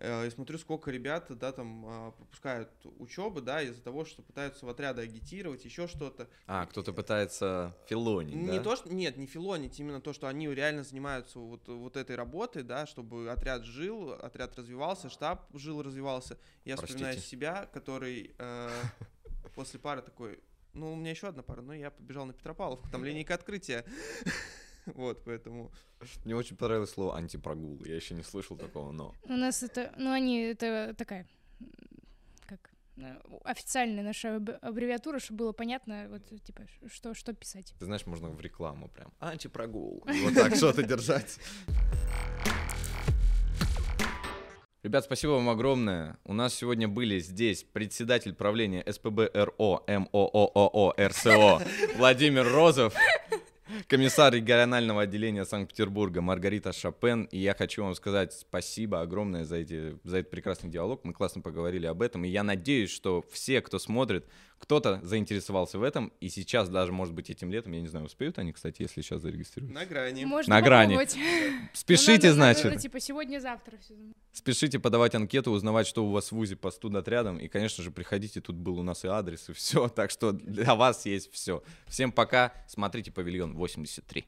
и 0.00 0.30
смотрю, 0.30 0.58
сколько 0.58 0.90
ребят, 0.90 1.26
да, 1.38 1.52
там 1.52 1.84
а, 1.86 2.10
пропускают 2.12 2.68
учебы, 2.98 3.40
да, 3.40 3.62
из-за 3.62 3.80
того, 3.80 4.04
что 4.04 4.22
пытаются 4.22 4.66
в 4.66 4.68
отряды 4.68 5.02
агитировать, 5.02 5.64
еще 5.64 5.86
что-то. 5.86 6.28
А, 6.46 6.66
кто-то 6.66 6.92
пытается 6.92 7.76
филонить, 7.86 8.34
Не 8.34 8.58
да? 8.58 8.64
то, 8.64 8.76
что, 8.76 8.92
нет, 8.92 9.16
не 9.16 9.26
филонить, 9.26 9.78
именно 9.78 10.00
то, 10.00 10.12
что 10.12 10.26
они 10.26 10.48
реально 10.48 10.82
занимаются 10.82 11.38
вот, 11.38 11.68
вот 11.68 11.96
этой 11.96 12.16
работой, 12.16 12.64
да, 12.64 12.86
чтобы 12.86 13.30
отряд 13.30 13.64
жил, 13.64 14.12
отряд 14.12 14.56
развивался, 14.58 15.08
штаб 15.08 15.46
жил, 15.54 15.82
развивался. 15.82 16.38
Я 16.64 16.76
вспоминаю 16.76 17.14
Простите. 17.14 17.30
себя, 17.30 17.66
который 17.72 18.34
э, 18.38 18.70
после 19.54 19.78
пары 19.78 20.02
такой, 20.02 20.40
ну, 20.72 20.92
у 20.92 20.96
меня 20.96 21.10
еще 21.10 21.28
одна 21.28 21.42
пара, 21.42 21.60
но 21.62 21.72
я 21.72 21.90
побежал 21.90 22.26
на 22.26 22.32
Петропавловку, 22.32 22.88
там 22.90 23.04
линейка 23.04 23.34
открытия. 23.34 23.84
Вот, 24.94 25.24
поэтому... 25.24 25.70
Мне 26.24 26.36
очень 26.36 26.56
понравилось 26.56 26.90
слово 26.90 27.16
антипрогул. 27.16 27.82
Я 27.84 27.96
еще 27.96 28.14
не 28.14 28.22
слышал 28.22 28.56
такого, 28.56 28.92
но. 28.92 29.14
У 29.24 29.32
нас 29.32 29.62
это, 29.62 29.92
ну, 29.96 30.12
они, 30.12 30.40
это 30.40 30.94
такая, 30.98 31.26
как, 32.46 32.70
э, 32.98 33.16
официальная 33.44 34.04
наша 34.04 34.36
аб- 34.36 34.58
аббревиатура, 34.62 35.18
чтобы 35.18 35.38
было 35.38 35.52
понятно, 35.52 36.06
вот, 36.10 36.42
типа, 36.42 36.66
что, 36.92 37.14
что 37.14 37.32
писать. 37.32 37.74
Ты 37.78 37.84
знаешь, 37.86 38.06
можно 38.06 38.28
в 38.28 38.40
рекламу 38.40 38.88
прям. 38.88 39.12
Антипрогул. 39.20 40.04
И 40.12 40.20
Вот 40.24 40.34
так 40.34 40.54
что-то 40.56 40.82
держать. 40.82 41.38
Ребят, 44.82 45.02
спасибо 45.04 45.30
вам 45.30 45.48
огромное. 45.48 46.18
У 46.24 46.34
нас 46.34 46.52
сегодня 46.52 46.86
были 46.86 47.18
здесь 47.18 47.64
председатель 47.64 48.34
правления 48.34 48.84
СПБ 48.86 49.30
РО 49.32 49.82
МОООО 49.88 50.94
РСО 50.98 51.62
Владимир 51.96 52.46
Розов, 52.46 52.94
комиссар 53.88 54.32
регионального 54.32 55.02
отделения 55.02 55.44
Санкт-Петербурга 55.44 56.20
Маргарита 56.20 56.72
Шопен. 56.72 57.24
И 57.24 57.38
я 57.38 57.54
хочу 57.54 57.82
вам 57.84 57.94
сказать 57.94 58.32
спасибо 58.32 59.00
огромное 59.00 59.44
за, 59.44 59.56
эти, 59.56 59.98
за 60.04 60.18
этот 60.18 60.30
прекрасный 60.30 60.70
диалог. 60.70 61.04
Мы 61.04 61.12
классно 61.12 61.40
поговорили 61.42 61.86
об 61.86 62.02
этом. 62.02 62.24
И 62.24 62.28
я 62.28 62.42
надеюсь, 62.42 62.90
что 62.90 63.24
все, 63.30 63.60
кто 63.60 63.78
смотрит, 63.78 64.26
кто-то 64.58 65.00
заинтересовался 65.02 65.78
в 65.78 65.82
этом. 65.82 66.12
И 66.20 66.28
сейчас 66.28 66.68
даже, 66.68 66.92
может 66.92 67.12
быть, 67.12 67.28
этим 67.28 67.50
летом, 67.50 67.72
я 67.72 67.80
не 67.80 67.88
знаю, 67.88 68.06
успеют 68.06 68.38
они, 68.38 68.52
кстати, 68.52 68.82
если 68.82 69.02
сейчас 69.02 69.20
зарегистрируются. 69.20 69.78
На 69.78 69.84
грани. 69.84 70.24
Можно 70.24 70.54
На 70.54 70.62
грани. 70.62 70.98
Спешите, 71.74 72.32
Ну, 72.32 72.38
надо, 72.38 72.60
значит. 72.60 72.80
типа, 72.80 73.00
сегодня-завтра 73.00 73.76
все. 73.78 73.94
Спешите 74.32 74.78
подавать 74.78 75.14
анкету, 75.14 75.50
узнавать, 75.50 75.86
что 75.86 76.04
у 76.06 76.10
вас 76.10 76.28
в 76.28 76.32
ВУЗе 76.32 76.56
по 76.56 76.70
студотрядам. 76.70 77.38
И, 77.38 77.48
конечно 77.48 77.84
же, 77.84 77.90
приходите, 77.90 78.40
тут 78.40 78.56
был 78.56 78.78
у 78.78 78.82
нас 78.82 79.04
и 79.04 79.08
адрес, 79.08 79.48
и 79.48 79.52
все. 79.52 79.88
Так 79.88 80.10
что 80.10 80.32
для 80.32 80.74
вас 80.74 81.04
есть 81.04 81.32
все. 81.32 81.62
Всем 81.86 82.10
пока. 82.10 82.52
Смотрите 82.66 83.12
«Павильон 83.12 83.54
83». 83.68 84.26